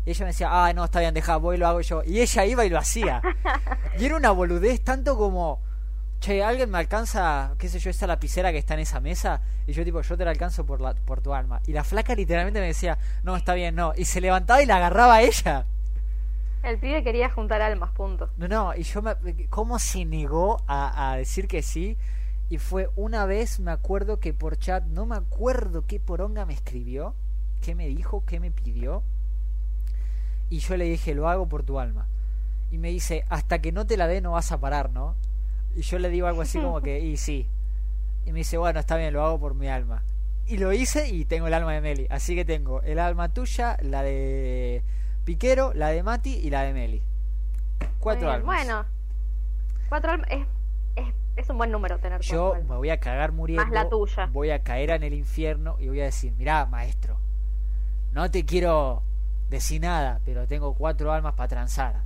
y 0.06 0.12
ella 0.12 0.26
me 0.26 0.32
decía, 0.32 0.50
ah, 0.52 0.74
no, 0.74 0.84
está 0.84 1.00
bien, 1.00 1.14
deja, 1.14 1.38
voy, 1.38 1.58
lo 1.58 1.68
hago 1.68 1.82
yo. 1.82 2.04
Y 2.06 2.20
ella 2.20 2.46
iba 2.46 2.66
y 2.66 2.70
lo 2.70 2.78
hacía. 2.78 3.22
Y 3.98 4.06
era 4.06 4.18
una 4.18 4.32
boludez 4.32 4.84
tanto 4.84 5.16
como, 5.16 5.62
che, 6.20 6.44
alguien 6.44 6.72
me 6.72 6.80
alcanza, 6.80 7.54
qué 7.60 7.70
sé 7.70 7.78
yo, 7.78 7.92
esa 7.92 8.08
lapicera 8.08 8.52
que 8.52 8.58
está 8.58 8.74
en 8.74 8.82
esa 8.82 9.00
mesa. 9.00 9.40
Y 9.68 9.74
yo 9.74 9.86
tipo, 9.86 10.02
yo 10.02 10.18
te 10.18 10.26
la 10.26 10.32
alcanzo 10.32 10.66
por, 10.66 10.82
la, 10.82 10.96
por 10.96 11.22
tu 11.22 11.34
alma. 11.34 11.62
Y 11.68 11.74
la 11.74 11.84
flaca 11.84 12.16
literalmente 12.16 12.60
me 12.60 12.68
decía, 12.68 12.98
no, 13.24 13.36
está 13.36 13.54
bien, 13.54 13.76
no. 13.76 13.94
Y 13.96 14.06
se 14.06 14.20
levantaba 14.20 14.64
y 14.64 14.66
la 14.66 14.78
agarraba 14.78 15.16
a 15.16 15.22
ella. 15.22 15.66
El 16.64 16.80
pibe 16.80 17.04
quería 17.04 17.30
juntar 17.30 17.62
almas, 17.62 17.92
punto. 17.92 18.32
No, 18.38 18.48
no, 18.48 18.74
y 18.76 18.84
yo 18.84 19.02
me, 19.02 19.16
¿cómo 19.50 19.78
se 19.78 20.06
negó 20.06 20.64
a, 20.66 21.12
a 21.12 21.18
decir 21.18 21.48
que 21.48 21.62
sí? 21.62 21.98
Y 22.50 22.58
fue 22.58 22.90
una 22.96 23.26
vez, 23.26 23.60
me 23.60 23.72
acuerdo 23.72 24.20
que 24.20 24.34
por 24.34 24.58
chat, 24.58 24.86
no 24.86 25.06
me 25.06 25.16
acuerdo 25.16 25.86
qué 25.86 26.00
poronga 26.00 26.46
me 26.46 26.54
escribió, 26.54 27.16
qué 27.62 27.76
me 27.76 27.88
dijo, 27.88 28.24
qué 28.26 28.40
me 28.40 28.50
pidió 28.50 29.04
y 30.50 30.60
yo 30.60 30.78
le 30.78 30.86
dije, 30.86 31.16
lo 31.16 31.30
hago 31.30 31.48
por 31.48 31.64
tu 31.64 31.80
alma. 31.80 32.08
Y 32.72 32.78
me 32.78 32.90
dice, 32.90 33.26
hasta 33.30 33.60
que 33.60 33.72
no 33.72 33.86
te 33.86 33.98
la 33.98 34.08
dé 34.08 34.22
no 34.22 34.32
vas 34.32 34.52
a 34.52 34.60
parar, 34.60 34.90
¿no? 34.90 35.16
Y 35.76 35.82
yo 35.82 36.00
le 36.00 36.10
digo 36.10 36.28
algo 36.28 36.42
así 36.42 36.60
como 36.60 36.82
que, 36.82 37.00
y 37.00 37.18
sí. 37.18 37.48
Y 38.26 38.32
me 38.32 38.40
dice, 38.40 38.58
bueno, 38.58 38.80
está 38.80 38.96
bien, 38.98 39.14
lo 39.14 39.24
hago 39.24 39.40
por 39.40 39.54
mi 39.54 39.68
alma. 39.68 40.04
Y 40.46 40.58
lo 40.58 40.74
hice 40.74 41.08
y 41.08 41.26
tengo 41.26 41.48
el 41.48 41.54
alma 41.54 41.74
de 41.74 41.82
Meli. 41.82 42.08
Así 42.10 42.36
que 42.36 42.46
tengo 42.46 42.82
el 42.82 43.00
alma 43.00 43.30
tuya, 43.30 43.78
la 43.82 44.04
de 44.04 44.84
Piquero, 45.24 45.72
la 45.74 45.90
de 45.90 46.04
Mati 46.04 46.34
y 46.34 46.50
la 46.50 46.64
de 46.64 46.74
Meli. 46.74 47.02
Cuatro 48.00 48.30
almas. 48.30 48.46
Bueno, 48.46 48.86
cuatro 49.90 50.12
almas 50.12 50.28
es, 50.30 50.46
es, 50.96 51.14
es, 51.36 51.50
un 51.50 51.58
buen 51.58 51.72
número 51.72 51.98
tener 52.00 52.22
Yo 52.22 52.56
me 52.68 52.76
voy 52.76 52.90
a 52.90 53.00
cagar 53.00 53.32
muriendo. 53.32 53.64
Más 53.64 53.74
la 53.74 53.90
tuya. 53.90 54.30
Voy 54.32 54.52
a 54.52 54.64
caer 54.64 54.92
en 54.92 55.04
el 55.04 55.14
infierno 55.14 55.78
y 55.80 55.88
voy 55.88 56.02
a 56.02 56.06
decir, 56.06 56.34
mirá, 56.38 56.66
maestro, 56.66 57.18
no 58.12 58.30
te 58.30 58.46
quiero 58.46 59.04
decí 59.54 59.80
nada, 59.80 60.20
pero 60.26 60.48
tengo 60.48 60.74
cuatro 60.74 61.14
almas 61.14 61.36
para 61.36 61.48
transar. 61.48 62.02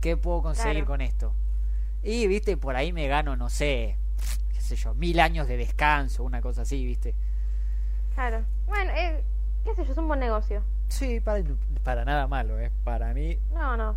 ¿Qué 0.00 0.16
puedo 0.16 0.42
conseguir 0.42 0.84
con 0.84 1.00
esto? 1.00 1.34
Y, 2.04 2.28
viste, 2.28 2.56
por 2.56 2.76
ahí 2.76 2.92
me 2.92 3.08
gano, 3.08 3.34
no 3.36 3.50
sé, 3.50 3.98
qué 4.52 4.60
sé 4.60 4.76
yo, 4.76 4.94
mil 4.94 5.18
años 5.18 5.48
de 5.48 5.56
descanso, 5.56 6.22
una 6.22 6.40
cosa 6.40 6.62
así, 6.62 6.84
viste. 6.84 7.14
Claro. 8.14 8.44
Bueno, 8.68 8.92
eh, 8.92 9.24
qué 9.64 9.74
sé 9.74 9.84
yo, 9.84 9.92
es 9.92 9.98
un 9.98 10.06
buen 10.06 10.20
negocio. 10.20 10.62
Sí, 10.88 11.18
para, 11.18 11.42
para 11.82 12.04
nada 12.04 12.28
malo, 12.28 12.60
¿eh? 12.60 12.70
Para 12.84 13.12
mí. 13.12 13.38
No, 13.52 13.76
no. 13.76 13.96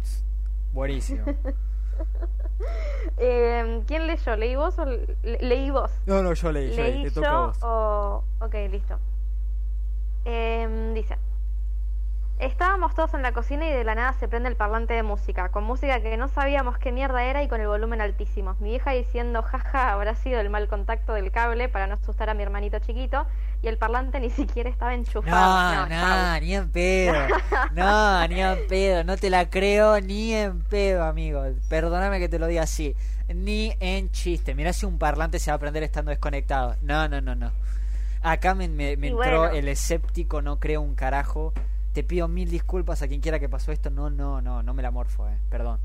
Buenísimo. 0.74 1.24
eh, 3.18 3.84
¿Quién 3.86 4.08
leyó? 4.08 4.36
¿Leí 4.36 4.56
vos 4.56 4.80
o 4.80 4.86
leí 5.24 5.70
vos? 5.70 5.92
No, 6.08 6.24
no, 6.24 6.34
yo 6.34 6.52
leí. 6.52 6.76
¿Leí 6.76 7.12
yo, 7.12 7.22
yo 7.22 7.54
o... 7.62 8.24
Ok, 8.40 8.56
listo. 8.72 8.98
Eh, 10.26 10.92
dice. 10.96 11.16
Estábamos 12.40 12.94
todos 12.94 13.16
en 13.16 13.24
la 13.24 13.32
cocina 13.32 13.68
y 13.68 13.74
de 13.74 13.84
la 13.84 13.96
nada 13.96 14.14
se 14.14 14.28
prende 14.28 14.48
el 14.48 14.56
parlante 14.56 14.94
de 14.94 15.02
música, 15.02 15.50
con 15.50 15.64
música 15.64 16.00
que 16.02 16.18
no 16.18 16.28
sabíamos 16.28 16.78
qué 16.78 16.92
mierda 16.92 17.24
era 17.24 17.42
y 17.42 17.48
con 17.48 17.62
el 17.62 17.68
volumen 17.68 18.00
altísimo. 18.00 18.56
Mi 18.60 18.76
hija 18.76 18.92
diciendo, 18.92 19.42
jaja, 19.42 19.92
habrá 19.92 20.14
sido 20.14 20.40
el 20.40 20.52
mal 20.52 20.68
contacto 20.68 21.14
del 21.14 21.32
cable 21.32 21.68
para 21.68 21.88
no 21.88 21.96
asustar 21.96 22.30
a 22.30 22.36
mi 22.36 22.44
hermanito 22.44 22.78
chiquito, 22.78 23.26
y 23.64 23.68
el 23.68 23.80
parlante 23.80 24.20
ni 24.20 24.30
siquiera 24.30 24.70
estaba 24.70 24.94
enchufado. 24.94 25.88
No, 25.88 25.96
no, 25.96 26.40
ni 26.40 26.56
en 26.56 26.70
pedo. 26.70 27.16
No, 27.74 28.28
ni 28.28 28.40
en 28.40 28.68
pedo, 28.68 29.04
no 29.04 29.18
te 29.18 29.32
la 29.32 29.50
creo 29.50 30.00
ni 30.00 30.34
en 30.34 30.62
pedo, 30.62 31.06
amigo. 31.06 31.44
Perdóname 31.70 32.20
que 32.20 32.30
te 32.30 32.38
lo 32.38 32.46
diga 32.46 32.64
así. 32.64 32.96
Ni 33.28 33.76
en 33.80 34.12
chiste. 34.12 34.54
Mirá 34.54 34.74
si 34.74 34.86
un 34.86 35.00
parlante 35.00 35.40
se 35.40 35.50
va 35.50 35.56
a 35.56 35.60
prender 35.60 35.82
estando 35.82 36.12
desconectado. 36.12 36.76
No, 36.84 37.08
no, 37.08 37.20
no, 37.20 37.34
no. 37.34 37.52
Acá 38.22 38.54
me, 38.54 38.68
me, 38.68 38.92
entró 38.94 39.50
el 39.50 39.68
escéptico, 39.68 40.44
no 40.44 40.60
creo 40.60 40.82
un 40.82 40.94
carajo 40.94 41.54
te 41.98 42.04
pido 42.04 42.28
mil 42.28 42.48
disculpas 42.48 43.02
a 43.02 43.08
quien 43.08 43.22
quiera 43.22 43.40
que 43.40 43.50
pasó 43.50 43.72
esto. 43.72 43.90
No, 43.90 44.12
no, 44.12 44.40
no, 44.40 44.62
no 44.62 44.74
me 44.76 44.84
la 44.84 44.92
morfo, 44.92 45.28
eh. 45.28 45.40
Perdón. 45.50 45.80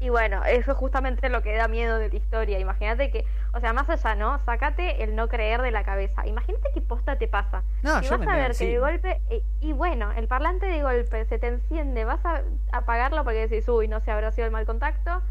Y 0.00 0.08
bueno, 0.08 0.42
eso 0.44 0.72
es 0.72 0.76
justamente 0.76 1.28
lo 1.28 1.40
que 1.40 1.54
da 1.56 1.68
miedo 1.68 2.00
de 2.00 2.08
la 2.08 2.16
historia. 2.16 2.58
Imagínate 2.58 3.12
que, 3.12 3.24
o 3.52 3.60
sea, 3.60 3.72
más 3.72 3.88
allá, 3.88 4.16
¿no? 4.16 4.40
Sácate 4.44 5.04
el 5.04 5.14
no 5.14 5.28
creer 5.28 5.62
de 5.62 5.70
la 5.70 5.84
cabeza. 5.84 6.26
Imagínate 6.26 6.68
qué 6.74 6.80
posta 6.80 7.16
te 7.16 7.28
pasa. 7.28 7.62
No, 7.84 8.02
yo 8.02 8.18
vas 8.18 8.26
a 8.26 8.34
ver 8.34 8.56
que 8.56 8.66
de 8.66 8.78
golpe, 8.80 9.20
y, 9.60 9.72
bueno, 9.72 10.10
el 10.10 10.26
parlante 10.26 10.66
de 10.66 10.82
golpe 10.82 11.24
se 11.26 11.38
te 11.38 11.46
enciende, 11.46 12.04
vas 12.04 12.26
a 12.26 12.42
apagarlo 12.72 13.22
porque 13.22 13.46
decís, 13.46 13.68
uy, 13.68 13.86
no 13.86 14.00
se 14.00 14.10
habrá 14.10 14.32
sido 14.32 14.46
el 14.46 14.52
mal 14.52 14.66
contacto. 14.66 15.22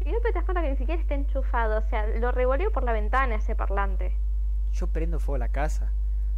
Y 0.00 0.06
de 0.06 0.10
golpe 0.14 0.30
te 0.30 0.34
das 0.34 0.46
cuenta 0.46 0.62
que 0.62 0.70
ni 0.70 0.76
siquiera 0.78 1.00
está 1.00 1.14
enchufado. 1.14 1.78
O 1.78 1.88
sea, 1.90 2.08
lo 2.08 2.32
revolvió 2.32 2.72
por 2.72 2.82
la 2.82 2.90
ventana 2.90 3.36
ese 3.36 3.54
parlante. 3.54 4.16
Yo 4.72 4.88
prendo 4.88 5.20
fuego 5.20 5.36
a 5.36 5.46
la 5.46 5.48
casa. 5.50 5.92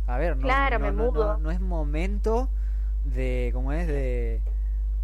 A 0.06 0.18
ver, 0.18 0.36
no, 0.36 0.42
claro, 0.42 0.78
me 0.78 0.92
mudo. 0.92 1.38
no 1.38 1.50
es 1.50 1.62
momento 1.62 2.50
de, 3.04 3.50
¿cómo 3.52 3.72
es? 3.72 3.86
De... 3.86 4.40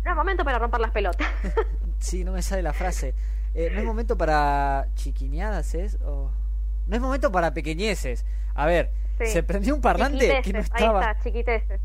No 0.05 0.11
es 0.11 0.17
momento 0.17 0.45
para 0.45 0.59
romper 0.59 0.81
las 0.81 0.91
pelotas. 0.91 1.27
sí, 1.99 2.25
no 2.25 2.33
me 2.33 2.43
sale 2.43 2.63
la 2.63 2.73
frase. 2.73 3.15
Eh, 3.55 3.71
no 3.73 3.81
es 3.81 3.85
momento 3.85 4.17
para 4.17 4.89
chiquineadas, 4.95 5.75
¿es? 5.75 5.99
O... 6.05 6.31
No 6.87 6.95
es 6.95 7.03
momento 7.03 7.33
para 7.33 7.53
pequeñeces. 7.53 8.25
A 8.55 8.67
ver, 8.67 8.91
se 9.25 9.43
prendió 9.43 9.75
un 9.75 9.81
parlante 9.81 10.41
que 10.43 10.53
no 10.53 10.61
estaba... 10.61 11.01
Ahí 11.01 11.11
está, 11.11 11.23
chiquiteces. 11.23 11.81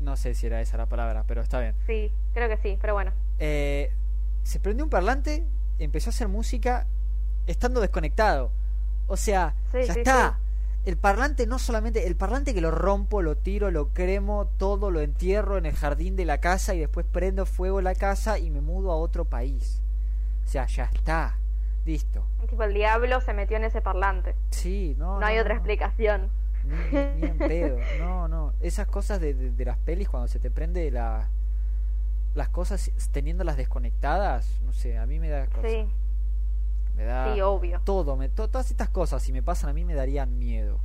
No 0.00 0.16
sé 0.16 0.34
si 0.34 0.46
era 0.46 0.60
esa 0.60 0.76
la 0.76 0.86
palabra, 0.86 1.24
pero 1.26 1.42
está 1.42 1.60
bien. 1.60 1.74
Sí, 1.86 2.12
creo 2.32 2.48
que 2.48 2.56
sí, 2.58 2.78
pero 2.80 2.94
bueno. 2.94 3.12
Eh, 3.38 3.90
se 4.42 4.60
prendió 4.60 4.84
un 4.84 4.90
parlante, 4.90 5.44
empezó 5.78 6.10
a 6.10 6.12
hacer 6.12 6.28
música 6.28 6.86
estando 7.46 7.80
desconectado. 7.80 8.50
O 9.06 9.16
sea, 9.16 9.54
ya 9.72 9.80
está. 9.80 10.38
El 10.84 10.96
parlante 10.98 11.46
no 11.46 11.58
solamente, 11.58 12.06
el 12.06 12.16
parlante 12.16 12.54
que 12.54 12.60
lo 12.60 12.70
rompo, 12.70 13.22
lo 13.22 13.36
tiro, 13.36 13.70
lo 13.70 13.88
cremo, 13.88 14.48
todo 14.58 14.90
lo 14.90 15.00
entierro 15.00 15.56
en 15.56 15.66
el 15.66 15.74
jardín 15.74 16.14
de 16.16 16.24
la 16.24 16.38
casa 16.38 16.74
y 16.74 16.80
después 16.80 17.06
prendo 17.06 17.46
fuego 17.46 17.80
la 17.80 17.94
casa 17.94 18.38
y 18.38 18.50
me 18.50 18.60
mudo 18.60 18.92
a 18.92 18.96
otro 18.96 19.24
país. 19.24 19.82
O 20.44 20.48
sea, 20.48 20.66
ya 20.66 20.84
está. 20.84 21.38
Listo. 21.86 22.26
Tipo, 22.48 22.62
el 22.62 22.74
diablo 22.74 23.20
se 23.20 23.34
metió 23.34 23.56
en 23.56 23.64
ese 23.64 23.80
parlante. 23.80 24.34
Sí, 24.50 24.94
no. 24.98 25.20
No, 25.20 25.26
hay 25.26 25.38
otra 25.38 25.54
explicación. 25.54 26.30
Ni, 26.64 27.26
en 27.26 27.38
pedo. 27.38 27.78
No, 27.98 28.26
no. 28.28 28.52
Esas 28.60 28.86
cosas 28.86 29.20
de, 29.20 29.34
de, 29.34 29.64
las 29.64 29.76
pelis 29.78 30.08
cuando 30.08 30.28
se 30.28 30.38
te 30.38 30.50
prende 30.50 30.90
la, 30.90 31.28
las 32.34 32.48
cosas 32.48 32.90
teniéndolas 33.12 33.56
desconectadas, 33.56 34.60
no 34.62 34.72
sé, 34.72 34.96
a 34.98 35.06
mí 35.06 35.18
me 35.18 35.28
da 35.28 35.46
cosas. 35.46 35.70
Sí. 35.70 35.86
Me 36.94 37.04
da 37.04 37.34
sí, 37.34 37.40
obvio. 37.40 37.80
todo, 37.84 38.16
me, 38.16 38.28
todas 38.28 38.70
estas 38.70 38.88
cosas 38.88 39.22
si 39.22 39.32
me 39.32 39.42
pasan 39.42 39.70
a 39.70 39.72
mí 39.72 39.84
me 39.84 39.94
darían 39.94 40.38
miedo. 40.38 40.80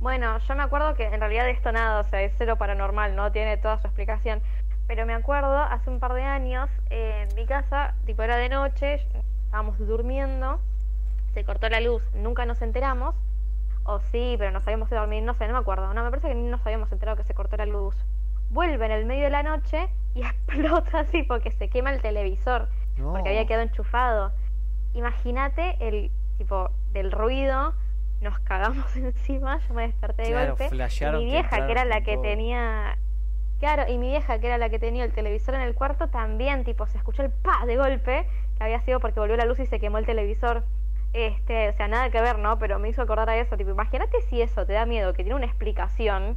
Bueno, 0.00 0.36
yo 0.38 0.56
me 0.56 0.64
acuerdo 0.64 0.94
que 0.94 1.04
en 1.04 1.20
realidad 1.20 1.48
esto 1.48 1.70
nada, 1.70 2.00
o 2.00 2.04
sea, 2.04 2.22
es 2.22 2.32
cero 2.36 2.56
paranormal, 2.56 3.14
no 3.14 3.30
tiene 3.30 3.56
toda 3.56 3.80
su 3.80 3.86
explicación. 3.86 4.42
Pero 4.88 5.06
me 5.06 5.14
acuerdo, 5.14 5.56
hace 5.56 5.90
un 5.90 6.00
par 6.00 6.14
de 6.14 6.22
años, 6.22 6.68
en 6.90 7.32
mi 7.36 7.46
casa, 7.46 7.94
tipo 8.04 8.22
era 8.22 8.36
de 8.36 8.48
noche, 8.48 9.06
estábamos 9.44 9.78
durmiendo, 9.78 10.60
se 11.34 11.44
cortó 11.44 11.68
la 11.68 11.80
luz, 11.80 12.02
nunca 12.14 12.44
nos 12.46 12.62
enteramos, 12.62 13.14
o 13.84 14.00
sí, 14.00 14.34
pero 14.38 14.50
nos 14.50 14.64
habíamos 14.64 14.90
ido 14.90 14.98
a 14.98 15.02
dormir, 15.02 15.22
no 15.22 15.34
sé, 15.34 15.46
no 15.46 15.52
me 15.52 15.60
acuerdo, 15.60 15.94
no, 15.94 16.02
me 16.02 16.10
parece 16.10 16.28
que 16.28 16.34
ni 16.34 16.48
nos 16.48 16.60
habíamos 16.66 16.90
enterado 16.90 17.16
que 17.16 17.24
se 17.24 17.34
cortó 17.34 17.56
la 17.56 17.66
luz. 17.66 17.94
Vuelve 18.50 18.84
en 18.84 18.92
el 18.92 19.06
medio 19.06 19.24
de 19.24 19.30
la 19.30 19.44
noche 19.44 19.88
y 20.14 20.22
explota 20.26 20.98
así 20.98 21.22
porque 21.22 21.52
se 21.52 21.68
quema 21.68 21.92
el 21.92 22.02
televisor, 22.02 22.68
porque 23.00 23.28
había 23.28 23.46
quedado 23.46 23.62
enchufado 23.62 24.32
imagínate 24.94 25.76
el 25.80 26.10
tipo 26.38 26.70
del 26.92 27.10
ruido, 27.12 27.74
nos 28.20 28.38
cagamos 28.40 28.96
encima, 28.96 29.58
yo 29.68 29.74
me 29.74 29.82
desperté 29.86 30.22
de 30.22 30.46
golpe. 30.46 30.68
Y 30.72 31.10
mi 31.18 31.24
vieja, 31.24 31.66
que, 31.66 31.72
era 31.72 31.84
la 31.84 32.02
que 32.02 32.16
tenía. 32.16 32.98
Claro, 33.58 33.84
y 33.88 33.98
mi 33.98 34.08
vieja, 34.08 34.40
que 34.40 34.46
era 34.46 34.58
la 34.58 34.68
que 34.70 34.78
tenía 34.78 35.04
el 35.04 35.12
televisor 35.12 35.54
en 35.54 35.60
el 35.60 35.74
cuarto, 35.74 36.08
también, 36.08 36.64
tipo, 36.64 36.86
se 36.86 36.98
escuchó 36.98 37.22
el 37.22 37.30
pa 37.30 37.64
de 37.64 37.76
golpe, 37.76 38.26
que 38.56 38.64
había 38.64 38.80
sido 38.80 38.98
porque 38.98 39.20
volvió 39.20 39.36
la 39.36 39.44
luz 39.44 39.60
y 39.60 39.66
se 39.66 39.78
quemó 39.78 39.98
el 39.98 40.06
televisor. 40.06 40.64
Este, 41.12 41.68
o 41.68 41.72
sea, 41.74 41.88
nada 41.88 42.10
que 42.10 42.20
ver, 42.20 42.38
¿no? 42.38 42.58
Pero 42.58 42.78
me 42.78 42.88
hizo 42.88 43.02
acordar 43.02 43.28
a 43.28 43.36
eso. 43.36 43.56
Tipo, 43.56 43.70
imagínate 43.70 44.20
si 44.22 44.40
eso 44.40 44.66
te 44.66 44.72
da 44.72 44.86
miedo, 44.86 45.12
que 45.12 45.22
tiene 45.22 45.36
una 45.36 45.46
explicación. 45.46 46.36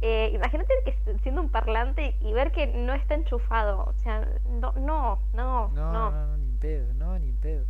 Eh, 0.00 0.30
imagínate 0.34 0.72
que 0.84 1.18
siendo 1.22 1.42
un 1.42 1.48
parlante 1.48 2.16
y 2.20 2.32
ver 2.32 2.52
que 2.52 2.66
no 2.66 2.94
está 2.94 3.14
enchufado. 3.14 3.84
O 3.84 3.92
sea, 3.94 4.26
no, 4.48 4.72
no, 4.72 5.20
no. 5.32 5.68
No, 5.68 5.92
no, 5.92 6.10
no, 6.10 6.36
ni 6.38 6.52
pedo, 6.52 6.92
no, 6.94 7.18
ni 7.18 7.32
pedo. 7.32 7.66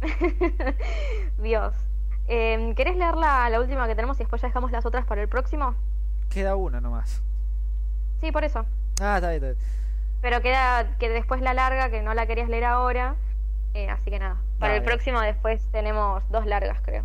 Dios. 1.38 1.74
Eh, 2.28 2.72
¿Querés 2.76 2.96
leer 2.96 3.16
la, 3.16 3.50
la, 3.50 3.60
última 3.60 3.86
que 3.88 3.94
tenemos 3.94 4.16
y 4.18 4.20
después 4.20 4.40
ya 4.40 4.48
dejamos 4.48 4.70
las 4.70 4.86
otras 4.86 5.04
para 5.04 5.22
el 5.22 5.28
próximo? 5.28 5.74
Queda 6.28 6.56
una 6.56 6.80
nomás. 6.80 7.22
Sí, 8.20 8.30
por 8.30 8.44
eso. 8.44 8.64
Ah, 9.00 9.16
está 9.16 9.30
bien, 9.30 9.42
está 9.42 9.46
bien. 9.46 9.80
Pero 10.20 10.42
queda 10.42 10.96
que 10.98 11.08
después 11.08 11.40
la 11.40 11.54
larga, 11.54 11.90
que 11.90 12.02
no 12.02 12.14
la 12.14 12.26
querías 12.26 12.48
leer 12.48 12.64
ahora. 12.64 13.16
Eh, 13.74 13.88
así 13.88 14.10
que 14.10 14.18
nada. 14.18 14.36
Para 14.58 14.76
el 14.76 14.82
próximo 14.82 15.20
después 15.20 15.66
tenemos 15.72 16.22
dos 16.30 16.46
largas, 16.46 16.80
creo. 16.82 17.04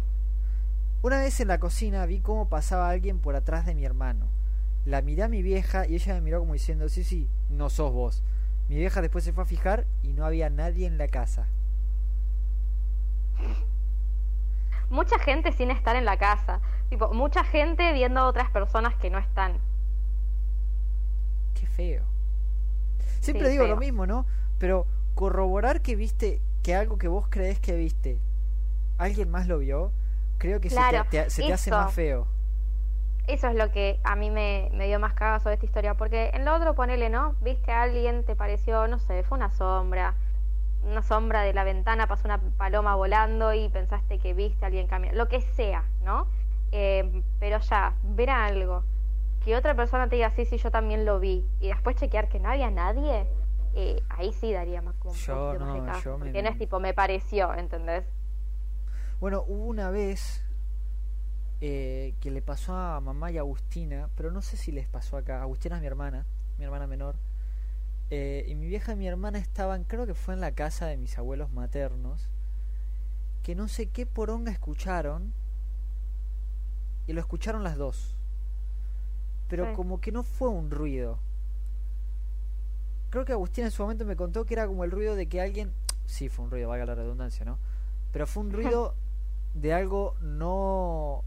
Una 1.02 1.20
vez 1.20 1.40
en 1.40 1.48
la 1.48 1.60
cocina 1.60 2.06
vi 2.06 2.20
cómo 2.20 2.50
pasaba 2.50 2.90
alguien 2.90 3.20
por 3.20 3.36
atrás 3.36 3.66
de 3.66 3.76
mi 3.76 3.86
hermano. 3.86 4.28
La 4.86 5.02
miré 5.02 5.24
a 5.24 5.28
mi 5.28 5.42
vieja 5.42 5.88
y 5.88 5.96
ella 5.96 6.16
me 6.16 6.22
miró 6.22 6.40
como 6.40 6.54
diciendo, 6.54 6.90
sí, 6.90 7.04
sí, 7.04 7.30
no 7.50 7.70
sos 7.70 7.92
vos. 7.92 8.24
Mi 8.68 8.76
vieja 8.76 9.02
después 9.02 9.24
se 9.24 9.32
fue 9.32 9.44
a 9.44 9.48
fijar 9.48 9.86
y 10.04 10.14
no 10.14 10.26
había 10.26 10.50
nadie 10.50 10.88
en 10.88 10.98
la 10.98 11.08
casa. 11.08 11.48
Mucha 14.90 15.18
gente 15.20 15.52
sin 15.52 15.72
estar 15.72 15.96
en 15.96 16.06
la 16.06 16.18
casa. 16.18 16.62
Tipo, 16.90 17.14
mucha 17.14 17.44
gente 17.44 17.92
viendo 17.94 18.20
a 18.20 18.28
otras 18.28 18.50
personas 18.52 18.96
que 18.96 19.10
no 19.10 19.18
están. 19.18 19.60
Qué 21.60 21.66
feo. 21.66 22.04
Siempre 23.20 23.50
digo 23.50 23.66
lo 23.66 23.78
mismo, 23.78 24.06
¿no? 24.06 24.26
Pero 24.60 24.86
corroborar 25.16 25.82
que 25.82 25.96
viste 25.96 26.42
que 26.62 26.76
algo 26.76 26.98
que 26.98 27.08
vos 27.08 27.28
crees 27.30 27.60
que 27.60 27.76
viste, 27.76 28.20
alguien 28.98 29.30
más 29.32 29.48
lo 29.48 29.60
vio, 29.60 29.92
creo 30.38 30.60
que 30.60 30.70
se, 30.70 30.80
te, 31.10 31.20
hace 31.20 31.72
más 31.72 31.94
feo. 31.94 32.28
Eso 33.28 33.48
es 33.48 33.56
lo 33.56 33.72
que 33.72 34.00
a 34.04 34.16
mí 34.16 34.30
me, 34.30 34.70
me 34.74 34.86
dio 34.88 35.00
más 35.00 35.14
cagazo 35.14 35.50
de 35.50 35.56
esta 35.56 35.66
historia, 35.66 35.96
porque 35.96 36.30
en 36.34 36.46
lo 36.46 36.56
otro 36.56 36.76
ponele, 36.76 37.10
¿no? 37.10 37.36
Viste 37.42 37.72
a 37.72 37.82
alguien, 37.82 38.24
te 38.24 38.36
pareció, 38.36 38.88
no 38.88 39.00
sé, 39.00 39.24
fue 39.24 39.38
una 39.38 39.52
sombra, 39.52 40.16
una 40.86 41.02
sombra 41.02 41.42
de 41.42 41.54
la 41.54 41.64
ventana, 41.64 42.08
pasó 42.08 42.28
una 42.28 42.40
paloma 42.40 42.96
volando 42.96 43.54
y 43.54 43.70
pensaste 43.70 44.20
que 44.20 44.34
viste 44.34 44.66
a 44.66 44.68
alguien 44.68 44.88
caminar, 44.88 45.16
lo 45.16 45.28
que 45.28 45.42
sea, 45.42 45.84
¿no? 46.04 46.28
Eh, 46.72 47.24
pero 47.40 47.60
ya, 47.60 47.96
ver 48.04 48.30
algo, 48.30 48.84
que 49.44 49.56
otra 49.56 49.76
persona 49.76 50.08
te 50.10 50.16
diga, 50.16 50.32
sí, 50.32 50.46
sí, 50.46 50.58
yo 50.58 50.72
también 50.72 51.06
lo 51.06 51.20
vi, 51.20 51.46
y 51.60 51.68
después 51.68 51.96
chequear 51.96 52.30
que 52.30 52.40
no 52.40 52.50
había 52.50 52.70
nadie, 52.72 53.28
eh, 53.76 54.02
ahí 54.10 54.32
sí 54.34 54.52
daría 54.54 54.82
más 54.82 54.96
como 54.96 55.14
yo, 55.14 55.54
no, 55.60 56.00
yo 56.02 56.18
porque 56.18 56.42
no 56.42 56.50
es 56.50 56.58
tipo, 56.58 56.80
me 56.80 56.94
pareció, 56.94 57.54
¿entendés? 57.54 58.06
Bueno, 59.20 59.44
hubo 59.48 59.66
una 59.66 59.90
vez 59.90 60.44
eh, 61.62 62.14
que 62.22 62.32
le 62.32 62.42
pasó 62.42 62.76
a 62.76 63.00
mamá 63.00 63.32
y 63.32 63.38
a 63.38 63.42
Agustina, 63.42 64.10
pero 64.16 64.32
no 64.32 64.42
sé 64.42 64.58
si 64.58 64.72
les 64.72 64.88
pasó 64.88 65.18
acá, 65.18 65.42
Agustina 65.42 65.76
es 65.76 65.82
mi 65.82 65.88
hermana, 65.88 66.26
mi 66.58 66.66
hermana 66.66 66.88
menor, 66.88 67.16
eh, 68.12 68.46
y 68.48 68.56
mi 68.56 68.68
vieja 68.68 68.94
y 68.94 68.96
mi 68.96 69.08
hermana 69.08 69.40
estaban, 69.40 69.84
creo 69.84 70.06
que 70.06 70.14
fue 70.14 70.34
en 70.34 70.42
la 70.42 70.52
casa 70.52 70.86
de 70.86 70.98
mis 70.98 71.18
abuelos 71.18 71.52
maternos, 71.52 72.30
que 73.44 73.56
no 73.56 73.68
sé 73.68 73.88
qué 73.88 74.06
poronga 74.06 74.52
escucharon, 74.52 75.34
y 77.08 77.14
lo 77.14 77.20
escucharon 77.20 77.64
las 77.64 77.78
dos. 77.78 78.16
Pero 79.48 79.74
como 79.74 80.02
que 80.02 80.12
no 80.12 80.24
fue 80.24 80.50
un 80.50 80.72
ruido. 80.72 81.20
Creo 83.12 83.26
que 83.26 83.32
Agustín 83.32 83.66
en 83.66 83.72
su 83.72 83.84
momento 83.84 84.04
me 84.04 84.16
contó 84.16 84.46
que 84.46 84.56
era 84.56 84.66
como 84.66 84.84
el 84.84 84.92
ruido 84.92 85.16
de 85.16 85.28
que 85.28 85.40
alguien... 85.40 85.72
Sí, 86.08 86.30
fue 86.30 86.46
un 86.46 86.52
ruido, 86.52 86.70
valga 86.70 86.88
la 86.88 86.96
redundancia, 86.96 87.46
¿no? 87.46 87.60
Pero 88.12 88.26
fue 88.26 88.42
un 88.44 88.52
ruido 88.52 88.96
de 89.54 89.74
algo 89.74 90.16
no 90.22 91.24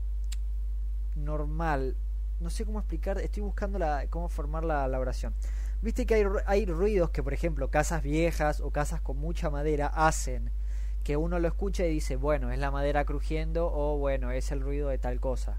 normal. 1.14 1.97
No 2.41 2.51
sé 2.51 2.64
cómo 2.64 2.81
explicar, 2.81 3.18
estoy 3.18 3.45
buscando 3.45 3.79
la, 3.79 4.07
cómo 4.11 4.29
formar 4.29 4.64
la 4.64 4.99
oración. 4.99 5.33
Viste 5.81 6.07
que 6.07 6.14
hay, 6.14 6.24
hay 6.47 6.66
ruidos 6.66 7.11
que, 7.11 7.22
por 7.22 7.33
ejemplo, 7.33 7.70
casas 7.70 8.03
viejas 8.03 8.61
o 8.61 8.70
casas 8.70 9.01
con 9.01 9.16
mucha 9.16 9.49
madera 9.49 9.87
hacen, 9.87 10.51
que 11.05 11.16
uno 11.16 11.39
lo 11.39 11.49
escucha 11.49 11.87
y 11.87 11.91
dice, 11.91 12.16
bueno, 12.16 12.51
es 12.51 12.59
la 12.59 12.70
madera 12.70 13.05
crujiendo 13.05 13.70
o 13.72 13.97
bueno, 13.97 14.31
es 14.33 14.51
el 14.51 14.61
ruido 14.61 14.89
de 14.89 14.99
tal 14.99 15.20
cosa. 15.20 15.59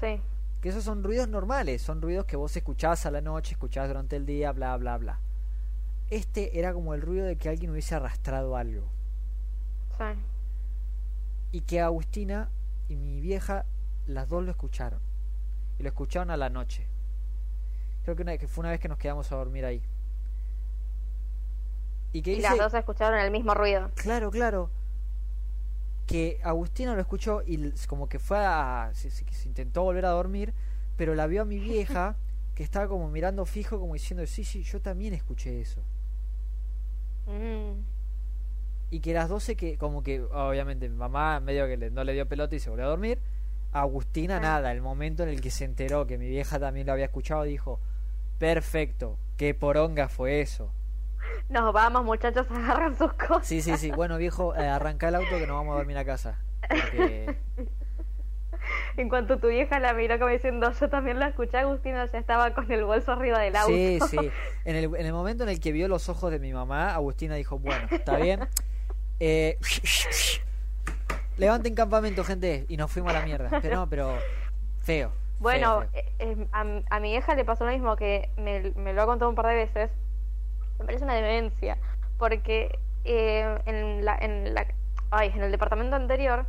Sí. 0.00 0.20
Que 0.60 0.68
esos 0.68 0.84
son 0.84 1.04
ruidos 1.04 1.28
normales, 1.28 1.82
son 1.82 2.02
ruidos 2.02 2.26
que 2.26 2.36
vos 2.36 2.56
escuchás 2.56 3.06
a 3.06 3.10
la 3.10 3.20
noche, 3.20 3.52
escuchás 3.52 3.88
durante 3.88 4.16
el 4.16 4.26
día, 4.26 4.52
bla, 4.52 4.76
bla, 4.76 4.98
bla. 4.98 5.20
Este 6.10 6.58
era 6.58 6.72
como 6.74 6.92
el 6.94 7.00
ruido 7.00 7.24
de 7.24 7.36
que 7.36 7.48
alguien 7.48 7.70
hubiese 7.70 7.94
arrastrado 7.94 8.56
algo. 8.56 8.86
Sí. 9.96 10.04
Y 11.52 11.60
que 11.62 11.80
Agustina 11.80 12.50
y 12.88 12.96
mi 12.96 13.20
vieja, 13.20 13.64
las 14.06 14.28
dos 14.28 14.44
lo 14.44 14.50
escucharon. 14.50 15.00
Y 15.78 15.82
lo 15.82 15.88
escucharon 15.88 16.30
a 16.30 16.36
la 16.36 16.50
noche. 16.50 16.86
Creo 18.04 18.16
que, 18.16 18.22
una, 18.22 18.36
que 18.36 18.48
fue 18.48 18.62
una 18.62 18.70
vez 18.70 18.80
que 18.80 18.88
nos 18.88 18.98
quedamos 18.98 19.30
a 19.30 19.36
dormir 19.36 19.64
ahí. 19.64 19.82
Y, 22.12 22.20
que 22.20 22.40
las 22.40 22.58
dos 22.58 22.74
escucharon 22.74 23.18
el 23.18 23.30
mismo 23.30 23.54
ruido. 23.54 23.90
Claro, 23.94 24.30
claro. 24.30 24.70
Que 26.06 26.40
Agustina 26.42 26.94
lo 26.94 27.00
escuchó 27.00 27.42
y 27.46 27.72
como 27.86 28.08
que 28.08 28.18
fue 28.18 28.38
a... 28.38 28.90
Se, 28.92 29.08
intentó 29.46 29.82
volver 29.82 30.04
a 30.04 30.10
dormir, 30.10 30.52
pero 30.96 31.14
la 31.14 31.26
vio 31.26 31.42
a 31.42 31.44
mi 31.44 31.58
vieja 31.58 32.16
que 32.54 32.62
estaba 32.62 32.86
como 32.88 33.08
mirando 33.08 33.46
fijo 33.46 33.80
como 33.80 33.94
diciendo, 33.94 34.26
sí, 34.26 34.44
sí, 34.44 34.62
yo 34.62 34.80
también 34.80 35.14
escuché 35.14 35.60
eso. 35.60 35.80
Mm. 37.26 37.80
Y 38.90 39.00
que 39.00 39.14
las 39.14 39.28
12 39.30 39.56
que 39.56 39.78
como 39.78 40.02
que 40.02 40.20
obviamente 40.20 40.86
mi 40.88 40.96
mamá 40.96 41.40
medio 41.40 41.66
que 41.66 41.90
no 41.90 42.04
le 42.04 42.12
dio 42.12 42.28
pelota 42.28 42.54
y 42.56 42.58
se 42.58 42.68
volvió 42.68 42.86
a 42.86 42.90
dormir. 42.90 43.18
Agustina 43.72 44.36
ah. 44.36 44.40
nada, 44.40 44.72
el 44.72 44.82
momento 44.82 45.22
en 45.22 45.30
el 45.30 45.40
que 45.40 45.50
se 45.50 45.64
enteró 45.64 46.06
que 46.06 46.18
mi 46.18 46.28
vieja 46.28 46.58
también 46.58 46.86
lo 46.86 46.92
había 46.92 47.06
escuchado 47.06 47.44
dijo, 47.44 47.80
Perfecto. 48.42 49.18
¿Qué 49.36 49.54
poronga 49.54 50.08
fue 50.08 50.40
eso? 50.40 50.72
Nos 51.48 51.72
vamos, 51.72 52.04
muchachos, 52.04 52.44
agarran 52.50 52.98
sus 52.98 53.12
cosas. 53.12 53.46
Sí, 53.46 53.62
sí, 53.62 53.76
sí. 53.76 53.92
Bueno, 53.92 54.18
viejo, 54.18 54.56
eh, 54.56 54.66
arranca 54.66 55.10
el 55.10 55.14
auto 55.14 55.38
que 55.38 55.46
nos 55.46 55.58
vamos 55.58 55.74
a 55.74 55.76
dormir 55.76 55.96
a 55.96 56.04
casa. 56.04 56.40
en 58.96 59.08
cuanto 59.08 59.38
tu 59.38 59.46
vieja 59.46 59.78
la 59.78 59.94
miró 59.94 60.18
como 60.18 60.32
diciendo, 60.32 60.72
yo 60.72 60.88
también 60.88 61.20
la 61.20 61.28
escuché, 61.28 61.58
Agustina 61.58 62.10
ya 62.10 62.18
estaba 62.18 62.52
con 62.52 62.68
el 62.72 62.84
bolso 62.84 63.12
arriba 63.12 63.38
del 63.38 63.54
auto. 63.54 63.72
Sí, 63.72 64.00
sí. 64.10 64.18
En 64.64 64.74
el, 64.74 64.86
en 64.86 65.06
el 65.06 65.12
momento 65.12 65.44
en 65.44 65.48
el 65.48 65.60
que 65.60 65.70
vio 65.70 65.86
los 65.86 66.08
ojos 66.08 66.32
de 66.32 66.40
mi 66.40 66.52
mamá, 66.52 66.94
Agustina 66.94 67.36
dijo, 67.36 67.60
bueno, 67.60 67.86
está 67.92 68.16
bien. 68.16 68.48
Eh, 69.20 69.56
levanten 71.36 71.76
campamento, 71.76 72.24
gente. 72.24 72.66
Y 72.68 72.76
nos 72.76 72.90
fuimos 72.90 73.14
a 73.14 73.20
la 73.20 73.24
mierda. 73.24 73.60
Pero 73.62 73.76
no, 73.76 73.88
pero 73.88 74.18
feo. 74.80 75.21
Bueno, 75.42 75.82
eh, 75.92 76.12
eh, 76.20 76.48
a, 76.52 77.00
mi 77.00 77.14
hija 77.14 77.34
le 77.34 77.44
pasó 77.44 77.66
lo 77.66 77.72
mismo 77.72 77.96
que 77.96 78.30
me, 78.36 78.92
lo 78.92 79.02
ha 79.02 79.06
contado 79.06 79.28
un 79.28 79.34
par 79.34 79.46
de 79.48 79.56
veces. 79.56 79.90
Me 80.78 80.84
parece 80.84 81.02
una 81.02 81.14
demencia. 81.14 81.78
Porque 82.16 82.78
eh, 83.04 83.58
en, 83.66 84.04
la, 84.04 84.16
en, 84.20 84.54
la, 84.54 84.66
ay, 85.10 85.32
en 85.34 85.42
el 85.42 85.50
departamento 85.50 85.96
anterior 85.96 86.46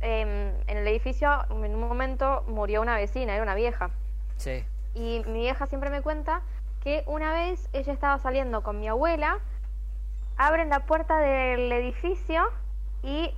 em, 0.00 0.52
en 0.66 0.76
el 0.76 0.88
edificio 0.88 1.44
en 1.48 1.74
un 1.76 1.80
momento 1.80 2.42
murió 2.48 2.82
una 2.82 2.96
vecina, 2.96 3.34
era 3.34 3.42
una 3.44 3.54
vieja. 3.54 3.90
Sí. 4.36 4.64
Y 4.94 5.22
mi 5.26 5.40
vieja 5.40 5.66
siempre 5.66 5.88
me 5.90 6.02
cuenta 6.02 6.42
que 6.82 7.04
una 7.06 7.32
vez 7.32 7.68
ella 7.72 7.92
estaba 7.92 8.18
saliendo 8.18 8.64
con 8.64 8.80
mi 8.80 8.88
abuela, 8.88 9.38
abren 10.36 10.70
la 10.70 10.80
puerta 10.80 11.18
del 11.18 11.70
edificio 11.70 12.42
y 13.04 13.32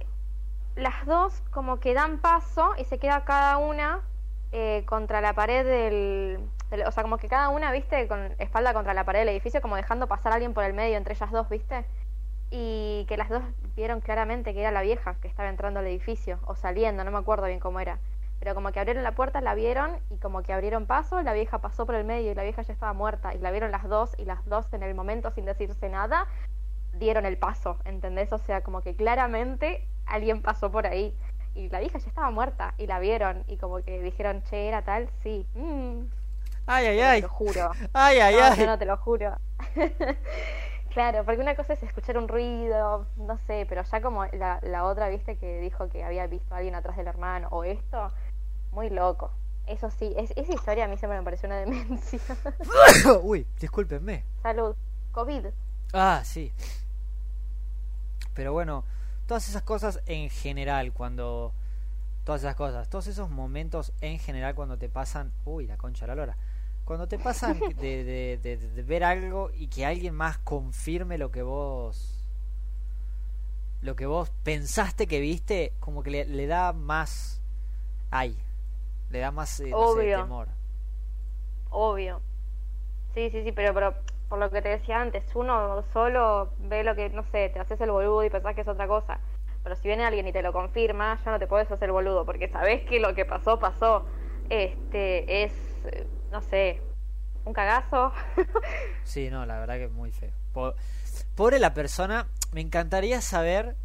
las 0.74 1.04
dos 1.04 1.42
como 1.50 1.80
que 1.80 1.92
dan 1.92 2.18
paso 2.18 2.72
y 2.78 2.84
se 2.84 2.98
queda 2.98 3.26
cada 3.26 3.58
una 3.58 4.00
eh, 4.52 4.84
contra 4.86 5.20
la 5.20 5.34
pared 5.34 5.64
del, 5.64 6.40
O 6.86 6.90
sea, 6.90 7.02
como 7.02 7.18
que 7.18 7.28
cada 7.28 7.48
una, 7.48 7.72
viste, 7.72 8.08
con 8.08 8.34
espalda 8.38 8.72
contra 8.74 8.94
la 8.94 9.04
pared 9.04 9.20
del 9.20 9.30
edificio, 9.30 9.60
como 9.60 9.76
dejando 9.76 10.06
pasar 10.06 10.32
a 10.32 10.36
alguien 10.36 10.54
por 10.54 10.64
el 10.64 10.74
medio 10.74 10.96
entre 10.96 11.14
ellas 11.14 11.30
dos, 11.30 11.48
viste. 11.48 11.84
Y 12.50 13.06
que 13.08 13.16
las 13.16 13.28
dos 13.28 13.42
vieron 13.74 14.00
claramente 14.00 14.54
que 14.54 14.60
era 14.60 14.70
la 14.70 14.82
vieja 14.82 15.16
que 15.20 15.28
estaba 15.28 15.48
entrando 15.48 15.80
al 15.80 15.86
edificio, 15.86 16.38
o 16.46 16.54
saliendo, 16.54 17.04
no 17.04 17.10
me 17.10 17.18
acuerdo 17.18 17.46
bien 17.46 17.60
cómo 17.60 17.80
era. 17.80 17.98
Pero 18.38 18.54
como 18.54 18.70
que 18.70 18.78
abrieron 18.80 19.02
la 19.02 19.12
puerta, 19.12 19.40
la 19.40 19.54
vieron 19.54 19.98
y 20.10 20.18
como 20.18 20.42
que 20.42 20.52
abrieron 20.52 20.86
paso, 20.86 21.22
la 21.22 21.32
vieja 21.32 21.58
pasó 21.58 21.86
por 21.86 21.94
el 21.94 22.04
medio 22.04 22.32
y 22.32 22.34
la 22.34 22.42
vieja 22.42 22.62
ya 22.62 22.72
estaba 22.72 22.92
muerta. 22.92 23.34
Y 23.34 23.38
la 23.38 23.50
vieron 23.50 23.70
las 23.70 23.88
dos 23.88 24.14
y 24.18 24.24
las 24.26 24.44
dos 24.46 24.72
en 24.72 24.82
el 24.82 24.94
momento 24.94 25.30
sin 25.30 25.46
decirse 25.46 25.88
nada 25.88 26.26
dieron 26.98 27.26
el 27.26 27.38
paso, 27.38 27.78
¿entendés? 27.84 28.32
O 28.32 28.38
sea, 28.38 28.62
como 28.62 28.82
que 28.82 28.94
claramente 28.94 29.86
alguien 30.06 30.42
pasó 30.42 30.70
por 30.70 30.86
ahí 30.86 31.14
y 31.56 31.68
la 31.70 31.80
vieja 31.80 31.98
ya 31.98 32.08
estaba 32.08 32.30
muerta 32.30 32.74
y 32.78 32.86
la 32.86 32.98
vieron 32.98 33.44
y 33.48 33.56
como 33.56 33.82
que 33.82 34.00
dijeron, 34.02 34.42
che, 34.44 34.68
era 34.68 34.82
tal, 34.82 35.08
sí. 35.22 35.46
Mm. 35.54 36.02
Ay, 36.66 36.86
ay, 36.86 37.00
ay. 37.00 37.20
Te 37.22 37.26
lo 37.26 37.32
juro. 37.32 37.70
Ay, 37.92 38.18
ay, 38.18 38.34
ay. 38.34 38.58
Yo 38.58 38.66
no 38.66 38.78
te 38.78 38.84
lo 38.86 38.96
juro. 38.96 39.36
claro, 40.92 41.24
porque 41.24 41.40
una 41.40 41.54
cosa 41.54 41.74
es 41.74 41.82
escuchar 41.82 42.18
un 42.18 42.28
ruido, 42.28 43.06
no 43.16 43.38
sé, 43.46 43.66
pero 43.68 43.82
ya 43.84 44.00
como 44.00 44.26
la, 44.26 44.58
la 44.62 44.84
otra, 44.84 45.08
viste, 45.08 45.36
que 45.36 45.60
dijo 45.60 45.88
que 45.88 46.04
había 46.04 46.26
visto 46.26 46.54
a 46.54 46.58
alguien 46.58 46.74
atrás 46.74 46.96
del 46.96 47.06
hermano 47.06 47.48
o 47.50 47.64
esto, 47.64 48.10
muy 48.72 48.90
loco. 48.90 49.30
Eso 49.66 49.90
sí, 49.90 50.12
es, 50.16 50.32
esa 50.36 50.52
historia 50.52 50.84
a 50.84 50.88
mí 50.88 50.96
se 50.96 51.08
me 51.08 51.20
pareció 51.22 51.48
una 51.48 51.56
demencia. 51.56 52.20
Uy, 53.22 53.46
discúlpenme. 53.58 54.24
Salud. 54.42 54.76
COVID. 55.12 55.46
Ah, 55.92 56.22
sí. 56.24 56.52
Pero 58.34 58.52
bueno, 58.52 58.84
todas 59.26 59.48
esas 59.48 59.62
cosas 59.62 60.00
en 60.06 60.30
general, 60.30 60.92
cuando... 60.92 61.52
Todas 62.24 62.42
esas 62.42 62.56
cosas, 62.56 62.88
todos 62.90 63.06
esos 63.06 63.30
momentos 63.30 63.92
en 64.00 64.18
general 64.18 64.54
cuando 64.54 64.78
te 64.78 64.88
pasan... 64.88 65.32
Uy, 65.44 65.66
la 65.66 65.76
concha 65.76 66.06
de 66.06 66.08
la 66.08 66.14
lora. 66.16 66.36
Cuando 66.84 67.06
te 67.06 67.18
pasan 67.18 67.60
de, 67.80 68.04
de, 68.04 68.56
de, 68.56 68.82
ver 68.82 69.04
algo 69.04 69.50
y 69.54 69.68
que 69.68 69.86
alguien 69.86 70.14
más 70.14 70.38
confirme 70.38 71.18
lo 71.18 71.30
que 71.30 71.42
vos... 71.42 72.24
Lo 73.82 73.94
que 73.94 74.06
vos 74.06 74.30
pensaste 74.42 75.06
que 75.06 75.20
viste, 75.20 75.72
como 75.78 76.02
que 76.02 76.24
le, 76.24 76.46
da 76.46 76.72
más... 76.72 77.40
Ay, 78.10 78.36
le 79.10 79.20
da 79.20 79.30
más 79.30 79.60
eh, 79.60 79.70
temor. 79.70 80.48
Obvio. 81.70 82.20
Sí, 83.14 83.30
sí, 83.30 83.44
sí, 83.44 83.52
pero, 83.52 83.72
pero 83.72 83.94
por 84.28 84.38
lo 84.38 84.50
que 84.50 84.62
te 84.62 84.68
decía 84.68 85.00
antes, 85.00 85.24
uno 85.34 85.84
solo 85.92 86.50
ve 86.58 86.82
lo 86.82 86.94
que, 86.94 87.10
no 87.10 87.22
sé, 87.30 87.48
te 87.50 87.60
haces 87.60 87.80
el 87.80 87.90
boludo 87.90 88.24
y 88.24 88.30
pensás 88.30 88.54
que 88.54 88.62
es 88.62 88.68
otra 88.68 88.88
cosa. 88.88 89.20
Pero 89.62 89.76
si 89.76 89.88
viene 89.88 90.04
alguien 90.04 90.26
y 90.26 90.32
te 90.32 90.42
lo 90.42 90.52
confirma, 90.52 91.18
ya 91.24 91.30
no 91.30 91.38
te 91.38 91.46
puedes 91.46 91.70
hacer 91.70 91.92
boludo, 91.92 92.24
porque 92.24 92.48
sabes 92.48 92.82
que 92.84 93.00
lo 93.00 93.14
que 93.14 93.24
pasó, 93.24 93.58
pasó. 93.58 94.06
Este, 94.48 95.44
es, 95.44 95.52
no 96.30 96.40
sé, 96.40 96.80
un 97.44 97.52
cagazo. 97.52 98.12
sí, 99.04 99.30
no, 99.30 99.46
la 99.46 99.58
verdad 99.58 99.74
que 99.76 99.84
es 99.84 99.92
muy 99.92 100.10
feo. 100.10 100.32
Pobre 101.34 101.58
la 101.58 101.74
persona, 101.74 102.26
me 102.52 102.60
encantaría 102.60 103.20
saber 103.20 103.76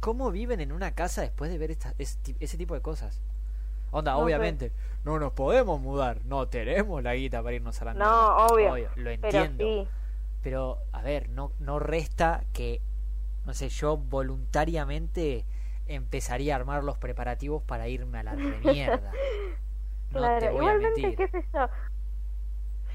cómo 0.00 0.30
viven 0.30 0.60
en 0.60 0.72
una 0.72 0.94
casa 0.94 1.22
después 1.22 1.50
de 1.50 1.58
ver 1.58 1.70
esta, 1.70 1.94
ese 1.98 2.58
tipo 2.58 2.74
de 2.74 2.80
cosas. 2.80 3.22
Onda, 3.92 4.16
obviamente, 4.16 4.72
no 5.04 5.18
nos 5.18 5.32
podemos 5.32 5.78
mudar, 5.78 6.24
no 6.24 6.48
tenemos 6.48 7.02
la 7.02 7.14
guita 7.14 7.42
para 7.42 7.54
irnos 7.54 7.80
a 7.82 7.84
la 7.84 7.94
No, 7.94 8.36
obvio, 8.46 8.88
Lo 8.96 9.10
entiendo. 9.10 9.86
Pero, 10.42 10.78
a 10.92 11.02
ver, 11.02 11.28
no, 11.28 11.52
no 11.60 11.78
resta 11.78 12.42
que, 12.54 12.80
no 13.44 13.52
sé, 13.52 13.68
yo 13.68 13.98
voluntariamente 13.98 15.44
empezaría 15.86 16.54
a 16.54 16.56
armar 16.56 16.82
los 16.84 16.96
preparativos 16.96 17.62
para 17.62 17.86
irme 17.86 18.20
a 18.20 18.22
la 18.22 18.32
mierda. 18.32 19.12
claro, 20.10 20.52
igualmente, 20.52 21.14
qué 21.14 21.28
sé 21.28 21.44
yo. 21.52 21.68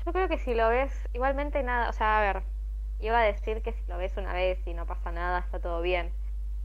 Yo 0.03 0.13
creo 0.13 0.27
que 0.27 0.39
si 0.39 0.55
lo 0.55 0.67
ves, 0.69 0.91
igualmente 1.13 1.61
nada, 1.61 1.89
o 1.89 1.93
sea, 1.93 2.17
a 2.17 2.21
ver, 2.21 2.43
iba 2.99 3.19
a 3.19 3.23
decir 3.23 3.61
que 3.61 3.71
si 3.71 3.85
lo 3.87 3.97
ves 3.99 4.17
una 4.17 4.33
vez 4.33 4.59
y 4.65 4.73
no 4.73 4.87
pasa 4.87 5.11
nada, 5.11 5.39
está 5.39 5.59
todo 5.59 5.81
bien 5.81 6.11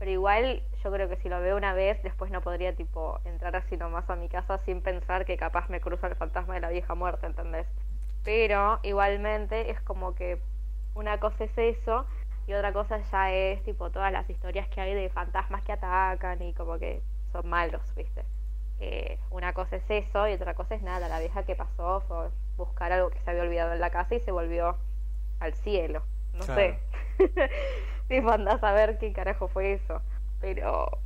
pero 0.03 0.11
igual 0.11 0.65
yo 0.83 0.91
creo 0.91 1.09
que 1.09 1.15
si 1.19 1.29
lo 1.29 1.41
veo 1.41 1.57
una 1.57 1.75
vez, 1.75 2.03
después 2.03 2.29
no 2.33 2.41
podría 2.41 2.75
tipo 2.75 3.21
entrar 3.25 3.55
así 3.55 3.77
nomás 3.77 4.11
a 4.11 4.17
mi 4.17 4.29
casa 4.29 4.59
sin 4.65 4.83
pensar 4.83 5.25
que 5.25 5.37
capaz 5.37 5.69
me 5.69 5.81
cruza 5.81 6.09
el 6.09 6.17
fantasma 6.17 6.55
de 6.55 6.61
la 6.61 6.71
vieja 6.71 6.97
muerta, 6.97 7.29
¿entendés? 7.29 7.69
Pero 8.25 8.81
igualmente 8.83 9.71
es 9.71 9.81
como 9.83 10.17
que 10.17 10.41
una 10.97 11.21
cosa 11.21 11.45
es 11.45 11.57
eso 11.57 12.05
y 12.49 12.53
otra 12.55 12.73
cosa 12.73 12.99
ya 13.13 13.31
es 13.31 13.63
tipo 13.63 13.91
todas 13.91 14.11
las 14.11 14.29
historias 14.29 14.67
que 14.71 14.81
hay 14.81 14.93
de 14.93 15.09
fantasmas 15.09 15.63
que 15.63 15.71
atacan 15.71 16.43
y 16.43 16.53
como 16.53 16.81
que 16.81 17.01
son 17.31 17.49
malos, 17.49 17.95
¿viste? 17.95 18.25
Eh, 18.81 19.21
una 19.31 19.53
cosa 19.53 19.77
es 19.77 19.89
eso 19.89 20.27
y 20.27 20.33
otra 20.33 20.55
cosa 20.55 20.75
es 20.75 20.83
nada, 20.83 21.09
la 21.09 21.21
vieja 21.21 21.45
que 21.45 21.55
pasó 21.55 22.01
fue 22.09 22.29
buscar 22.57 22.91
algo 22.91 23.11
que 23.11 23.21
se 23.21 23.31
había 23.31 23.45
olvidado 23.45 23.73
en 23.73 23.79
la 23.79 23.91
casa 23.91 24.17
y 24.17 24.19
se 24.19 24.33
volvió 24.33 24.77
al 25.39 25.55
cielo, 25.55 26.03
no 26.35 26.43
sé. 26.43 26.81
tipo, 28.09 28.31
andás 28.31 28.63
a 28.63 28.73
ver 28.73 28.99
qué 28.99 29.13
carajo 29.13 29.49
fue 29.49 29.75
eso. 29.75 30.01
Pero 30.41 30.99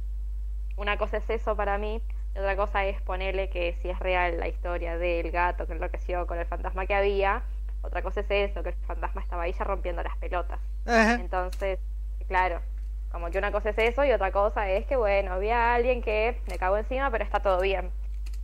una 0.76 0.96
cosa 0.98 1.18
es 1.18 1.28
eso 1.30 1.56
para 1.56 1.78
mí, 1.78 2.02
y 2.34 2.38
otra 2.38 2.56
cosa 2.56 2.84
es 2.84 3.00
ponerle 3.02 3.48
que 3.48 3.76
si 3.80 3.88
es 3.88 3.98
real 3.98 4.38
la 4.38 4.48
historia 4.48 4.98
del 4.98 5.30
gato 5.30 5.66
que 5.66 5.72
enloqueció 5.72 6.26
con 6.26 6.38
el 6.38 6.46
fantasma 6.46 6.86
que 6.86 6.94
había, 6.94 7.42
otra 7.82 8.02
cosa 8.02 8.20
es 8.20 8.30
eso, 8.30 8.62
que 8.62 8.70
el 8.70 8.74
fantasma 8.86 9.22
estaba 9.22 9.42
ahí 9.44 9.52
ya 9.52 9.64
rompiendo 9.64 10.02
las 10.02 10.16
pelotas. 10.18 10.60
Entonces, 10.86 11.78
claro, 12.28 12.60
como 13.10 13.30
que 13.30 13.38
una 13.38 13.52
cosa 13.52 13.70
es 13.70 13.78
eso 13.78 14.04
y 14.04 14.12
otra 14.12 14.32
cosa 14.32 14.68
es 14.68 14.86
que, 14.86 14.96
bueno, 14.96 15.32
había 15.32 15.74
alguien 15.74 16.02
que 16.02 16.38
me 16.48 16.58
cagó 16.58 16.76
encima, 16.76 17.10
pero 17.10 17.24
está 17.24 17.40
todo 17.40 17.60
bien. 17.60 17.90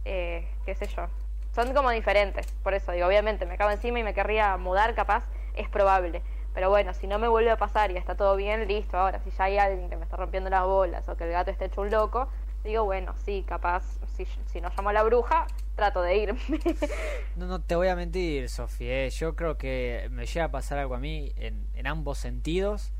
Eh, 0.05 0.47
qué 0.65 0.75
sé 0.75 0.87
yo. 0.87 1.07
Son 1.55 1.75
como 1.75 1.91
diferentes, 1.91 2.47
por 2.63 2.73
eso 2.73 2.93
digo, 2.93 3.07
obviamente 3.07 3.45
me 3.45 3.59
cago 3.59 3.71
encima 3.71 3.99
y 3.99 4.03
me 4.03 4.15
querría 4.15 4.57
mudar, 4.57 4.95
capaz, 4.95 5.25
es 5.55 5.69
probable. 5.69 6.23
Pero 6.55 6.69
bueno, 6.69 6.93
si 6.95 7.07
no 7.07 7.19
me 7.19 7.29
vuelve 7.29 7.51
a 7.51 7.57
pasar 7.57 7.91
y 7.91 7.97
está 7.97 8.15
todo 8.15 8.37
bien, 8.37 8.67
listo. 8.69 8.97
Ahora, 8.97 9.21
si 9.21 9.31
ya 9.31 9.45
hay 9.45 9.59
alguien 9.59 9.89
que 9.89 9.97
me 9.97 10.05
está 10.05 10.17
rompiendo 10.17 10.51
las 10.51 10.65
bolas 10.65 11.09
o 11.09 11.17
que 11.17 11.25
el 11.25 11.31
gato 11.31 11.51
esté 11.51 11.67
hecho 11.67 11.81
un 11.81 11.91
loco, 11.91 12.29
digo, 12.65 12.85
bueno, 12.85 13.15
sí, 13.25 13.45
capaz, 13.47 13.83
si, 14.17 14.27
si 14.47 14.61
no 14.61 14.71
llamo 14.77 14.91
a 14.91 14.93
la 14.93 15.03
bruja, 15.03 15.47
trato 15.75 16.03
de 16.03 16.17
irme. 16.17 16.41
no, 17.37 17.47
no 17.47 17.61
te 17.61 17.75
voy 17.75 17.89
a 17.89 17.97
mentir, 17.97 18.49
Sofía. 18.49 19.07
Eh. 19.07 19.11
Yo 19.11 19.35
creo 19.35 19.57
que 19.57 20.09
me 20.11 20.27
llega 20.27 20.47
a 20.47 20.51
pasar 20.51 20.79
algo 20.79 20.95
a 20.95 20.99
mí 20.99 21.33
en, 21.37 21.67
en 21.75 21.87
ambos 21.87 22.19
sentidos. 22.19 22.93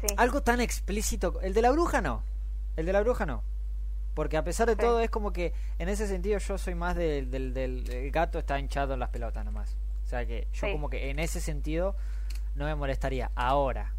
Sí. 0.00 0.14
Algo 0.16 0.42
tan 0.42 0.60
explícito. 0.60 1.40
El 1.42 1.54
de 1.54 1.62
la 1.62 1.70
bruja 1.70 2.00
no. 2.00 2.22
El 2.76 2.86
de 2.86 2.92
la 2.92 3.00
bruja 3.00 3.26
no. 3.26 3.42
Porque 4.14 4.36
a 4.36 4.44
pesar 4.44 4.68
de 4.68 4.76
todo 4.76 5.00
es 5.00 5.10
como 5.10 5.32
que 5.32 5.54
en 5.78 5.88
ese 5.88 6.06
sentido 6.06 6.38
yo 6.38 6.58
soy 6.58 6.74
más 6.74 6.96
del, 6.96 7.30
del, 7.30 7.54
del, 7.54 8.10
gato 8.10 8.38
está 8.38 8.58
hinchado 8.58 8.94
en 8.94 9.00
las 9.00 9.08
pelotas 9.08 9.44
nomás. 9.44 9.76
O 10.04 10.06
sea 10.06 10.26
que 10.26 10.48
yo 10.52 10.70
como 10.70 10.90
que 10.90 11.08
en 11.08 11.18
ese 11.18 11.40
sentido 11.40 11.96
no 12.54 12.64
me 12.66 12.74
molestaría. 12.74 13.30
Ahora, 13.34 13.92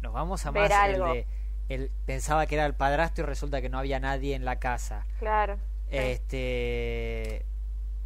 nos 0.00 0.12
vamos 0.12 0.44
a 0.46 0.52
más 0.52 0.70
el 0.88 0.98
de. 1.00 1.26
El, 1.68 1.90
pensaba 2.04 2.46
que 2.46 2.56
era 2.56 2.66
el 2.66 2.74
padrastro 2.74 3.24
y 3.24 3.26
resulta 3.26 3.62
que 3.62 3.70
no 3.70 3.78
había 3.78 3.98
nadie 3.98 4.34
en 4.34 4.44
la 4.44 4.58
casa. 4.58 5.06
Claro. 5.18 5.58
Este. 5.90 7.46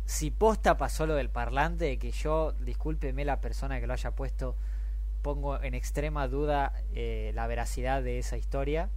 Si 0.05 0.31
posta 0.31 0.79
pasó 0.79 1.07
lo 1.07 1.15
del 1.15 1.29
parlante, 1.29 1.99
que 1.99 2.13
yo, 2.13 2.53
discúlpeme 2.53 3.25
la 3.25 3.41
persona 3.41 3.79
que 3.79 3.87
lo 3.87 3.93
haya 3.93 4.13
puesto, 4.13 4.57
pongo 5.21 5.61
en 5.63 5.75
extrema 5.75 6.29
duda 6.29 6.73
eh, 6.95 7.33
la 7.35 7.47
veracidad 7.47 8.03
de 8.03 8.19
esa 8.19 8.37
historia. 8.37 8.91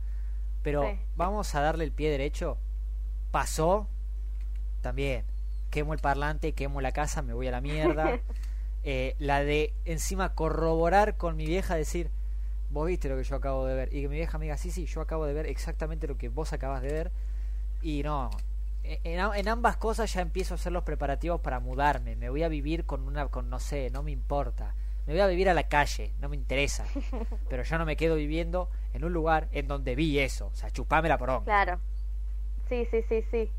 Pero 0.64 0.96
vamos 1.16 1.56
a 1.56 1.62
darle 1.62 1.84
el 1.84 1.92
pie 1.92 2.12
derecho. 2.12 2.58
Pasó, 3.32 3.88
también. 4.82 5.26
Quemo 5.72 5.94
el 5.94 6.00
parlante, 6.00 6.54
quemo 6.54 6.82
la 6.82 6.92
casa, 6.92 7.22
me 7.22 7.34
voy 7.34 7.48
a 7.48 7.52
la 7.52 7.62
mierda. 7.62 8.20
Eh, 8.84 9.16
la 9.20 9.44
de 9.44 9.74
encima 9.86 10.34
corroborar 10.34 11.18
con 11.18 11.36
mi 11.36 11.46
vieja, 11.46 11.76
decir, 11.76 12.10
vos 12.72 12.88
viste 12.88 13.10
lo 13.10 13.18
que 13.18 13.24
yo 13.24 13.36
acabo 13.36 13.66
de 13.66 13.76
ver. 13.76 13.94
Y 13.94 14.02
que 14.02 14.10
mi 14.10 14.16
vieja 14.16 14.38
me 14.38 14.46
diga, 14.46 14.58
sí, 14.58 14.72
sí, 14.72 14.86
yo 14.86 15.02
acabo 15.02 15.26
de 15.26 15.34
ver 15.34 15.46
exactamente 15.46 16.08
lo 16.08 16.18
que 16.18 16.30
vos 16.30 16.54
acabas 16.54 16.82
de 16.82 16.92
ver. 16.92 17.12
Y 17.82 18.04
no, 18.04 18.30
e, 18.84 19.00
en, 19.04 19.48
ambas 19.48 19.78
cosas 19.78 20.12
ya 20.14 20.22
empiezo 20.22 20.54
a 20.54 20.56
hacer 20.56 20.72
los 20.72 20.84
preparativos 20.84 21.42
para 21.42 21.60
mudarme. 21.60 22.16
Me 22.16 22.30
voy 22.30 22.44
a 22.44 22.50
vivir 22.50 22.86
con 22.86 23.02
una, 23.02 23.28
con 23.28 23.50
no 23.50 23.60
sé, 23.60 23.90
no 23.92 24.04
me 24.04 24.12
importa. 24.12 24.76
Me 25.06 25.14
voy 25.14 25.22
a 25.22 25.28
vivir 25.28 25.50
a 25.50 25.54
la 25.54 25.68
calle, 25.68 26.14
no 26.20 26.30
me 26.30 26.36
interesa. 26.36 26.86
Pero 27.50 27.64
yo 27.64 27.78
no 27.78 27.86
me 27.86 27.98
quedo 27.98 28.16
viviendo 28.16 28.70
en 28.94 29.04
un 29.04 29.14
lugar 29.14 29.48
en 29.52 29.68
donde 29.68 29.96
vi 29.96 30.20
eso. 30.20 30.48
O 30.48 30.56
sea, 30.56 30.70
chupame 30.72 31.10
la 31.10 31.18
porón. 31.18 31.44
Claro. 31.44 31.80
Sí, 32.70 32.88
sí, 32.90 33.04
sí, 33.10 33.24
sí. 33.30 33.52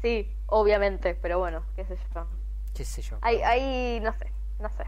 Sí, 0.00 0.32
obviamente, 0.46 1.16
pero 1.16 1.40
bueno, 1.40 1.64
qué 1.74 1.84
sé 1.84 1.98
yo. 2.14 2.26
Qué 2.72 2.84
sé 2.84 3.02
yo. 3.02 3.18
Hay, 3.20 3.42
hay 3.42 3.98
no 3.98 4.12
sé, 4.16 4.30
no 4.58 4.68
sé. 4.70 4.84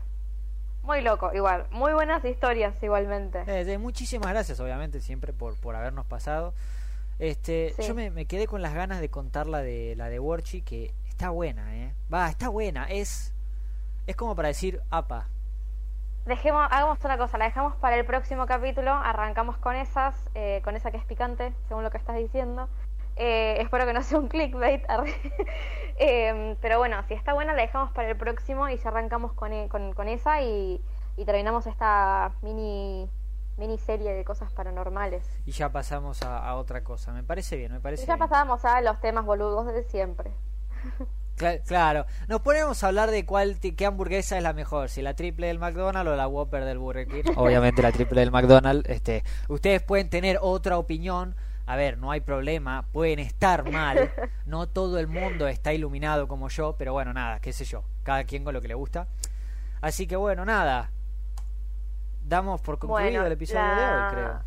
Muy 0.83 1.03
loco, 1.03 1.33
igual. 1.35 1.67
Muy 1.71 1.93
buenas 1.93 2.25
historias, 2.25 2.75
igualmente. 2.83 3.45
Eh, 3.47 3.79
muchísimas 3.79 4.31
gracias, 4.31 4.61
obviamente, 4.61 5.01
siempre 5.01 5.33
por, 5.33 5.59
por 5.61 5.77
habernos 5.77 6.07
pasado. 6.07 6.55
Este, 7.19 7.75
yo 7.79 7.95
me, 7.95 8.11
me, 8.11 8.25
quedé 8.25 8.47
con 8.47 8.63
las 8.63 8.73
ganas 8.73 9.01
de 9.01 9.11
contar 9.11 9.47
la 9.47 9.61
de 9.61 9.95
la 9.95 10.09
de 10.09 10.19
Warchi 10.19 10.63
que 10.63 10.95
está 11.09 11.29
buena, 11.29 11.77
eh. 11.77 11.95
Va, 12.13 12.31
está 12.31 12.49
buena, 12.49 12.85
es 12.85 13.35
es 14.07 14.17
como 14.17 14.35
para 14.35 14.49
decir, 14.49 14.81
apa. 14.91 15.29
Dejemos, 16.27 16.67
hagamos 16.71 16.99
una 17.05 17.17
cosa, 17.17 17.39
la 17.39 17.45
dejamos 17.45 17.77
para 17.77 17.97
el 17.97 18.05
próximo 18.05 18.47
capítulo, 18.47 18.93
arrancamos 18.93 19.57
con 19.59 19.77
esas, 19.77 20.15
eh, 20.35 20.61
con 20.65 20.77
esa 20.77 20.91
que 20.91 20.97
es 20.97 21.05
picante, 21.05 21.53
según 21.69 21.85
lo 21.85 21.91
que 21.91 21.99
estás 21.99 22.17
diciendo. 22.17 22.69
Eh, 23.23 23.61
espero 23.61 23.85
que 23.85 23.93
no 23.93 24.03
sea 24.03 24.19
un 24.19 24.29
clickbait. 24.29 24.83
eh, 25.99 26.57
pero 26.63 26.79
bueno, 26.79 26.97
si 27.07 27.13
está 27.13 27.35
buena 27.35 27.53
la 27.53 27.61
dejamos 27.61 27.93
para 27.93 28.09
el 28.09 28.17
próximo 28.17 28.67
y 28.71 28.79
ya 28.79 28.89
arrancamos 28.89 29.35
con, 29.35 29.53
e, 29.53 29.69
con, 29.69 29.93
con 29.93 30.09
esa 30.09 30.41
y, 30.41 30.83
y 31.19 31.25
terminamos 31.27 31.67
esta 31.67 32.33
mini 32.41 33.11
miniserie 33.59 34.15
de 34.15 34.25
cosas 34.25 34.51
paranormales. 34.55 35.23
Y 35.45 35.53
ya 35.53 35.71
pasamos 35.71 36.23
a, 36.23 36.55
otra 36.55 36.83
cosa, 36.83 37.13
me 37.13 37.23
parece 37.23 37.59
bien, 37.59 37.73
me 37.73 37.81
parece 37.81 38.05
Y 38.05 38.07
ya 38.07 38.17
pasábamos 38.17 38.65
a 38.65 38.81
los 38.81 38.99
temas 39.01 39.27
boludos 39.27 39.67
de 39.67 39.85
siempre. 39.85 40.33
Claro, 41.67 42.05
nos 42.29 42.43
ponemos 42.43 42.85
a 42.85 42.89
hablar 42.89 43.11
de 43.11 43.25
cuál 43.25 43.59
qué 43.61 43.87
hamburguesa 43.87 44.37
es 44.37 44.43
la 44.43 44.53
mejor, 44.53 44.91
si 44.91 45.01
la 45.01 45.15
triple 45.15 45.47
del 45.47 45.59
McDonald's 45.59 46.13
o 46.13 46.15
la 46.15 46.29
Whopper 46.29 46.67
del 46.67 46.77
Burger 46.77 47.07
King. 47.07 47.33
Obviamente 47.35 47.81
la 47.81 47.93
triple 47.93 48.21
del 48.21 48.31
McDonald's. 48.31 48.87
Este, 48.91 49.25
ustedes 49.49 49.81
pueden 49.81 50.11
tener 50.11 50.39
otra 50.43 50.77
opinión. 50.77 51.35
A 51.71 51.77
ver, 51.77 51.99
no 51.99 52.11
hay 52.11 52.21
problema, 52.21 52.85
pueden 52.91 53.21
estar 53.21 53.71
mal. 53.71 54.11
No 54.45 54.67
todo 54.67 54.99
el 54.99 55.07
mundo 55.07 55.47
está 55.47 55.73
iluminado 55.73 56.27
como 56.27 56.49
yo, 56.49 56.75
pero 56.77 56.93
bueno, 56.93 57.13
nada, 57.13 57.39
qué 57.39 57.53
sé 57.53 57.65
yo, 57.65 57.85
cada 58.03 58.25
quien 58.25 58.43
con 58.43 58.53
lo 58.53 58.61
que 58.61 58.67
le 58.67 58.75
gusta. 58.75 59.07
Así 59.81 60.09
que 60.09 60.17
bueno, 60.17 60.45
nada, 60.45 60.91
damos 62.27 62.61
por 62.61 62.81
concluido 62.81 63.25
el 63.25 63.31
episodio 63.31 63.77
de 63.77 63.85
hoy, 63.85 64.11
creo. 64.11 64.41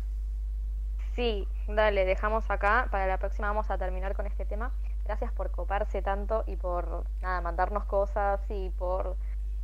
Sí, 1.16 1.48
dale, 1.66 2.04
dejamos 2.04 2.50
acá. 2.50 2.88
Para 2.90 3.06
la 3.06 3.16
próxima 3.16 3.48
vamos 3.48 3.70
a 3.70 3.78
terminar 3.78 4.14
con 4.14 4.26
este 4.26 4.44
tema. 4.44 4.70
Gracias 5.06 5.32
por 5.32 5.50
coparse 5.50 6.02
tanto 6.02 6.44
y 6.46 6.56
por 6.56 7.04
nada, 7.22 7.40
mandarnos 7.40 7.86
cosas 7.86 8.40
y 8.50 8.68
por 8.68 9.16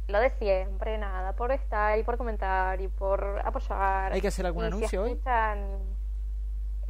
lo 0.09 0.21
de 0.21 0.31
siempre, 0.31 0.97
nada, 0.97 1.35
por 1.35 1.53
estar 1.53 1.99
y 1.99 2.05
por 2.05 2.17
comentar 2.17 2.81
y 2.81 2.89
por 2.89 3.43
apoyar. 3.45 4.15
¿Hay 4.15 4.23
que 4.23 4.29
hacer 4.29 4.47
algún 4.47 4.65
anuncio 4.65 5.03
hoy? 5.03 5.21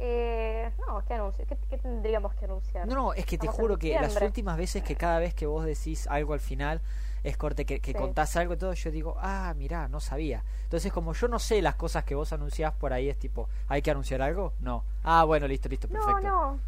Eh, 0.03 0.71
no, 0.87 1.05
¿qué 1.05 1.13
anuncio? 1.13 1.45
¿Qué, 1.45 1.77
tendríamos 1.77 2.33
que 2.33 2.45
anunciar? 2.45 2.87
No, 2.87 2.95
no, 2.95 3.13
es 3.13 3.23
que 3.23 3.37
te 3.37 3.47
juro 3.47 3.77
que 3.77 3.93
las 3.93 4.19
últimas 4.19 4.57
veces 4.57 4.81
que 4.83 4.95
cada 4.95 5.19
vez 5.19 5.35
que 5.35 5.45
vos 5.45 5.63
decís 5.63 6.07
algo 6.07 6.33
al 6.33 6.39
final 6.39 6.81
es 7.23 7.37
corte 7.37 7.65
que, 7.65 7.79
que 7.79 7.93
contás 7.93 8.35
algo 8.35 8.55
y 8.55 8.57
todo, 8.57 8.73
yo 8.73 8.89
digo, 8.89 9.15
ah, 9.19 9.53
mirá, 9.55 9.87
no 9.87 9.99
sabía. 9.99 10.43
Entonces, 10.63 10.91
como 10.91 11.13
yo 11.13 11.27
no 11.27 11.37
sé 11.37 11.61
las 11.61 11.75
cosas 11.75 12.03
que 12.03 12.15
vos 12.15 12.33
anunciás 12.33 12.73
por 12.73 12.93
ahí, 12.93 13.09
es 13.09 13.19
tipo, 13.19 13.47
¿hay 13.67 13.83
que 13.83 13.91
anunciar 13.91 14.23
algo? 14.23 14.53
No. 14.59 14.83
Ah, 15.03 15.23
bueno, 15.23 15.47
listo, 15.47 15.69
listo, 15.69 15.87
perfecto. 15.87 16.19
No, 16.21 16.53
no. 16.55 16.59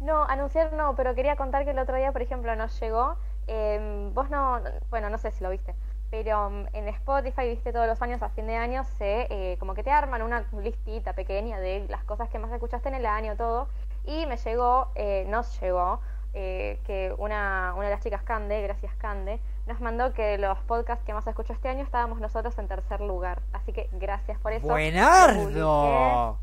No, 0.00 0.24
anunciar 0.24 0.72
no, 0.72 0.96
pero 0.96 1.14
quería 1.14 1.36
contar 1.36 1.64
que 1.64 1.70
el 1.70 1.78
otro 1.78 1.96
día, 1.96 2.10
por 2.10 2.20
ejemplo, 2.20 2.54
nos 2.56 2.78
llegó. 2.80 3.16
Eh, 3.46 4.10
vos 4.12 4.28
no, 4.28 4.60
bueno, 4.90 5.08
no 5.08 5.18
sé 5.18 5.30
si 5.30 5.44
lo 5.44 5.50
viste, 5.50 5.72
pero 6.10 6.50
mm, 6.50 6.66
en 6.72 6.88
Spotify, 6.88 7.48
viste, 7.48 7.72
todos 7.72 7.86
los 7.86 8.00
años 8.02 8.22
a 8.22 8.28
fin 8.30 8.46
de 8.46 8.56
año, 8.56 8.84
se 8.98 9.26
eh, 9.30 9.56
como 9.58 9.74
que 9.74 9.82
te 9.82 9.90
arman 9.90 10.22
una 10.22 10.44
listita 10.52 11.12
pequeña 11.14 11.58
de 11.60 11.86
las 11.88 12.04
cosas 12.04 12.28
que 12.28 12.38
más 12.38 12.52
escuchaste 12.52 12.88
en 12.88 12.94
el 12.94 13.06
año, 13.06 13.36
todo. 13.36 13.68
Y 14.04 14.26
me 14.26 14.36
llegó, 14.36 14.90
eh, 14.94 15.24
nos 15.28 15.60
llegó, 15.60 16.00
eh, 16.34 16.78
que 16.84 17.14
una, 17.18 17.72
una 17.76 17.86
de 17.86 17.90
las 17.90 18.02
chicas, 18.02 18.22
Cande, 18.22 18.60
gracias 18.62 18.94
Cande, 18.96 19.40
nos 19.66 19.80
mandó 19.80 20.12
que 20.12 20.38
los 20.38 20.58
podcasts 20.60 21.04
que 21.04 21.14
más 21.14 21.26
escuchó 21.26 21.52
este 21.52 21.68
año 21.68 21.82
estábamos 21.82 22.20
nosotros 22.20 22.56
en 22.58 22.68
tercer 22.68 23.00
lugar. 23.00 23.40
Así 23.52 23.72
que 23.72 23.88
gracias 23.92 24.38
por 24.38 24.52
eso. 24.52 24.66
¡Buenardo! 24.66 26.38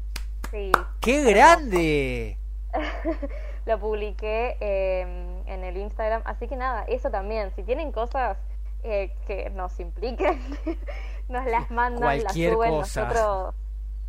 Sí. 0.52 0.72
¡Qué 1.00 1.24
grande! 1.24 2.38
lo 3.66 3.80
publiqué 3.80 4.58
em, 4.60 5.48
en 5.48 5.64
el 5.64 5.78
Instagram. 5.78 6.22
Así 6.26 6.48
que 6.48 6.56
nada, 6.56 6.84
eso 6.88 7.10
también. 7.10 7.52
Si 7.56 7.64
tienen 7.64 7.92
cosas 7.92 8.38
eh, 8.84 9.16
que 9.28 9.50
nos 9.50 9.80
impliquen, 9.80 10.40
nos 11.30 11.46
las 11.46 11.72
mandan, 11.72 12.24
las 12.24 12.34
suben 12.34 12.72
nosotros. 12.72 13.56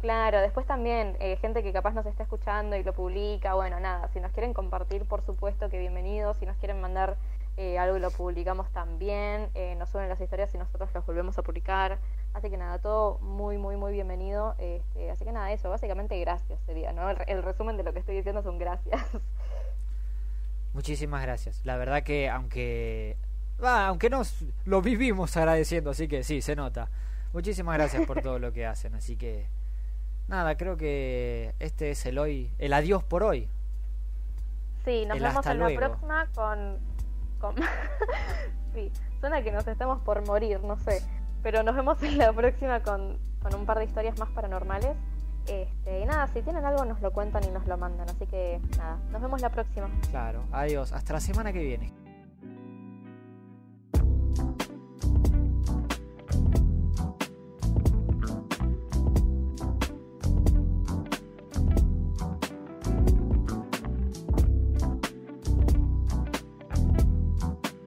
Claro, 0.00 0.42
después 0.42 0.66
también 0.66 1.16
eh, 1.18 1.36
gente 1.36 1.62
que 1.62 1.72
capaz 1.72 1.94
nos 1.94 2.04
está 2.04 2.24
escuchando 2.24 2.76
y 2.76 2.82
lo 2.82 2.92
publica, 2.92 3.54
bueno, 3.54 3.80
nada, 3.80 4.08
si 4.08 4.20
nos 4.20 4.32
quieren 4.32 4.52
compartir, 4.52 5.06
por 5.06 5.22
supuesto 5.22 5.70
que 5.70 5.78
bienvenidos, 5.78 6.36
si 6.36 6.44
nos 6.44 6.58
quieren 6.58 6.78
mandar 6.80 7.16
eh, 7.56 7.78
algo 7.78 7.98
lo 7.98 8.10
publicamos 8.10 8.68
también, 8.72 9.48
eh, 9.54 9.76
nos 9.76 9.88
suben 9.88 10.08
las 10.08 10.20
historias 10.20 10.52
y 10.54 10.58
nosotros 10.58 10.90
los 10.92 11.06
volvemos 11.06 11.38
a 11.38 11.42
publicar. 11.42 11.98
Así 12.32 12.50
que 12.50 12.56
nada, 12.56 12.80
todo 12.80 13.18
muy, 13.20 13.58
muy, 13.58 13.76
muy 13.76 13.92
bienvenido. 13.92 14.56
Este, 14.58 15.10
así 15.10 15.24
que 15.24 15.30
nada, 15.30 15.52
eso, 15.52 15.70
básicamente 15.70 16.18
gracias 16.18 16.60
sería, 16.66 16.92
¿no? 16.92 17.08
El, 17.08 17.42
resumen 17.44 17.76
de 17.76 17.84
lo 17.84 17.92
que 17.92 18.00
estoy 18.00 18.16
diciendo 18.16 18.42
son 18.42 18.58
gracias. 18.58 19.00
Muchísimas 20.72 21.22
gracias. 21.22 21.64
La 21.64 21.76
verdad 21.76 22.02
que 22.02 22.28
aunque... 22.28 23.16
Va, 23.62 23.86
aunque 23.86 24.10
nos 24.10 24.44
lo 24.64 24.82
vivimos 24.82 25.36
agradeciendo, 25.36 25.90
así 25.90 26.08
que 26.08 26.24
sí, 26.24 26.40
se 26.42 26.56
nota. 26.56 26.88
Muchísimas 27.32 27.76
gracias 27.76 28.06
por 28.06 28.20
todo 28.22 28.38
lo 28.38 28.52
que 28.52 28.66
hacen, 28.66 28.94
así 28.94 29.16
que... 29.16 29.48
Nada, 30.28 30.56
creo 30.56 30.76
que 30.76 31.54
este 31.58 31.90
es 31.90 32.06
el 32.06 32.18
hoy, 32.18 32.50
el 32.58 32.72
adiós 32.72 33.04
por 33.04 33.22
hoy. 33.22 33.48
Sí, 34.84 35.04
nos 35.06 35.20
vemos 35.20 35.46
en 35.46 35.58
la 35.58 35.68
próxima 35.74 36.26
con 36.34 36.78
sí, 38.74 38.90
suena 39.20 39.42
que 39.42 39.52
nos 39.52 39.66
estamos 39.66 40.00
por 40.00 40.26
morir, 40.26 40.62
no 40.62 40.76
sé. 40.78 41.02
Pero 41.42 41.62
nos 41.62 41.74
vemos 41.74 42.02
en 42.02 42.18
la 42.18 42.32
próxima 42.32 42.80
con, 42.80 43.18
con 43.42 43.54
un 43.54 43.66
par 43.66 43.78
de 43.78 43.84
historias 43.84 44.18
más 44.18 44.30
paranormales. 44.30 44.96
Este, 45.46 46.00
y 46.00 46.06
nada, 46.06 46.26
si 46.28 46.40
tienen 46.40 46.64
algo 46.64 46.86
nos 46.86 47.02
lo 47.02 47.12
cuentan 47.12 47.44
y 47.44 47.48
nos 47.48 47.66
lo 47.66 47.76
mandan. 47.76 48.08
Así 48.08 48.26
que 48.26 48.60
nada, 48.78 48.98
nos 49.10 49.20
vemos 49.20 49.40
la 49.42 49.50
próxima. 49.50 49.90
Claro, 50.10 50.44
adiós. 50.52 50.92
Hasta 50.92 51.14
la 51.14 51.20
semana 51.20 51.52
que 51.52 51.62
viene. 51.62 51.92